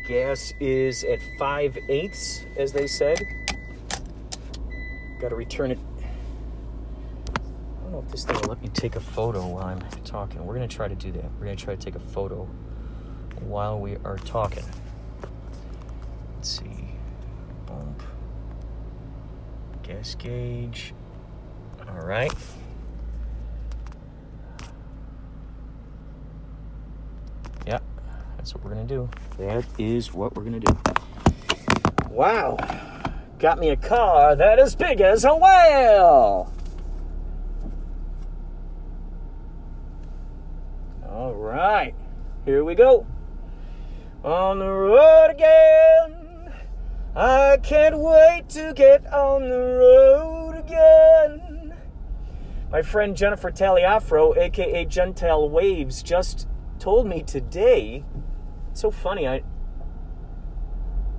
Gas 0.07 0.53
is 0.61 1.03
at 1.03 1.19
5 1.37 1.77
eighths, 1.89 2.45
as 2.57 2.71
they 2.71 2.87
said. 2.87 3.21
Got 5.19 5.27
to 5.29 5.35
return 5.35 5.71
it. 5.71 5.79
I 6.07 7.83
don't 7.83 7.91
know 7.91 8.03
if 8.05 8.09
this 8.09 8.23
thing 8.23 8.37
will 8.37 8.47
let 8.47 8.61
me 8.61 8.69
take 8.69 8.95
a 8.95 9.01
photo 9.01 9.45
while 9.45 9.65
I'm 9.65 9.81
talking. 10.05 10.45
We're 10.45 10.55
going 10.55 10.69
to 10.69 10.73
try 10.73 10.87
to 10.87 10.95
do 10.95 11.11
that. 11.11 11.25
We're 11.37 11.47
going 11.47 11.57
to 11.57 11.63
try 11.65 11.75
to 11.75 11.81
take 11.81 11.95
a 11.95 11.99
photo 11.99 12.47
while 13.41 13.77
we 13.77 13.97
are 14.05 14.15
talking. 14.19 14.63
this 20.03 20.15
gauge. 20.15 20.93
All 21.87 22.05
right. 22.05 22.33
Yeah, 27.65 27.79
that's 28.35 28.53
what 28.53 28.65
we're 28.65 28.71
gonna 28.71 28.83
do. 28.83 29.09
That 29.37 29.65
is 29.77 30.13
what 30.13 30.35
we're 30.35 30.43
gonna 30.43 30.59
do. 30.59 30.77
Wow, 32.09 32.57
got 33.39 33.59
me 33.59 33.69
a 33.69 33.77
car 33.77 34.35
that 34.35 34.59
is 34.59 34.75
big 34.75 34.99
as 34.99 35.23
a 35.23 35.33
whale. 35.33 36.51
All 41.09 41.33
right, 41.33 41.95
here 42.43 42.65
we 42.65 42.75
go. 42.75 43.07
On 44.25 44.59
the 44.59 44.67
road 44.67 45.29
again. 45.29 46.02
I 47.15 47.57
can't 47.61 47.99
wait 47.99 48.49
to 48.49 48.73
get 48.75 49.05
on 49.13 49.47
the 49.47 49.59
road 49.59 50.55
again. 50.57 51.75
My 52.71 52.81
friend 52.81 53.15
Jennifer 53.15 53.51
Taliafro, 53.51 54.35
aka 54.35 54.83
Gentile 54.85 55.47
Waves, 55.47 56.01
just 56.01 56.47
told 56.79 57.05
me 57.05 57.21
today. 57.21 58.03
It's 58.71 58.81
so 58.81 58.89
funny. 58.89 59.27
I, 59.27 59.43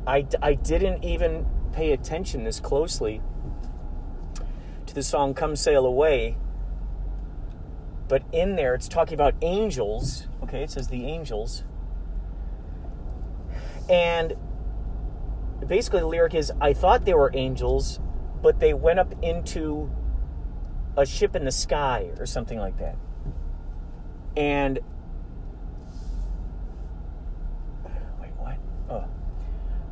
I, 0.05 0.27
I 0.43 0.55
didn't 0.55 1.05
even 1.05 1.47
pay 1.73 1.93
attention 1.93 2.43
this 2.43 2.59
closely 2.59 3.23
to 4.87 4.95
the 4.95 5.03
song 5.03 5.33
Come 5.33 5.55
Sail 5.55 5.87
Away. 5.87 6.37
But 8.09 8.25
in 8.33 8.57
there, 8.57 8.75
it's 8.75 8.89
talking 8.89 9.15
about 9.15 9.35
angels. 9.43 10.27
Okay, 10.43 10.65
it 10.65 10.73
says 10.73 10.89
the 10.89 11.07
angels. 11.07 11.63
And 13.89 14.35
basically, 15.67 16.01
the 16.01 16.07
lyric 16.07 16.35
is 16.35 16.53
I 16.61 16.73
thought 16.73 17.05
they 17.05 17.15
were 17.15 17.31
angels, 17.35 18.01
but 18.43 18.61
they 18.61 18.75
went 18.75 18.99
up 18.99 19.15
into 19.23 19.91
a 20.97 21.05
ship 21.07 21.35
in 21.35 21.45
the 21.45 21.53
sky 21.53 22.11
or 22.19 22.27
something 22.27 22.59
like 22.59 22.79
that. 22.79 22.97
And. 24.37 24.81
Wait, 28.21 28.33
what? 28.37 28.59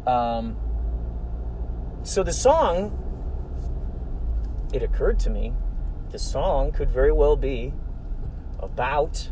Oh. 0.07 0.11
Um, 0.11 0.57
so 2.03 2.23
the 2.23 2.33
song, 2.33 2.99
it 4.73 4.83
occurred 4.83 5.19
to 5.21 5.31
me, 5.31 5.53
the 6.11 6.19
song 6.19 6.73
could 6.73 6.91
very 6.91 7.13
well 7.13 7.37
be 7.37 7.73
about 8.59 9.31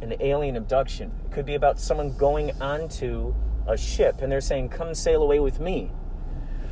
an 0.00 0.14
alien 0.20 0.56
abduction. 0.56 1.12
It 1.24 1.32
could 1.32 1.46
be 1.46 1.54
about 1.54 1.80
someone 1.80 2.16
going 2.16 2.60
onto 2.60 3.34
a 3.68 3.76
ship 3.76 4.22
and 4.22 4.32
they're 4.32 4.40
saying, 4.40 4.70
"Come 4.70 4.94
sail 4.94 5.22
away 5.22 5.38
with 5.38 5.60
me." 5.60 5.92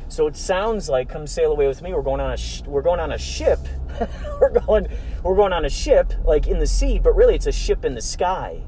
So 0.09 0.27
it 0.27 0.35
sounds 0.35 0.89
like 0.89 1.09
"Come 1.09 1.27
sail 1.27 1.51
away 1.51 1.67
with 1.67 1.81
me." 1.81 1.93
We're 1.93 2.01
going 2.01 2.21
on 2.21 2.31
a 2.31 2.37
sh- 2.37 2.63
we're 2.65 2.81
going 2.81 2.99
on 2.99 3.11
a 3.11 3.17
ship. 3.17 3.59
we're 4.41 4.49
going 4.49 4.87
we're 5.23 5.35
going 5.35 5.53
on 5.53 5.65
a 5.65 5.69
ship 5.69 6.13
like 6.23 6.47
in 6.47 6.59
the 6.59 6.67
sea, 6.67 6.99
but 6.99 7.15
really 7.15 7.35
it's 7.35 7.47
a 7.47 7.51
ship 7.51 7.85
in 7.85 7.93
the 7.93 8.01
sky. 8.01 8.61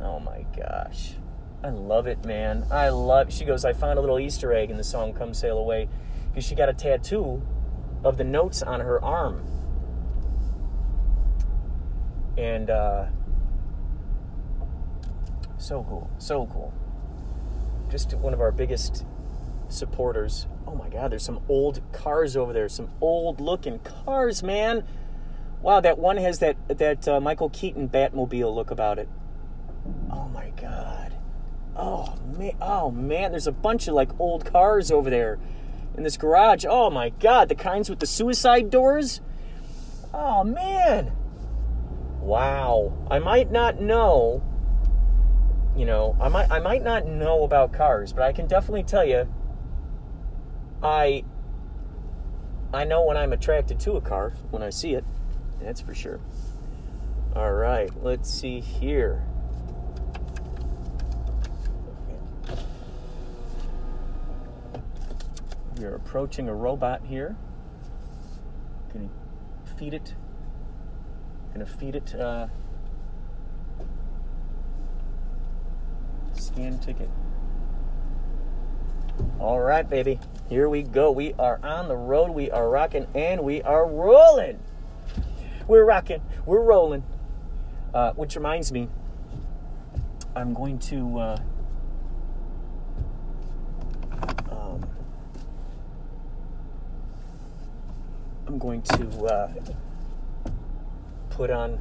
Oh 0.00 0.20
my 0.20 0.44
gosh. 0.56 1.14
I 1.62 1.68
love 1.68 2.06
it, 2.06 2.24
man. 2.24 2.64
I 2.70 2.88
love 2.88 3.32
She 3.32 3.44
goes, 3.44 3.64
"I 3.64 3.72
found 3.72 3.98
a 3.98 4.00
little 4.00 4.18
Easter 4.18 4.52
egg 4.52 4.70
in 4.70 4.76
the 4.76 4.84
song 4.84 5.12
Come 5.12 5.34
Sail 5.34 5.58
Away." 5.58 5.88
Because 6.30 6.44
she 6.44 6.54
got 6.54 6.68
a 6.68 6.72
tattoo 6.74 7.42
of 8.04 8.16
the 8.16 8.24
notes 8.24 8.62
on 8.62 8.80
her 8.80 9.02
arm. 9.04 9.44
And 12.38 12.70
uh 12.70 13.06
so 15.58 15.84
cool. 15.88 16.10
So 16.18 16.46
cool. 16.46 16.72
Just 17.90 18.14
one 18.14 18.32
of 18.32 18.40
our 18.40 18.52
biggest 18.52 19.04
supporters. 19.68 20.46
Oh 20.66 20.74
my 20.74 20.88
God, 20.88 21.10
there's 21.10 21.24
some 21.24 21.40
old 21.48 21.80
cars 21.92 22.36
over 22.36 22.52
there. 22.52 22.68
Some 22.68 22.90
old 23.00 23.40
looking 23.40 23.80
cars, 23.80 24.42
man. 24.42 24.84
Wow, 25.60 25.80
that 25.80 25.98
one 25.98 26.16
has 26.16 26.38
that 26.38 26.56
that 26.68 27.08
uh, 27.08 27.20
Michael 27.20 27.50
Keaton 27.50 27.88
Batmobile 27.88 28.54
look 28.54 28.70
about 28.70 28.98
it. 28.98 29.08
Oh 30.10 30.28
my 30.28 30.50
God. 30.50 31.16
Oh 31.76 32.16
man. 32.38 32.56
Oh 32.60 32.90
man. 32.90 33.32
There's 33.32 33.46
a 33.46 33.52
bunch 33.52 33.88
of 33.88 33.94
like 33.94 34.18
old 34.20 34.44
cars 34.44 34.90
over 34.90 35.10
there 35.10 35.38
in 35.96 36.04
this 36.04 36.16
garage. 36.16 36.64
Oh 36.68 36.90
my 36.90 37.08
God, 37.08 37.48
the 37.48 37.54
kinds 37.54 37.90
with 37.90 37.98
the 37.98 38.06
suicide 38.06 38.70
doors. 38.70 39.20
Oh 40.14 40.44
man. 40.44 41.12
Wow. 42.20 43.06
I 43.10 43.18
might 43.18 43.50
not 43.50 43.80
know 43.80 44.42
you 45.76 45.86
know, 45.86 46.16
I 46.20 46.28
might 46.28 46.50
I 46.50 46.58
might 46.58 46.82
not 46.82 47.06
know 47.06 47.42
about 47.44 47.72
cars, 47.72 48.12
but 48.12 48.22
I 48.22 48.32
can 48.32 48.46
definitely 48.46 48.82
tell 48.82 49.04
you 49.04 49.32
I 50.82 51.24
I 52.72 52.84
know 52.84 53.04
when 53.04 53.16
I'm 53.16 53.32
attracted 53.32 53.80
to 53.80 53.92
a 53.92 54.00
car 54.00 54.34
when 54.50 54.62
I 54.62 54.70
see 54.70 54.94
it. 54.94 55.04
That's 55.60 55.80
for 55.80 55.94
sure. 55.94 56.20
All 57.34 57.52
right, 57.52 57.90
let's 58.02 58.30
see 58.30 58.60
here. 58.60 59.24
We 65.76 65.84
are 65.84 65.94
approaching 65.94 66.48
a 66.48 66.54
robot 66.54 67.02
here. 67.04 67.36
Gonna 68.92 69.08
feed 69.76 69.94
it. 69.94 70.14
Gonna 71.52 71.66
feed 71.66 71.96
it 71.96 72.14
uh, 72.14 72.48
scan 76.40 76.78
ticket. 76.78 77.08
All 79.38 79.60
right, 79.60 79.88
baby. 79.88 80.18
Here 80.48 80.68
we 80.68 80.82
go. 80.82 81.10
We 81.10 81.34
are 81.38 81.60
on 81.62 81.88
the 81.88 81.96
road. 81.96 82.30
We 82.32 82.50
are 82.50 82.68
rocking 82.68 83.06
and 83.14 83.42
we 83.42 83.62
are 83.62 83.86
rolling. 83.86 84.58
We're 85.68 85.84
rocking. 85.84 86.22
We're 86.46 86.62
rolling. 86.62 87.04
Uh, 87.92 88.12
which 88.12 88.36
reminds 88.36 88.72
me, 88.72 88.88
I'm 90.36 90.54
going 90.54 90.78
to. 90.80 91.18
Uh, 91.18 91.40
um, 94.50 94.86
I'm 98.46 98.58
going 98.58 98.82
to 98.82 99.24
uh, 99.26 99.52
put 101.30 101.50
on 101.50 101.80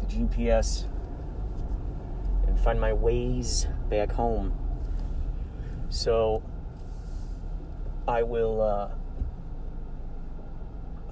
the 0.00 0.06
GPS 0.06 0.86
find 2.56 2.80
my 2.80 2.92
ways 2.92 3.66
back 3.88 4.12
home. 4.12 4.52
So 5.88 6.42
I 8.08 8.22
will. 8.22 8.60
Uh, 8.60 8.88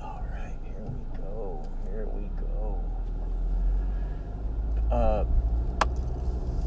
all 0.02 0.24
right, 0.32 0.54
here 0.64 0.74
we 0.82 1.18
go. 1.18 1.68
Here 1.90 2.06
we 2.06 2.28
go. 2.40 2.84
Uh, 4.90 5.24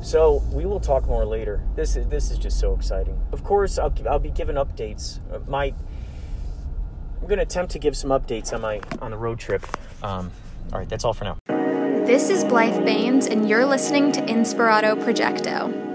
so 0.01 0.43
we 0.51 0.65
will 0.65 0.80
talk 0.80 1.05
more 1.07 1.25
later. 1.25 1.61
This 1.75 1.95
is 1.95 2.07
this 2.07 2.32
is 2.32 2.38
just 2.38 2.59
so 2.59 2.73
exciting. 2.73 3.19
Of 3.32 3.43
course, 3.43 3.78
I'll 3.78 3.93
I'll 4.09 4.19
be 4.19 4.32
giving 4.32 4.55
updates. 4.55 5.19
Uh, 5.32 5.39
My 5.47 5.73
I'm 7.19 7.28
going 7.28 7.38
to 7.38 7.43
attempt 7.43 7.71
to 7.73 7.80
give 7.80 7.97
some 7.97 8.11
updates 8.11 8.53
on 8.53 8.61
my 8.61 8.80
on 9.01 9.11
the 9.11 9.17
road 9.17 9.39
trip. 9.39 9.65
Um, 10.03 10.32
all 10.71 10.80
right, 10.80 10.88
that's 10.88 11.03
all 11.03 11.13
for 11.13 11.25
now. 11.25 11.57
This 12.08 12.30
is 12.30 12.45
Blythe 12.45 12.86
Baines, 12.86 13.28
and 13.28 13.49
you're 13.49 13.66
listening 13.66 14.14
to 14.14 14.22
Inspirato 14.22 14.95
Projecto. 14.95 15.86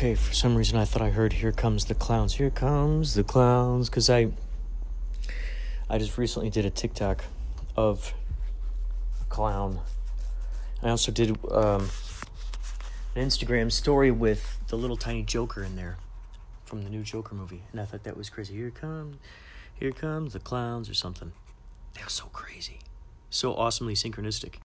Okay, 0.00 0.14
for 0.14 0.32
some 0.32 0.56
reason 0.56 0.78
I 0.78 0.86
thought 0.86 1.02
I 1.02 1.10
heard 1.10 1.34
"Here 1.34 1.52
Comes 1.52 1.84
the 1.84 1.94
Clowns." 1.94 2.32
Here 2.32 2.48
comes 2.48 3.12
the 3.12 3.22
clowns, 3.22 3.90
because 3.90 4.08
I, 4.08 4.28
I 5.90 5.98
just 5.98 6.16
recently 6.16 6.48
did 6.48 6.64
a 6.64 6.70
TikTok 6.70 7.26
of 7.76 8.14
a 9.20 9.24
clown. 9.24 9.80
I 10.82 10.88
also 10.88 11.12
did 11.12 11.32
um, 11.50 11.90
an 13.14 13.26
Instagram 13.26 13.70
story 13.70 14.10
with 14.10 14.58
the 14.68 14.76
little 14.76 14.96
tiny 14.96 15.22
Joker 15.22 15.62
in 15.62 15.76
there, 15.76 15.98
from 16.64 16.82
the 16.82 16.88
new 16.88 17.02
Joker 17.02 17.34
movie, 17.34 17.64
and 17.70 17.78
I 17.78 17.84
thought 17.84 18.04
that 18.04 18.16
was 18.16 18.30
crazy. 18.30 18.54
Here 18.54 18.70
comes, 18.70 19.18
here 19.74 19.92
comes 19.92 20.32
the 20.32 20.40
clowns, 20.40 20.88
or 20.88 20.94
something. 20.94 21.32
That 21.96 22.06
was 22.06 22.14
so 22.14 22.24
crazy, 22.32 22.78
so 23.28 23.54
awesomely 23.54 23.92
synchronistic. 23.92 24.54